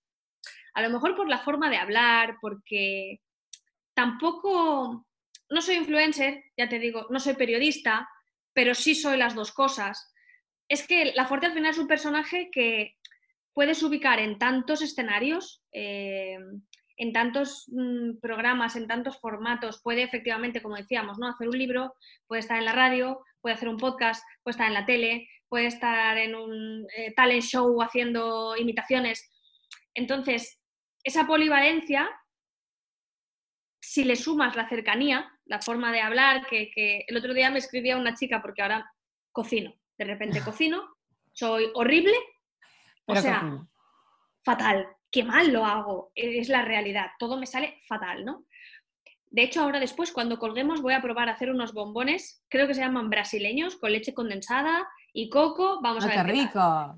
a 0.74 0.82
lo 0.82 0.90
mejor 0.90 1.16
por 1.16 1.30
la 1.30 1.40
forma 1.40 1.70
de 1.70 1.78
hablar, 1.78 2.38
porque 2.42 3.22
tampoco, 3.94 5.06
no 5.50 5.62
soy 5.62 5.76
influencer, 5.76 6.44
ya 6.58 6.68
te 6.68 6.80
digo, 6.80 7.08
no 7.10 7.20
soy 7.20 7.36
periodista, 7.36 8.10
pero 8.54 8.74
sí 8.76 8.96
soy 8.96 9.18
las 9.18 9.36
dos 9.36 9.52
cosas. 9.52 10.12
Es 10.68 10.88
que 10.88 11.14
La 11.16 11.26
Fuerte 11.26 11.48
al 11.48 11.54
final 11.54 11.72
es 11.72 11.78
un 11.78 11.88
personaje 11.88 12.50
que 12.52 12.96
puedes 13.54 13.84
ubicar 13.84 14.20
en 14.20 14.38
tantos 14.38 14.82
escenarios, 14.82 15.64
eh, 15.72 16.38
en 16.98 17.14
tantos 17.14 17.66
mm, 17.68 18.20
programas, 18.20 18.76
en 18.76 18.88
tantos 18.88 19.20
formatos. 19.20 19.82
Puede 19.84 20.04
efectivamente, 20.04 20.62
como 20.62 20.76
decíamos, 20.76 21.18
¿no? 21.20 21.28
hacer 21.28 21.48
un 21.50 21.58
libro, 21.58 21.94
puede 22.28 22.40
estar 22.40 22.58
en 22.58 22.66
la 22.66 22.72
radio, 22.72 23.24
puede 23.42 23.56
hacer 23.56 23.70
un 23.70 23.78
podcast, 23.78 24.24
puede 24.44 24.54
estar 24.54 24.68
en 24.68 24.74
la 24.74 24.86
tele, 24.86 25.28
puede 25.50 25.68
estar 25.68 26.18
en 26.18 26.34
un 26.36 26.88
eh, 26.96 27.14
talent 27.16 27.44
show 27.44 27.82
haciendo 27.82 28.56
imitaciones. 28.58 29.32
Entonces, 29.94 30.60
esa 31.04 31.28
polivalencia, 31.28 32.10
si 33.82 34.04
le 34.04 34.16
sumas 34.16 34.56
la 34.56 34.68
cercanía, 34.68 35.32
la 35.46 35.62
forma 35.62 35.92
de 35.92 36.02
hablar, 36.02 36.48
que, 36.48 37.06
el 37.08 37.18
otro 37.18 37.34
día 37.34 37.52
me 37.52 37.60
escribía 37.60 37.98
una 37.98 38.16
chica 38.16 38.42
porque 38.42 38.62
ahora 38.62 38.92
cocino, 39.32 39.74
de 39.98 40.06
repente 40.06 40.42
cocino, 40.46 40.98
soy 41.34 41.70
horrible, 41.74 42.16
o 43.06 43.16
sea, 43.16 43.60
fatal, 44.44 44.88
qué 45.12 45.24
mal 45.24 45.52
lo 45.52 45.66
hago, 45.66 46.12
es 46.16 46.48
la 46.50 46.62
realidad, 46.64 47.12
todo 47.20 47.38
me 47.38 47.46
sale 47.46 47.80
fatal, 47.88 48.24
¿no? 48.24 48.46
De 49.34 49.42
hecho, 49.42 49.62
ahora 49.62 49.80
después, 49.80 50.12
cuando 50.12 50.38
colguemos, 50.38 50.84
voy 50.84 50.94
a 50.94 51.02
probar 51.02 51.28
a 51.28 51.32
hacer 51.32 51.50
unos 51.50 51.74
bombones, 51.74 52.46
creo 52.50 52.68
que 52.68 52.76
se 52.76 52.82
llaman 52.82 53.10
brasileños, 53.10 53.78
con 53.78 53.92
leche 53.92 54.14
condensada 54.14 54.88
y 55.12 55.28
coco. 55.30 55.82
Vamos 55.82 56.06
ah, 56.06 56.08
a 56.08 56.10
ver. 56.10 56.26
¡Qué 56.28 56.32
rico! 56.44 56.96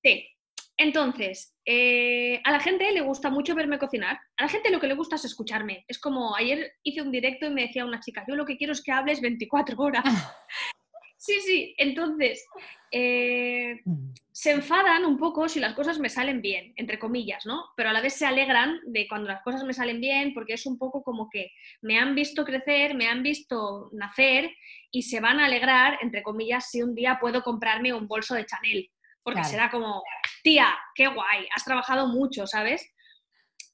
Sí. 0.00 0.28
Entonces, 0.78 1.56
eh, 1.64 2.40
a 2.44 2.52
la 2.52 2.60
gente 2.60 2.90
le 2.92 3.00
gusta 3.00 3.30
mucho 3.30 3.54
verme 3.54 3.78
cocinar. 3.78 4.18
A 4.36 4.42
la 4.42 4.48
gente 4.48 4.70
lo 4.70 4.78
que 4.78 4.88
le 4.88 4.94
gusta 4.94 5.16
es 5.16 5.24
escucharme. 5.24 5.84
Es 5.88 5.98
como 5.98 6.36
ayer 6.36 6.72
hice 6.82 7.02
un 7.02 7.10
directo 7.10 7.46
y 7.46 7.50
me 7.50 7.62
decía 7.62 7.86
una 7.86 8.00
chica, 8.00 8.24
yo 8.28 8.36
lo 8.36 8.44
que 8.44 8.58
quiero 8.58 8.72
es 8.72 8.82
que 8.82 8.92
hables 8.92 9.20
24 9.22 9.76
horas. 9.78 10.04
sí, 11.16 11.40
sí. 11.40 11.74
Entonces, 11.78 12.46
eh, 12.90 13.80
mm. 13.86 14.12
se 14.30 14.52
enfadan 14.52 15.06
un 15.06 15.16
poco 15.16 15.48
si 15.48 15.60
las 15.60 15.72
cosas 15.72 15.98
me 15.98 16.10
salen 16.10 16.42
bien, 16.42 16.74
entre 16.76 16.98
comillas, 16.98 17.46
¿no? 17.46 17.64
Pero 17.74 17.88
a 17.88 17.92
la 17.94 18.02
vez 18.02 18.12
se 18.12 18.26
alegran 18.26 18.78
de 18.84 19.08
cuando 19.08 19.28
las 19.28 19.42
cosas 19.42 19.64
me 19.64 19.72
salen 19.72 19.98
bien 19.98 20.34
porque 20.34 20.54
es 20.54 20.66
un 20.66 20.76
poco 20.76 21.02
como 21.02 21.30
que 21.30 21.52
me 21.80 21.98
han 21.98 22.14
visto 22.14 22.44
crecer, 22.44 22.94
me 22.94 23.08
han 23.08 23.22
visto 23.22 23.88
nacer 23.92 24.50
y 24.90 25.02
se 25.02 25.20
van 25.20 25.40
a 25.40 25.46
alegrar, 25.46 25.98
entre 26.02 26.22
comillas, 26.22 26.70
si 26.70 26.82
un 26.82 26.94
día 26.94 27.16
puedo 27.18 27.42
comprarme 27.42 27.94
un 27.94 28.06
bolso 28.06 28.34
de 28.34 28.44
Chanel 28.44 28.90
porque 29.26 29.42
será 29.42 29.72
como, 29.72 30.04
tía, 30.44 30.68
qué 30.94 31.08
guay, 31.08 31.48
has 31.52 31.64
trabajado 31.64 32.06
mucho, 32.06 32.46
¿sabes? 32.46 32.88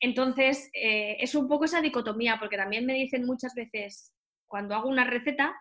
Entonces, 0.01 0.71
eh, 0.73 1.19
es 1.21 1.35
un 1.35 1.47
poco 1.47 1.67
esa 1.67 1.83
dicotomía, 1.83 2.39
porque 2.41 2.57
también 2.57 2.87
me 2.87 2.95
dicen 2.95 3.27
muchas 3.27 3.55
veces, 3.55 4.15
cuando 4.47 4.75
hago 4.75 4.89
una 4.89 5.05
receta 5.05 5.55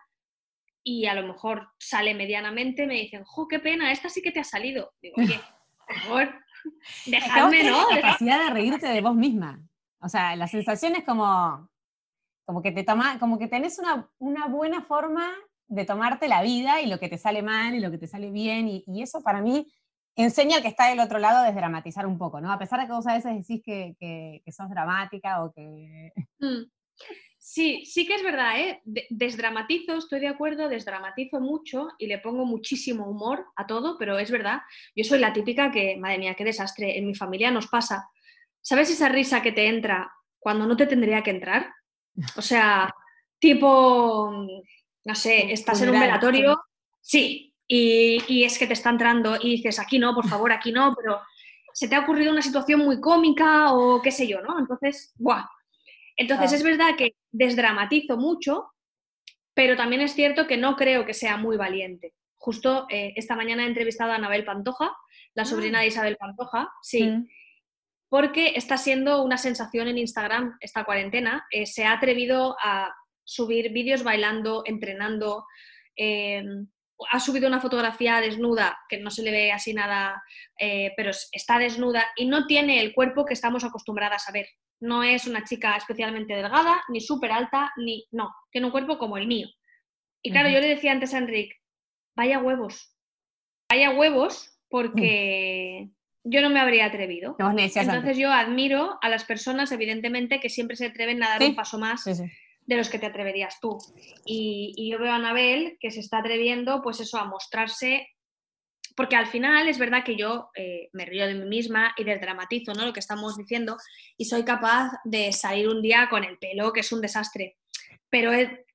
y 0.82 1.04
a 1.04 1.14
lo 1.14 1.26
mejor 1.26 1.68
sale 1.78 2.14
medianamente, 2.14 2.86
me 2.86 2.94
dicen, 2.94 3.22
jo, 3.24 3.46
qué 3.46 3.58
pena, 3.58 3.92
esta 3.92 4.08
sí 4.08 4.22
que 4.22 4.32
te 4.32 4.40
ha 4.40 4.44
salido. 4.44 4.94
Digo, 5.02 5.16
oye, 5.18 5.38
por 5.86 5.96
favor, 5.98 6.34
dejadme, 7.04 7.64
¿no? 7.64 7.90
La 7.90 8.00
capacidad 8.00 8.44
de 8.46 8.50
reírte 8.50 8.88
de 8.88 9.00
vos 9.02 9.14
misma. 9.14 9.60
O 10.00 10.08
sea, 10.08 10.34
la 10.36 10.48
sensación 10.48 10.96
es 10.96 11.04
como, 11.04 11.68
como 12.46 12.62
que 12.62 12.72
te 12.72 12.82
toma, 12.82 13.18
como 13.18 13.38
que 13.38 13.46
tenés 13.46 13.78
una, 13.78 14.08
una 14.18 14.46
buena 14.46 14.80
forma 14.80 15.34
de 15.68 15.84
tomarte 15.84 16.28
la 16.28 16.40
vida 16.40 16.80
y 16.80 16.86
lo 16.86 16.98
que 16.98 17.10
te 17.10 17.18
sale 17.18 17.42
mal 17.42 17.74
y 17.74 17.80
lo 17.80 17.90
que 17.90 17.98
te 17.98 18.06
sale 18.06 18.30
bien, 18.30 18.68
y, 18.68 18.84
y 18.86 19.02
eso 19.02 19.22
para 19.22 19.42
mí 19.42 19.70
enseña 20.16 20.56
al 20.56 20.62
que 20.62 20.68
está 20.68 20.88
del 20.88 21.00
otro 21.00 21.18
lado 21.18 21.44
desdramatizar 21.44 22.06
un 22.06 22.18
poco, 22.18 22.40
¿no? 22.40 22.52
A 22.52 22.58
pesar 22.58 22.80
de 22.80 22.86
que 22.86 22.92
vos 22.92 23.06
a 23.06 23.14
veces 23.14 23.34
decís 23.34 23.62
que, 23.64 23.96
que, 23.98 24.52
sos 24.52 24.68
dramática 24.68 25.44
o 25.44 25.52
que... 25.52 26.12
Mm. 26.38 26.64
Sí, 27.44 27.84
sí 27.86 28.06
que 28.06 28.14
es 28.14 28.22
verdad, 28.22 28.60
¿eh? 28.60 28.82
Desdramatizo, 29.10 29.96
estoy 29.96 30.20
de 30.20 30.28
acuerdo, 30.28 30.68
desdramatizo 30.68 31.40
mucho 31.40 31.88
y 31.98 32.06
le 32.06 32.18
pongo 32.18 32.44
muchísimo 32.44 33.04
humor 33.04 33.46
a 33.56 33.66
todo, 33.66 33.98
pero 33.98 34.16
es 34.16 34.30
verdad, 34.30 34.60
yo 34.94 35.02
soy 35.02 35.18
la 35.18 35.32
típica 35.32 35.72
que, 35.72 35.96
madre 35.96 36.18
mía, 36.18 36.34
qué 36.34 36.44
desastre, 36.44 36.96
en 36.96 37.06
mi 37.06 37.16
familia 37.16 37.50
nos 37.50 37.66
pasa. 37.66 38.08
¿Sabes 38.60 38.90
esa 38.90 39.08
risa 39.08 39.42
que 39.42 39.50
te 39.50 39.66
entra 39.66 40.12
cuando 40.38 40.66
no 40.66 40.76
te 40.76 40.86
tendría 40.86 41.24
que 41.24 41.30
entrar? 41.30 41.72
O 42.36 42.42
sea, 42.42 42.94
tipo, 43.40 44.30
no 45.04 45.14
sé, 45.16 45.52
estás 45.52 45.82
en 45.82 45.90
un 45.90 45.98
velatorio, 45.98 46.62
sí, 47.00 47.51
y, 47.74 48.44
es 48.44 48.58
que 48.58 48.66
te 48.66 48.74
está 48.74 48.90
entrando 48.90 49.36
y 49.40 49.56
dices, 49.56 49.78
aquí 49.78 49.98
no, 49.98 50.14
por 50.14 50.28
favor, 50.28 50.52
aquí 50.52 50.72
no, 50.72 50.94
pero 50.94 51.22
se 51.72 51.88
te 51.88 51.94
ha 51.94 52.00
ocurrido 52.00 52.30
una 52.30 52.42
situación 52.42 52.80
muy 52.80 53.00
cómica 53.00 53.72
o 53.72 54.02
qué 54.02 54.10
sé 54.10 54.26
yo, 54.26 54.42
¿no? 54.42 54.58
Entonces, 54.58 55.14
¡buah! 55.16 55.46
Entonces 56.16 56.52
es 56.52 56.62
verdad 56.62 56.96
que 56.98 57.14
desdramatizo 57.30 58.18
mucho, 58.18 58.66
pero 59.54 59.74
también 59.74 60.02
es 60.02 60.12
cierto 60.14 60.46
que 60.46 60.58
no 60.58 60.76
creo 60.76 61.06
que 61.06 61.14
sea 61.14 61.38
muy 61.38 61.56
valiente. 61.56 62.12
Justo 62.36 62.86
eh, 62.90 63.14
esta 63.16 63.36
mañana 63.36 63.62
he 63.64 63.68
entrevistado 63.68 64.12
a 64.12 64.16
Anabel 64.16 64.44
Pantoja, 64.44 64.94
la 65.34 65.46
sobrina 65.46 65.78
Ah. 65.78 65.80
de 65.82 65.88
Isabel 65.88 66.18
Pantoja, 66.18 66.70
sí, 66.82 67.04
Mm. 67.04 67.26
porque 68.10 68.52
está 68.54 68.76
siendo 68.76 69.22
una 69.24 69.38
sensación 69.38 69.88
en 69.88 69.96
Instagram 69.96 70.58
esta 70.60 70.84
cuarentena. 70.84 71.46
Eh, 71.50 71.64
se 71.64 71.86
ha 71.86 71.92
atrevido 71.94 72.54
a 72.62 72.94
subir 73.24 73.72
vídeos 73.72 74.02
bailando, 74.02 74.62
entrenando, 74.66 75.46
eh, 75.96 76.44
ha 77.10 77.20
subido 77.20 77.48
una 77.48 77.60
fotografía 77.60 78.20
desnuda, 78.20 78.78
que 78.88 78.98
no 78.98 79.10
se 79.10 79.22
le 79.22 79.30
ve 79.30 79.52
así 79.52 79.72
nada, 79.74 80.22
eh, 80.58 80.92
pero 80.96 81.10
es- 81.10 81.28
está 81.32 81.58
desnuda 81.58 82.04
y 82.16 82.26
no 82.26 82.46
tiene 82.46 82.80
el 82.80 82.92
cuerpo 82.94 83.24
que 83.24 83.34
estamos 83.34 83.64
acostumbradas 83.64 84.28
a 84.28 84.32
ver. 84.32 84.46
No 84.80 85.02
es 85.02 85.26
una 85.26 85.44
chica 85.44 85.76
especialmente 85.76 86.34
delgada, 86.34 86.82
ni 86.88 87.00
súper 87.00 87.30
alta, 87.32 87.72
ni... 87.76 88.06
No, 88.10 88.30
tiene 88.50 88.66
un 88.66 88.72
cuerpo 88.72 88.98
como 88.98 89.16
el 89.16 89.26
mío. 89.26 89.48
Y 90.22 90.30
claro, 90.30 90.48
yo 90.48 90.60
le 90.60 90.68
decía 90.68 90.92
antes 90.92 91.14
a 91.14 91.18
Enric, 91.18 91.52
vaya 92.16 92.38
huevos, 92.38 92.94
vaya 93.70 93.90
huevos, 93.90 94.58
porque 94.68 95.88
yo 96.24 96.40
no 96.42 96.50
me 96.50 96.60
habría 96.60 96.86
atrevido. 96.86 97.36
Decías 97.56 97.86
Entonces 97.86 98.16
yo 98.16 98.32
admiro 98.32 98.98
a 99.02 99.08
las 99.08 99.24
personas, 99.24 99.72
evidentemente, 99.72 100.40
que 100.40 100.48
siempre 100.48 100.76
se 100.76 100.86
atreven 100.86 101.22
a 101.22 101.28
dar 101.30 101.42
Sí. 101.42 101.48
un 101.48 101.54
paso 101.56 101.78
más. 101.78 102.04
Sí, 102.04 102.14
sí. 102.14 102.24
De 102.66 102.76
los 102.76 102.88
que 102.88 102.98
te 102.98 103.06
atreverías 103.06 103.58
tú. 103.60 103.78
Y, 104.24 104.90
yo 104.90 104.98
veo 104.98 105.12
a 105.12 105.16
Anabel 105.16 105.76
que 105.80 105.90
se 105.90 106.00
está 106.00 106.18
atreviendo, 106.18 106.82
pues 106.82 107.00
eso, 107.00 107.18
a 107.18 107.24
mostrarse, 107.24 108.08
porque 108.96 109.16
al 109.16 109.26
final 109.26 109.68
es 109.68 109.78
verdad 109.78 110.04
que 110.04 110.16
yo 110.16 110.50
eh, 110.54 110.88
me 110.92 111.06
río 111.06 111.26
de 111.26 111.34
mí 111.34 111.46
misma 111.46 111.94
y 111.96 112.04
desdramatizo, 112.04 112.74
¿no? 112.74 112.84
Lo 112.84 112.92
que 112.92 113.00
estamos 113.00 113.36
diciendo, 113.36 113.76
y 114.16 114.26
soy 114.26 114.44
capaz 114.44 114.92
de 115.04 115.32
salir 115.32 115.68
un 115.68 115.82
día 115.82 116.08
con 116.10 116.24
el 116.24 116.38
pelo, 116.38 116.72
que 116.72 116.80
es 116.80 116.92
un 116.92 117.00
desastre. 117.00 117.56
Pero 118.10 118.32
eh, 118.32 118.66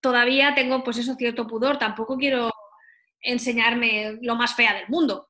todavía 0.00 0.54
tengo, 0.54 0.82
pues 0.82 0.98
eso, 0.98 1.14
cierto 1.14 1.46
pudor, 1.46 1.78
tampoco 1.78 2.16
quiero 2.16 2.50
enseñarme 3.20 4.18
lo 4.22 4.34
más 4.34 4.54
fea 4.54 4.74
del 4.74 4.88
mundo. 4.88 5.28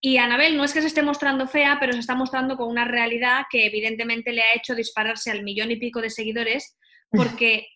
Y 0.00 0.16
Anabel 0.16 0.56
no 0.56 0.64
es 0.64 0.72
que 0.72 0.80
se 0.80 0.86
esté 0.86 1.02
mostrando 1.02 1.48
fea, 1.48 1.76
pero 1.80 1.92
se 1.92 1.98
está 1.98 2.14
mostrando 2.14 2.56
con 2.56 2.68
una 2.68 2.84
realidad 2.84 3.42
que 3.50 3.66
evidentemente 3.66 4.32
le 4.32 4.42
ha 4.42 4.54
hecho 4.54 4.74
dispararse 4.74 5.30
al 5.30 5.42
millón 5.42 5.72
y 5.72 5.76
pico 5.76 6.00
de 6.00 6.08
seguidores 6.08 6.77
porque 7.10 7.66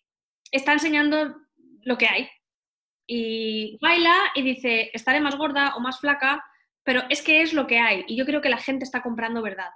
está 0.50 0.72
enseñando 0.72 1.34
lo 1.84 1.98
que 1.98 2.06
hay. 2.06 2.28
Y 3.06 3.78
baila 3.80 4.14
y 4.34 4.42
dice, 4.42 4.90
estaré 4.92 5.20
más 5.20 5.36
gorda 5.36 5.74
o 5.76 5.80
más 5.80 6.00
flaca, 6.00 6.44
pero 6.84 7.02
es 7.08 7.22
que 7.22 7.42
es 7.42 7.52
lo 7.52 7.66
que 7.66 7.78
hay. 7.78 8.04
Y 8.06 8.16
yo 8.16 8.24
creo 8.24 8.40
que 8.40 8.48
la 8.48 8.58
gente 8.58 8.84
está 8.84 9.02
comprando 9.02 9.42
verdad. 9.42 9.70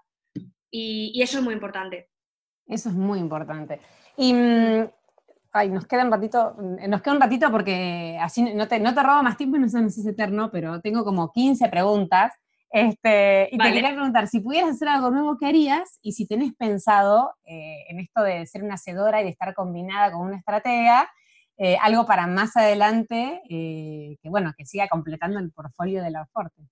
Y, 0.71 1.21
eso 1.23 1.39
es 1.39 1.45
muy 1.45 1.55
importante. 1.55 2.09
Eso 2.67 2.89
es 2.89 2.95
muy 2.95 3.19
importante. 3.19 3.81
Y 4.17 4.33
mm, 4.35 4.91
ay, 5.53 5.71
nos 5.71 5.87
queda 5.87 6.05
un 6.05 6.11
ratito, 6.11 6.55
mm, 6.59 6.89
nos 6.91 7.03
queda 7.03 7.15
un 7.15 7.21
ratito 7.21 7.51
porque 7.51 8.19
así 8.21 8.43
no 8.55 8.69
te, 8.69 8.81
no 8.81 8.95
te 8.95 9.03
robo 9.03 9.23
más 9.23 9.37
tiempo 9.37 9.57
y 9.57 9.61
no 9.61 9.69
se 9.69 9.81
nos 9.81 9.97
es 9.97 10.07
eterno, 10.07 10.51
pero 10.51 10.81
tengo 10.81 11.05
como 11.05 11.33
15 11.33 11.69
preguntas. 11.69 12.33
Este, 12.71 13.49
y 13.53 13.57
Vale. 13.57 13.71
te 13.71 13.77
quería 13.77 13.95
preguntar, 13.95 14.29
si 14.29 14.41
pudieras 14.41 14.71
hacer 14.71 14.89
algo 14.89 15.11
nuevo, 15.11 15.39
¿qué 15.39 15.47
harías? 15.47 15.99
Y 16.03 16.13
si 16.13 16.27
tenés 16.27 16.53
pensado 16.55 17.35
eh, 17.45 17.85
en 17.89 18.01
esto 18.01 18.23
de 18.23 18.47
ser 18.47 18.63
una 18.63 18.75
hacedora 18.75 19.21
y 19.21 19.25
de 19.25 19.31
estar 19.31 19.55
combinada 19.55 20.13
con 20.13 20.27
una 20.27 20.37
estratega, 20.37 21.09
eh, 21.59 21.77
algo 21.81 22.05
para 22.05 22.27
más 22.27 22.57
adelante, 22.57 23.41
eh, 23.49 24.19
que 24.23 24.29
bueno, 24.29 24.53
que 24.57 24.67
siga 24.67 24.89
completando 24.89 25.39
el 25.39 25.53
portfolio 25.53 26.03
de 26.03 26.11
la 26.11 26.27
Forte. 26.27 26.63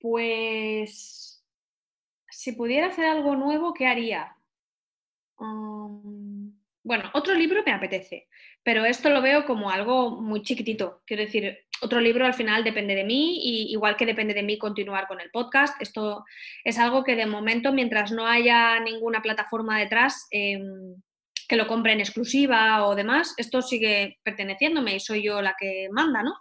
Pues, 0.00 1.44
si 2.30 2.52
pudiera 2.52 2.88
hacer 2.88 3.06
algo 3.06 3.36
nuevo, 3.36 3.74
¿qué 3.74 3.86
haría? 3.86 4.36
Um, 5.38 6.58
bueno, 6.82 7.10
otro 7.14 7.34
libro 7.34 7.62
me 7.64 7.72
apetece, 7.72 8.28
pero 8.62 8.84
esto 8.84 9.10
lo 9.10 9.22
veo 9.22 9.44
como 9.44 9.70
algo 9.70 10.20
muy 10.20 10.42
chiquitito. 10.42 11.02
Quiero 11.06 11.22
decir, 11.22 11.58
otro 11.84 12.00
libro 12.00 12.24
al 12.24 12.34
final 12.34 12.64
depende 12.64 12.94
de 12.94 13.04
mí 13.04 13.38
y 13.42 13.72
igual 13.72 13.96
que 13.96 14.06
depende 14.06 14.32
de 14.32 14.42
mí 14.42 14.58
continuar 14.58 15.06
con 15.06 15.20
el 15.20 15.30
podcast. 15.30 15.80
Esto 15.80 16.24
es 16.64 16.78
algo 16.78 17.04
que 17.04 17.14
de 17.14 17.26
momento, 17.26 17.72
mientras 17.72 18.10
no 18.10 18.26
haya 18.26 18.80
ninguna 18.80 19.20
plataforma 19.20 19.78
detrás 19.78 20.26
em, 20.30 20.96
que 21.46 21.56
lo 21.56 21.66
compre 21.66 21.92
en 21.92 22.00
exclusiva 22.00 22.86
o 22.86 22.94
demás, 22.94 23.34
esto 23.36 23.60
sigue 23.60 24.18
perteneciéndome 24.22 24.96
y 24.96 25.00
soy 25.00 25.22
yo 25.22 25.42
la 25.42 25.54
que 25.58 25.88
manda, 25.92 26.22
¿no? 26.22 26.34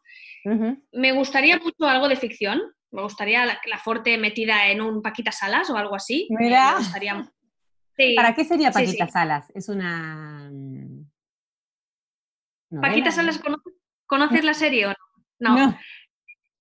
Me 0.92 1.12
gustaría 1.12 1.58
mucho 1.58 1.86
algo 1.88 2.08
de 2.08 2.16
ficción. 2.16 2.62
Me 2.92 3.02
gustaría 3.02 3.46
la, 3.46 3.60
la 3.66 3.80
Forte 3.80 4.18
metida 4.18 4.70
en 4.70 4.82
un 4.82 5.02
Paquita 5.02 5.32
Salas 5.32 5.70
o 5.70 5.78
algo 5.78 5.96
así. 5.96 6.28
Mira. 6.30 6.74
Me 6.74 6.78
gustaría. 6.80 7.32
Sí. 7.98 8.14
¿Para 8.16 8.34
qué 8.34 8.46
sería 8.46 8.72
Paquita 8.72 9.06
sí. 9.06 9.12
Salas? 9.12 9.52
Es 9.54 9.70
una... 9.70 10.50
mm, 10.52 11.06
Paquita 12.82 13.10
novela, 13.10 13.12
Salas, 13.12 13.38
¿no? 13.38 13.44
¿conoces, 13.44 13.74
conoces 14.06 14.44
la 14.44 14.54
serie 14.54 14.86
o 14.86 14.90
no? 14.90 15.13
No. 15.44 15.58
No. 15.58 15.80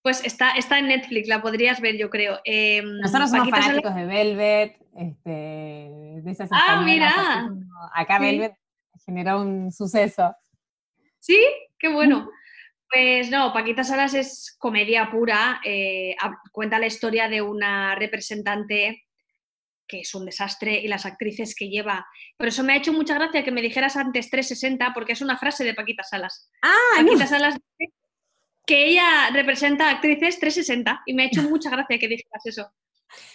Pues 0.03 0.25
está, 0.25 0.51
está 0.53 0.79
en 0.81 0.89
Netflix, 0.89 1.29
la 1.29 1.41
podrías 1.41 1.81
ver, 1.81 1.97
yo 1.97 2.11
creo. 2.11 2.41
Em, 2.45 2.85
Nosotros 2.99 3.31
somos 3.31 3.49
Paquita 3.49 3.63
fanáticos 3.69 3.95
de 3.95 4.05
Velvet, 4.07 4.77
este, 4.97 5.31
de 5.31 6.31
esas 6.31 6.49
Ah, 6.53 6.83
mira. 6.85 7.49
acá 7.95 8.19
Sí. 8.19 8.25
Velvet 8.25 8.55
generó 9.07 9.41
un 9.41 9.71
suceso. 9.71 10.35
¿Sí? 11.21 11.39
Qué 11.79 11.89
bueno. 11.89 12.29
Pues 12.91 13.31
no, 13.31 13.53
Paquita 13.53 13.85
Salas 13.85 14.13
es 14.15 14.57
comedia 14.59 15.09
pura. 15.11 15.61
eh, 15.65 16.17
cuenta 16.51 16.79
la 16.81 16.87
historia 16.87 17.29
de 17.29 17.41
una 17.41 17.95
representante 17.95 19.05
que 19.87 20.01
es 20.01 20.15
un 20.15 20.25
desastre 20.25 20.81
y 20.81 20.89
las 20.89 21.05
actrices 21.07 21.55
que 21.55 21.69
lleva. 21.69 22.07
Por 22.39 22.49
eso 22.49 22.63
me 22.65 22.73
ha 22.73 22.77
hecho 22.77 22.93
mucha 22.95 23.15
gracia 23.15 23.45
que 23.45 23.51
me 23.53 23.61
dijeras 23.63 23.97
antes 23.97 24.31
360, 24.31 24.93
porque 24.95 25.13
es 25.13 25.21
una 25.21 25.37
frase 25.39 25.65
de 25.65 25.75
Paquita 25.75 26.03
Salas. 26.03 26.51
Ah, 26.63 26.97
Paquita 26.97 27.27
Salas 27.27 27.55
dice 27.79 27.93
que 28.67 28.87
ella 28.87 29.31
representa 29.33 29.91
actrices 29.91 30.39
360 30.39 31.03
y 31.07 31.15
me 31.15 31.25
ha 31.25 31.27
hecho 31.27 31.43
mucha 31.43 31.71
gracia 31.71 31.99
que 31.99 32.09
dijeras 32.09 32.47
eso. 32.47 32.73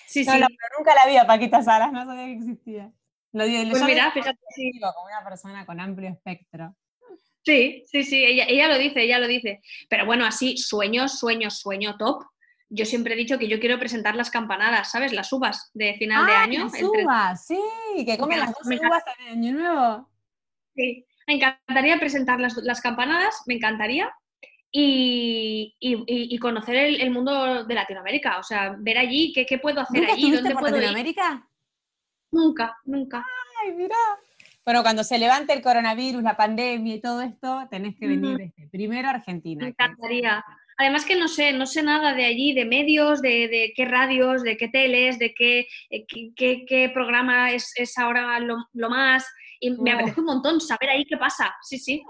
Sí, 0.05 0.23
no, 0.25 0.33
sí. 0.33 0.39
no, 0.39 0.47
pero 0.47 0.79
nunca 0.79 0.95
la 0.95 1.05
vi 1.05 1.17
a 1.17 1.27
Paquita 1.27 1.61
Salas, 1.61 1.91
no 1.91 2.05
sabía 2.05 2.25
que 2.25 2.33
existía. 2.33 2.91
Lo 3.33 3.45
digo, 3.45 3.69
Pues 3.69 3.85
digo 3.85 4.11
fíjate, 4.13 4.39
sí. 4.55 4.71
como 4.79 5.05
una 5.05 5.23
persona 5.23 5.65
con 5.65 5.79
amplio 5.79 6.09
espectro. 6.09 6.75
Sí, 7.43 7.83
sí, 7.89 8.03
sí, 8.03 8.25
ella, 8.25 8.45
ella 8.47 8.67
lo 8.67 8.77
dice, 8.77 9.03
ella 9.03 9.19
lo 9.19 9.27
dice. 9.27 9.61
Pero 9.89 10.05
bueno, 10.05 10.25
así, 10.25 10.57
sueño, 10.57 11.07
sueño, 11.07 11.49
sueño 11.49 11.95
top. 11.97 12.23
Yo 12.69 12.83
siempre 12.85 13.13
he 13.13 13.17
dicho 13.17 13.39
que 13.39 13.47
yo 13.47 13.59
quiero 13.61 13.79
presentar 13.79 14.15
las 14.15 14.29
campanadas, 14.29 14.91
¿sabes? 14.91 15.13
Las 15.13 15.31
uvas 15.31 15.71
de 15.73 15.93
final 15.93 16.25
de 16.25 16.33
ah, 16.33 16.41
año. 16.41 16.63
las 16.65 16.81
uvas, 16.83 17.45
sí, 17.45 17.59
que 18.05 18.17
comen 18.17 18.39
Me 18.39 18.45
las 18.45 18.49
encanta, 18.49 18.59
12 18.63 18.69
me 18.69 18.75
encanta. 18.75 18.95
uvas 18.97 19.03
en 19.19 19.27
Año 19.37 19.53
Nuevo. 19.53 20.09
Sí, 20.75 21.05
me 21.27 21.33
encantaría 21.35 21.97
presentar 21.99 22.39
las, 22.41 22.57
las 22.57 22.81
campanadas, 22.81 23.41
me 23.45 23.53
encantaría. 23.53 24.11
Y, 24.71 25.75
y- 25.79 25.93
y- 25.95 26.35
y 26.35 26.37
conocer 26.39 26.75
el, 26.75 27.01
el 27.01 27.09
mundo 27.09 27.63
de 27.63 27.73
Latinoamérica, 27.73 28.37
o 28.39 28.43
sea, 28.43 28.75
ver 28.77 28.97
allí 28.97 29.31
qué, 29.33 29.45
qué 29.45 29.57
puedo 29.59 29.79
hacer 29.81 30.01
¿Nunca 30.01 30.13
allí, 30.13 30.31
dónde 30.31 30.51
por 30.51 30.59
puedo 30.61 30.75
ir. 30.75 30.81
Latinoamérica? 30.83 31.47
Nunca, 32.31 32.75
nunca. 32.85 33.25
Ay, 33.63 33.73
mirá. 33.73 33.95
Bueno, 34.65 34.83
cuando 34.83 35.03
se 35.05 35.17
levante 35.17 35.53
el 35.53 35.61
coronavirus, 35.61 36.21
la 36.21 36.35
pandemia 36.35 36.95
y 36.95 36.99
todo 37.01 37.21
esto, 37.21 37.65
tenés 37.71 37.95
que 37.97 38.07
venir 38.07 38.41
este, 38.41 38.67
primero 38.69 39.07
a 39.07 39.11
Argentina. 39.11 39.63
Me 39.63 39.69
encantaría. 39.69 40.43
Además 40.77 41.05
que 41.05 41.15
no 41.15 41.27
sé, 41.29 41.53
no 41.53 41.65
sé 41.65 41.81
nada 41.81 42.13
de 42.13 42.25
allí, 42.25 42.53
de 42.53 42.65
medios, 42.65 43.21
de, 43.21 43.47
de 43.47 43.73
qué 43.75 43.85
radios, 43.85 44.43
de 44.43 44.57
qué 44.57 44.67
teles, 44.67 45.17
de 45.17 45.33
qué, 45.33 45.67
eh, 45.89 46.05
qué, 46.05 46.31
qué- 46.35 46.65
qué 46.67 46.89
programa 46.93 47.51
es, 47.51 47.71
es 47.77 47.97
ahora 47.97 48.37
lo, 48.41 48.57
lo 48.73 48.89
más. 48.89 49.25
Y 49.61 49.71
me 49.71 49.91
apetece 49.93 50.19
un 50.19 50.25
montón 50.27 50.59
saber 50.61 50.89
ahí 50.89 51.05
qué 51.05 51.17
pasa. 51.17 51.55
Sí, 51.63 51.79
sí. 51.79 52.03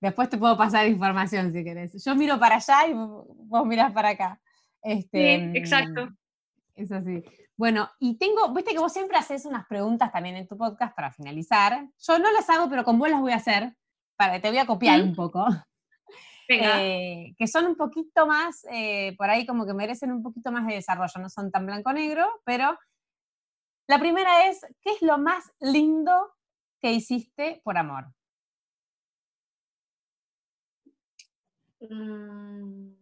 Después 0.00 0.28
te 0.28 0.38
puedo 0.38 0.56
pasar 0.56 0.86
información 0.86 1.52
si 1.52 1.64
querés. 1.64 2.04
Yo 2.04 2.14
miro 2.14 2.38
para 2.38 2.56
allá 2.56 2.86
y 2.86 2.92
vos 2.94 3.66
mirás 3.66 3.92
para 3.92 4.10
acá. 4.10 4.40
Este, 4.82 5.50
Sí, 5.52 5.58
exacto. 5.58 6.06
mm, 6.06 6.16
Es 6.76 6.92
así. 6.92 7.24
Bueno, 7.56 7.90
y 7.98 8.16
tengo, 8.18 8.54
viste 8.54 8.72
que 8.72 8.78
vos 8.78 8.92
siempre 8.92 9.18
haces 9.18 9.44
unas 9.44 9.66
preguntas 9.66 10.12
también 10.12 10.36
en 10.36 10.46
tu 10.46 10.56
podcast 10.56 10.94
para 10.94 11.10
finalizar. 11.10 11.88
Yo 11.98 12.18
no 12.20 12.30
las 12.30 12.48
hago, 12.48 12.70
pero 12.70 12.84
con 12.84 12.98
vos 12.98 13.10
las 13.10 13.20
voy 13.20 13.32
a 13.32 13.36
hacer. 13.36 13.74
Para, 14.16 14.40
te 14.40 14.48
voy 14.48 14.58
a 14.58 14.66
copiar 14.66 15.02
un 15.02 15.14
poco. 15.14 15.44
Venga. 16.48 16.82
eh, 16.82 17.34
que 17.36 17.46
son 17.46 17.66
un 17.66 17.76
poquito 17.76 18.26
más, 18.26 18.64
eh, 18.70 19.14
por 19.18 19.28
ahí 19.28 19.44
como 19.44 19.66
que 19.66 19.74
merecen 19.74 20.12
un 20.12 20.22
poquito 20.22 20.50
más 20.50 20.66
de 20.66 20.74
desarrollo. 20.74 21.20
No 21.20 21.28
son 21.28 21.50
tan 21.50 21.66
blanco-negro, 21.66 22.26
pero 22.44 22.78
la 23.88 23.98
primera 23.98 24.46
es, 24.48 24.60
¿qué 24.80 24.92
es 24.92 25.02
lo 25.02 25.18
más 25.18 25.50
lindo 25.60 26.32
que 26.80 26.92
hiciste 26.92 27.60
por 27.64 27.76
amor? 27.76 28.06
Mm, 31.80 32.92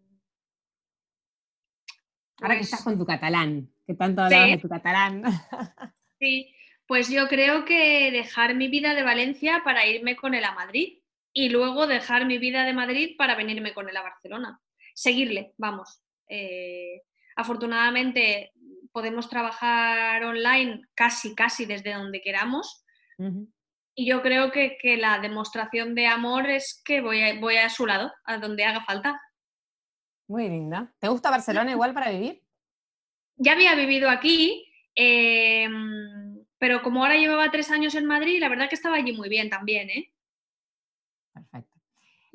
Ahora 2.43 2.55
que 2.55 2.59
pues- 2.61 2.67
estás 2.73 2.83
con 2.85 2.99
tu 2.99 3.07
catalán, 3.07 3.71
que 3.87 3.95
tanto 3.95 4.23
hablabas 4.23 4.47
Sí. 4.47 4.53
de 4.57 4.59
tu 4.63 4.69
catalán. 4.69 5.23
Sí, 6.19 6.55
pues 6.87 7.11
yo 7.11 7.29
creo 7.29 7.67
que 7.67 8.11
dejar 8.11 8.55
mi 8.55 8.69
vida 8.69 8.95
de 8.95 9.03
Valencia 9.03 9.61
para 9.65 9.87
irme 9.87 10.17
con 10.17 10.33
él 10.33 10.45
a 10.45 10.55
Madrid 10.55 11.01
y 11.35 11.51
luego 11.51 11.87
dejar 11.87 12.25
mi 12.25 12.39
vida 12.39 12.65
de 12.65 12.73
Madrid 12.73 13.17
para 13.19 13.35
venirme 13.35 13.75
con 13.75 13.89
él 13.91 13.97
a 13.99 14.03
Barcelona. 14.03 14.59
Seguirle, 14.95 15.53
vamos. 15.59 16.01
Eh, 16.31 17.03
afortunadamente 17.37 18.53
podemos 18.93 19.29
trabajar 19.29 20.25
online 20.25 20.81
casi, 20.95 21.35
casi 21.35 21.67
desde 21.67 21.93
donde 21.93 22.23
queramos. 22.23 22.83
Y 23.99 24.07
yo 24.07 24.21
creo 24.21 24.53
que, 24.53 24.77
la 24.99 25.19
demostración 25.21 25.95
de 25.95 26.07
amor 26.07 26.49
es 26.51 26.83
que 26.85 27.01
voy 27.01 27.23
a, 27.23 27.41
voy 27.41 27.57
a 27.57 27.71
su 27.71 27.87
lado, 27.87 28.13
a 28.25 28.37
donde 28.37 28.63
haga 28.63 28.85
falta. 28.85 29.19
Muy 30.29 30.51
linda. 30.51 30.93
¿Te 30.99 31.09
gusta 31.09 31.31
Barcelona 31.31 31.71
igual 31.71 31.95
para 31.95 32.11
vivir? 32.11 32.43
Ya 33.37 33.53
había 33.53 33.75
vivido 33.75 34.11
aquí, 34.11 34.71
em, 34.95 36.45
pero 36.59 36.83
como 36.83 37.03
ahora 37.03 37.17
llevaba 37.17 37.51
tres 37.51 37.71
años 37.71 37.95
en 37.95 38.05
Madrid, 38.05 38.39
la 38.39 38.51
verdad 38.51 38.69
que 38.69 38.75
estaba 38.75 38.97
allí 38.97 39.13
muy 39.13 39.31
bien 39.31 39.49
también, 39.49 39.89
¿eh? 39.89 40.13
Perfecto. 41.33 41.81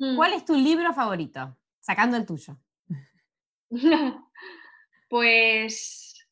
Mm. 0.00 0.16
¿Cuál 0.16 0.32
es 0.32 0.44
tu 0.44 0.56
libro 0.56 0.92
favorito? 0.92 1.56
Sacando 1.78 2.16
el 2.16 2.26
tuyo. 2.26 2.58
pues 5.08 6.26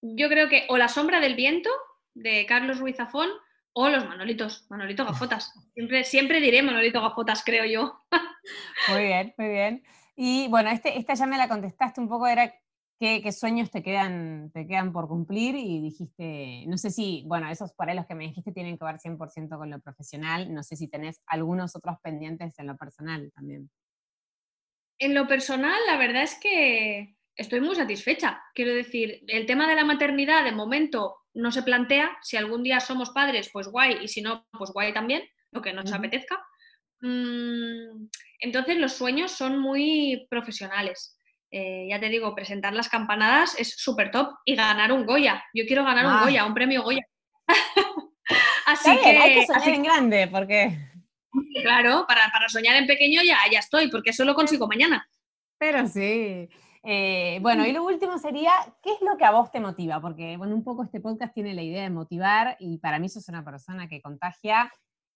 yo 0.00 0.28
creo 0.28 0.48
que 0.48 0.66
o 0.70 0.78
La 0.78 0.88
sombra 0.88 1.20
del 1.20 1.34
viento 1.34 1.70
de 2.14 2.46
Carlos 2.46 2.78
Ruiz 2.78 2.96
Zafón 2.96 3.28
o 3.72 3.88
los 3.88 4.06
Manolitos, 4.06 4.66
Manolito 4.70 5.04
Gafotas. 5.06 5.52
Siempre, 5.74 6.04
siempre 6.04 6.40
diré 6.40 6.62
Manolito 6.62 7.00
Gafotas, 7.00 7.42
creo 7.44 7.64
yo. 7.64 8.00
Muy 8.88 9.04
bien, 9.04 9.34
muy 9.36 9.48
bien. 9.48 9.82
Y 10.16 10.48
bueno, 10.48 10.70
este, 10.70 10.98
esta 10.98 11.14
ya 11.14 11.26
me 11.26 11.38
la 11.38 11.48
contestaste 11.48 12.00
un 12.00 12.08
poco, 12.08 12.26
era 12.26 12.54
qué, 13.00 13.32
sueños 13.32 13.70
te 13.70 13.82
quedan, 13.82 14.50
te 14.52 14.66
quedan 14.66 14.92
por 14.92 15.08
cumplir 15.08 15.56
y 15.56 15.80
dijiste, 15.80 16.64
no 16.66 16.78
sé 16.78 16.90
si, 16.90 17.24
bueno, 17.26 17.50
esos 17.50 17.72
para 17.72 17.94
los 17.94 18.06
que 18.06 18.14
me 18.14 18.24
dijiste 18.24 18.52
tienen 18.52 18.78
que 18.78 18.84
ver 18.84 18.98
100% 18.98 19.58
con 19.58 19.70
lo 19.70 19.80
profesional, 19.80 20.52
no 20.54 20.62
sé 20.62 20.76
si 20.76 20.88
tenés 20.88 21.20
algunos 21.26 21.74
otros 21.76 21.96
pendientes 22.02 22.58
en 22.58 22.68
lo 22.68 22.76
personal 22.76 23.32
también. 23.34 23.70
En 24.98 25.14
lo 25.14 25.26
personal, 25.26 25.78
la 25.86 25.96
verdad 25.96 26.22
es 26.22 26.38
que 26.38 27.16
estoy 27.34 27.60
muy 27.60 27.74
satisfecha. 27.74 28.40
Quiero 28.54 28.72
decir, 28.72 29.24
el 29.26 29.44
tema 29.46 29.66
de 29.66 29.74
la 29.74 29.84
maternidad 29.84 30.44
de 30.44 30.52
momento 30.52 31.16
no 31.34 31.52
se 31.52 31.62
plantea. 31.62 32.16
Si 32.22 32.36
algún 32.36 32.62
día 32.62 32.80
somos 32.80 33.10
padres, 33.10 33.50
pues 33.52 33.68
guay, 33.68 33.98
y 34.02 34.08
si 34.08 34.22
no, 34.22 34.46
pues 34.52 34.70
guay 34.70 34.92
también, 34.92 35.22
lo 35.50 35.60
que 35.60 35.72
nos 35.72 35.92
apetezca. 35.92 36.42
Mm, 37.00 38.08
entonces 38.40 38.78
los 38.78 38.92
sueños 38.92 39.32
son 39.32 39.58
muy 39.58 40.26
profesionales. 40.30 41.18
Eh, 41.50 41.86
ya 41.88 42.00
te 42.00 42.08
digo, 42.08 42.34
presentar 42.34 42.72
las 42.72 42.88
campanadas 42.88 43.54
es 43.58 43.76
súper 43.76 44.10
top 44.10 44.34
y 44.44 44.56
ganar 44.56 44.90
un 44.90 45.06
Goya. 45.06 45.44
Yo 45.52 45.64
quiero 45.66 45.84
ganar 45.84 46.06
un 46.06 46.12
ah. 46.12 46.20
Goya, 46.24 46.46
un 46.46 46.54
premio 46.54 46.82
Goya. 46.82 47.06
así 48.66 48.90
que, 49.02 49.08
hay 49.10 49.34
que 49.34 49.46
soñar 49.46 49.68
en 49.68 49.82
grande, 49.82 50.28
porque... 50.28 50.76
Claro, 51.62 52.04
para, 52.06 52.30
para, 52.32 52.48
soñar 52.48 52.76
en 52.76 52.86
pequeño 52.86 53.20
ya, 53.22 53.38
ya 53.50 53.58
estoy, 53.58 53.90
porque 53.90 54.10
eso 54.10 54.24
lo 54.24 54.34
consigo 54.34 54.68
mañana. 54.68 55.08
Pero 55.58 55.86
sí. 55.86 56.48
Eh, 56.86 57.38
bueno, 57.40 57.66
y 57.66 57.72
lo 57.72 57.82
último 57.82 58.18
sería, 58.18 58.52
¿qué 58.82 58.92
es 58.92 59.00
lo 59.00 59.16
que 59.16 59.24
a 59.24 59.30
vos 59.30 59.50
te 59.50 59.58
motiva? 59.58 60.00
Porque, 60.02 60.36
bueno, 60.36 60.54
un 60.54 60.62
poco 60.62 60.84
este 60.84 61.00
podcast 61.00 61.32
tiene 61.32 61.54
la 61.54 61.62
idea 61.62 61.82
de 61.82 61.90
motivar 61.90 62.56
y 62.58 62.78
para 62.78 62.98
mí 62.98 63.08
sos 63.08 63.28
una 63.28 63.42
persona 63.42 63.88
que 63.88 64.02
contagia 64.02 64.70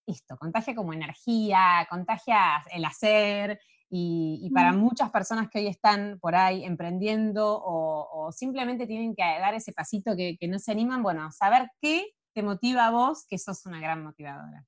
esto, 0.06 0.38
contagia 0.38 0.74
como 0.74 0.94
energía, 0.94 1.86
contagia 1.90 2.64
el 2.72 2.86
hacer 2.86 3.60
y, 3.90 4.50
para 4.54 4.72
muchas 4.72 5.10
personas 5.10 5.48
que 5.50 5.58
hoy 5.58 5.66
están 5.66 6.18
por 6.20 6.34
ahí 6.34 6.64
emprendiendo 6.64 7.60
o, 7.62 8.30
simplemente 8.32 8.86
tienen 8.86 9.14
que 9.14 9.22
dar 9.22 9.54
ese 9.54 9.72
pasito 9.72 10.16
que, 10.16 10.38
no 10.48 10.58
se 10.58 10.72
animan, 10.72 11.02
bueno, 11.02 11.30
saber 11.32 11.70
qué 11.80 12.06
te 12.34 12.42
motiva 12.42 12.86
a 12.86 12.90
vos, 12.90 13.26
que 13.28 13.36
sos 13.36 13.66
una 13.66 13.80
gran 13.80 14.02
motivadora. 14.02 14.64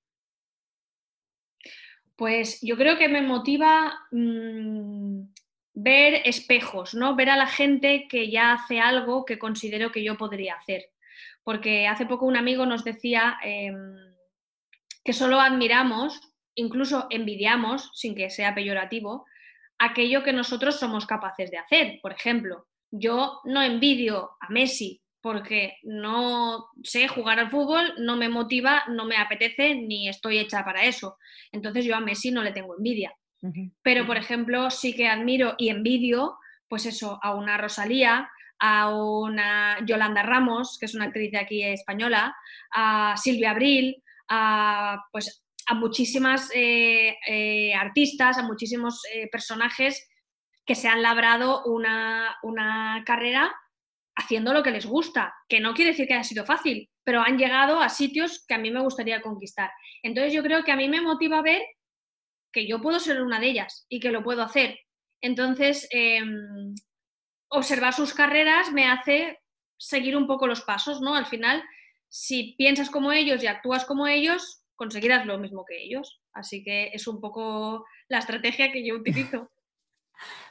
Pues 2.16 2.60
yo 2.60 2.76
creo 2.76 2.98
que 2.98 3.08
me 3.08 3.22
motiva 3.22 3.94
mm, 4.10 5.22
ver 5.74 6.22
espejos, 6.24 6.94
¿no? 6.94 7.14
Ver 7.16 7.30
a 7.30 7.36
la 7.36 7.46
gente 7.46 8.06
que 8.08 8.30
ya 8.30 8.52
hace 8.52 8.80
algo 8.80 9.24
que 9.24 9.38
considero 9.38 9.92
que 9.92 10.02
yo 10.02 10.16
podría 10.16 10.54
hacer. 10.54 10.90
Porque 11.42 11.86
hace 11.86 12.06
poco 12.06 12.26
un 12.26 12.36
amigo 12.36 12.66
nos 12.66 12.84
decía 12.84 13.38
em, 13.42 13.94
que 15.04 15.12
solo 15.12 15.40
admiramos, 15.40 16.20
incluso 16.54 17.06
envidiamos, 17.10 17.90
sin 17.94 18.14
que 18.14 18.30
sea 18.30 18.54
peyorativo, 18.54 19.26
aquello 19.78 20.22
que 20.22 20.32
nosotros 20.32 20.78
somos 20.78 21.06
capaces 21.06 21.50
de 21.50 21.58
hacer. 21.58 21.98
Por 22.02 22.12
ejemplo, 22.12 22.66
yo 22.90 23.40
no 23.44 23.62
envidio 23.62 24.32
a 24.40 24.50
Messi 24.50 25.00
porque 25.22 25.76
no 25.82 26.68
sé 26.82 27.08
jugar 27.08 27.38
al 27.38 27.50
fútbol, 27.50 27.94
no 27.98 28.16
me 28.16 28.28
motiva, 28.28 28.84
no 28.88 29.04
me 29.04 29.16
apetece, 29.16 29.74
ni 29.74 30.08
estoy 30.08 30.38
hecha 30.38 30.64
para 30.64 30.84
eso. 30.84 31.18
Entonces 31.52 31.84
yo 31.84 31.94
a 31.94 32.00
Messi 32.00 32.30
no 32.30 32.42
le 32.42 32.52
tengo 32.52 32.76
envidia. 32.76 33.14
Pero, 33.82 34.06
por 34.06 34.16
ejemplo, 34.16 34.70
sí 34.70 34.94
que 34.94 35.08
admiro 35.08 35.54
y 35.56 35.70
envidio, 35.70 36.38
pues 36.68 36.86
eso, 36.86 37.18
a 37.22 37.34
una 37.34 37.56
Rosalía, 37.56 38.30
a 38.58 38.94
una 38.94 39.78
Yolanda 39.86 40.22
Ramos, 40.22 40.76
que 40.78 40.86
es 40.86 40.94
una 40.94 41.06
actriz 41.06 41.32
de 41.32 41.38
aquí 41.38 41.62
española, 41.62 42.36
a 42.70 43.16
Silvia 43.16 43.52
Abril, 43.52 44.02
a, 44.28 45.02
pues, 45.10 45.42
a 45.66 45.74
muchísimas 45.74 46.50
eh, 46.54 47.16
eh, 47.26 47.74
artistas, 47.74 48.38
a 48.38 48.42
muchísimos 48.42 49.02
eh, 49.14 49.28
personajes 49.30 50.08
que 50.66 50.74
se 50.74 50.88
han 50.88 51.02
labrado 51.02 51.64
una, 51.64 52.36
una 52.42 53.02
carrera 53.06 53.54
haciendo 54.14 54.52
lo 54.52 54.62
que 54.62 54.70
les 54.70 54.84
gusta, 54.84 55.32
que 55.48 55.60
no 55.60 55.72
quiere 55.72 55.92
decir 55.92 56.06
que 56.06 56.14
haya 56.14 56.24
sido 56.24 56.44
fácil, 56.44 56.90
pero 57.02 57.22
han 57.22 57.38
llegado 57.38 57.80
a 57.80 57.88
sitios 57.88 58.44
que 58.46 58.54
a 58.54 58.58
mí 58.58 58.70
me 58.70 58.82
gustaría 58.82 59.22
conquistar. 59.22 59.70
Entonces 60.02 60.32
yo 60.32 60.42
creo 60.42 60.62
que 60.62 60.72
a 60.72 60.76
mí 60.76 60.88
me 60.88 61.00
motiva 61.00 61.40
ver 61.40 61.62
que 62.52 62.66
yo 62.66 62.80
puedo 62.80 62.98
ser 63.00 63.22
una 63.22 63.40
de 63.40 63.48
ellas 63.48 63.86
y 63.88 64.00
que 64.00 64.10
lo 64.10 64.22
puedo 64.22 64.42
hacer. 64.42 64.78
Entonces, 65.20 65.88
em, 65.90 66.74
observar 67.48 67.92
sus 67.92 68.14
carreras 68.14 68.72
me 68.72 68.86
hace 68.86 69.38
seguir 69.76 70.16
un 70.16 70.26
poco 70.26 70.46
los 70.46 70.62
pasos, 70.62 71.00
¿no? 71.00 71.14
Al 71.14 71.26
final, 71.26 71.62
si 72.08 72.54
piensas 72.56 72.90
como 72.90 73.12
ellos 73.12 73.42
y 73.42 73.46
actúas 73.46 73.84
como 73.84 74.06
ellos, 74.06 74.62
conseguirás 74.76 75.26
lo 75.26 75.38
mismo 75.38 75.64
que 75.66 75.82
ellos. 75.82 76.20
Así 76.32 76.62
que 76.62 76.90
es 76.92 77.06
un 77.06 77.20
poco 77.20 77.84
la 78.08 78.18
estrategia 78.18 78.72
que 78.72 78.86
yo 78.86 78.96
utilizo. 78.96 79.50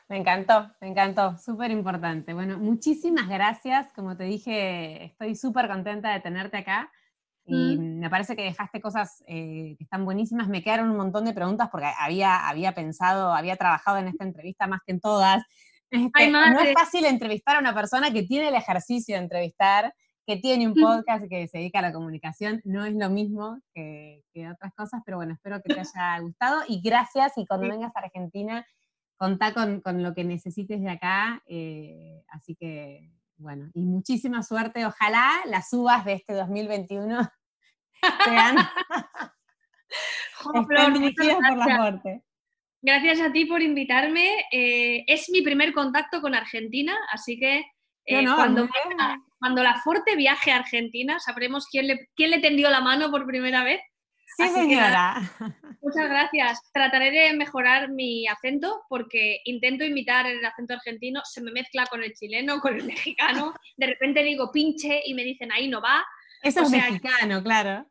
Me 0.09 0.17
encantó, 0.17 0.71
me 0.81 0.87
encantó, 0.87 1.37
súper 1.37 1.69
importante. 1.69 2.33
Bueno, 2.33 2.57
muchísimas 2.57 3.29
gracias. 3.29 3.93
Como 3.93 4.17
te 4.17 4.23
dije, 4.23 5.05
estoy 5.05 5.35
súper 5.35 5.67
contenta 5.67 6.11
de 6.11 6.19
tenerte 6.19 6.57
acá. 6.57 6.91
Y 7.49 7.77
mm. 7.77 7.99
me 7.99 8.09
parece 8.09 8.35
que 8.35 8.43
dejaste 8.43 8.79
cosas 8.79 9.23
eh, 9.27 9.75
que 9.77 9.83
están 9.83 10.05
buenísimas. 10.05 10.47
Me 10.47 10.63
quedaron 10.63 10.91
un 10.91 10.97
montón 10.97 11.25
de 11.25 11.33
preguntas 11.33 11.69
porque 11.71 11.87
había, 11.99 12.47
había 12.47 12.73
pensado, 12.73 13.33
había 13.33 13.55
trabajado 13.55 13.97
en 13.97 14.07
esta 14.07 14.23
entrevista 14.23 14.67
más 14.67 14.81
que 14.85 14.93
en 14.93 14.99
todas. 14.99 15.43
Este, 15.89 16.29
no 16.29 16.59
es 16.59 16.73
fácil 16.73 17.05
entrevistar 17.05 17.55
a 17.55 17.59
una 17.59 17.73
persona 17.73 18.13
que 18.13 18.21
tiene 18.21 18.49
el 18.49 18.55
ejercicio 18.55 19.15
de 19.15 19.23
entrevistar, 19.23 19.91
que 20.27 20.37
tiene 20.37 20.67
un 20.67 20.75
podcast 20.75 21.25
y 21.25 21.29
que 21.29 21.47
se 21.47 21.57
dedica 21.57 21.79
a 21.79 21.81
la 21.81 21.91
comunicación. 21.91 22.61
No 22.63 22.85
es 22.85 22.93
lo 22.93 23.09
mismo 23.09 23.59
que, 23.73 24.23
otras 24.53 24.73
cosas, 24.75 25.01
pero 25.03 25.17
bueno, 25.17 25.33
espero 25.33 25.59
que 25.63 25.73
te 25.73 25.79
haya 25.79 26.19
gustado 26.19 26.61
y 26.67 26.81
gracias. 26.81 27.33
Y 27.37 27.47
cuando 27.47 27.67
vengas 27.67 27.91
a 27.95 27.99
Argentina, 28.01 28.63
contá 29.17 29.55
con, 29.55 29.81
con 29.81 30.03
lo 30.03 30.13
que 30.13 30.23
necesites 30.23 30.79
de 30.79 30.89
acá. 30.89 31.41
Eh, 31.47 32.21
así 32.29 32.55
que 32.55 33.09
bueno, 33.39 33.69
y 33.73 33.85
muchísima 33.85 34.43
suerte. 34.43 34.85
Ojalá 34.85 35.31
las 35.45 35.71
uvas 35.73 36.05
de 36.05 36.13
este 36.13 36.33
2021 36.33 37.29
sean 38.23 38.55
por 40.43 40.73
la 40.73 41.77
muerte. 41.77 42.23
Gracias 42.81 43.19
a 43.19 43.31
ti 43.31 43.45
por 43.45 43.61
invitarme. 43.61 44.45
Eh, 44.51 45.03
es 45.07 45.29
mi 45.29 45.41
primer 45.41 45.73
contacto 45.73 46.21
con 46.21 46.33
Argentina, 46.33 46.97
así 47.11 47.37
que 47.37 47.65
eh, 48.05 48.25
cuando, 48.25 48.67
cuando, 49.37 49.61
la 49.61 49.75
Forte 49.81 50.15
viaje 50.15 50.51
a 50.51 50.57
Argentina 50.57 51.19
sabremos 51.19 51.67
quién 51.67 51.87
le, 51.87 52.09
quién 52.15 52.31
le 52.31 52.39
tendió 52.39 52.69
la 52.69 52.81
mano 52.81 53.11
por 53.11 53.25
primera 53.25 53.63
vez. 53.63 53.81
Sí, 54.37 54.47
señora. 54.47 55.21
muchas 55.81 56.09
gracias. 56.09 56.59
Trataré 56.71 57.11
de 57.11 57.33
mejorar 57.33 57.89
mi 57.89 58.25
acento 58.27 58.83
porque 58.87 59.41
intento 59.43 59.83
imitar 59.83 60.25
el 60.27 60.43
acento 60.45 60.73
argentino, 60.73 61.21
se 61.25 61.41
me 61.41 61.51
mezcla 61.51 61.85
con 61.87 62.01
el 62.01 62.13
chileno, 62.13 62.61
con 62.61 62.75
el 62.75 62.85
mexicano. 62.85 63.53
De 63.75 63.87
repente 63.87 64.23
digo 64.23 64.51
pinche 64.51 65.01
y 65.05 65.13
me 65.13 65.25
dicen 65.25 65.51
ahí 65.51 65.67
no 65.67 65.81
va. 65.81 66.05
Eso 66.41 66.61
es 66.61 66.71
mexicano, 66.71 67.43
claro. 67.43 67.85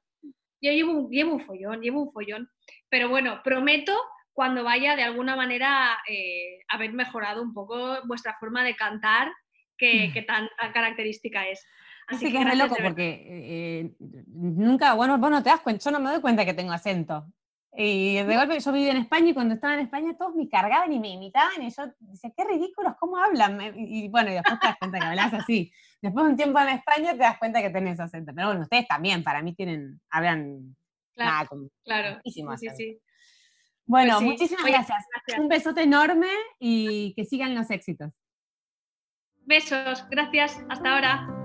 Yo 0.61 0.73
llevo, 0.73 1.09
llevo 1.11 1.35
un 1.35 1.41
follón, 1.41 1.81
llevo 1.81 2.03
un 2.03 2.11
follón. 2.11 2.51
Pero 2.89 3.09
bueno, 3.09 3.41
prometo 3.45 3.97
cuando 4.33 4.65
vaya 4.65 4.97
de 4.97 5.03
alguna 5.03 5.37
manera 5.37 5.99
eh, 6.09 6.61
haber 6.69 6.93
mejorado 6.93 7.43
un 7.43 7.53
poco 7.53 7.99
vuestra 8.07 8.37
forma 8.39 8.65
de 8.65 8.77
cantar, 8.77 9.33
que, 9.77 10.11
que 10.13 10.23
tan, 10.23 10.49
tan 10.59 10.73
característica 10.73 11.49
es. 11.49 11.65
Así 12.09 12.33
que, 12.33 12.39
es 12.39 12.45
re 12.45 12.57
loco 12.57 12.77
porque 12.83 13.25
eh, 13.29 13.95
nunca, 14.29 14.95
bueno, 14.95 15.19
vos 15.19 15.31
no 15.31 15.43
te 15.43 15.51
das 15.51 15.61
cuenta, 15.61 15.85
yo 15.85 15.91
no 15.91 16.01
me 16.01 16.11
doy 16.11 16.21
cuenta 16.21 16.45
que 16.45 16.55
tengo 16.55 16.73
acento. 16.73 17.27
Y 17.77 18.17
de 18.17 18.37
golpe 18.37 18.59
yo 18.59 18.73
viví 18.73 18.89
en 18.89 18.97
España 18.97 19.31
y 19.31 19.35
cuando 19.35 19.55
estaba 19.55 19.75
en 19.75 19.81
España 19.81 20.17
todos 20.19 20.35
me 20.35 20.49
cargaban 20.49 20.93
y 20.93 20.99
me 20.99 21.11
imitaban 21.11 21.63
y 21.63 21.71
yo 21.71 21.85
decía, 22.01 22.33
qué 22.37 22.45
ridículos, 22.45 22.95
¿cómo 22.99 23.19
hablan? 23.19 23.61
Y, 23.77 24.09
bueno, 24.09 24.31
y 24.31 24.35
después 24.35 24.59
te 24.59 24.67
das 24.67 24.79
cuenta 24.79 24.99
que 24.99 25.05
hablas 25.05 25.35
así. 25.35 25.73
Después 26.01 26.25
de 26.27 26.31
un 26.31 26.37
tiempo 26.37 26.61
en 26.61 26.69
España 26.69 27.13
te 27.13 27.19
das 27.19 27.39
cuenta 27.39 27.61
que 27.61 27.71
tenés 27.71 27.99
acento. 27.99 28.33
Pero 28.35 28.49
bueno, 28.49 28.63
ustedes 28.63 28.87
también, 28.87 29.23
para 29.23 29.43
mí 29.43 29.55
tienen, 29.55 30.01
hablan 30.11 30.77
claro, 31.15 31.71
claro. 31.85 32.21
Sí, 32.25 32.45
sí. 32.77 32.99
Bueno, 33.85 34.19
pues 34.19 34.31
muchísimas 34.31 34.65
gracias. 34.65 35.05
Un 35.39 35.49
besote 35.49 35.83
enorme 35.83 36.29
y 36.59 37.15
que 37.15 37.25
sigan 37.25 37.55
los 37.55 37.71
éxitos. 37.71 38.13
Besos, 39.47 40.07
gracias, 40.11 40.63
hasta 40.69 40.95
ahora. 40.95 41.38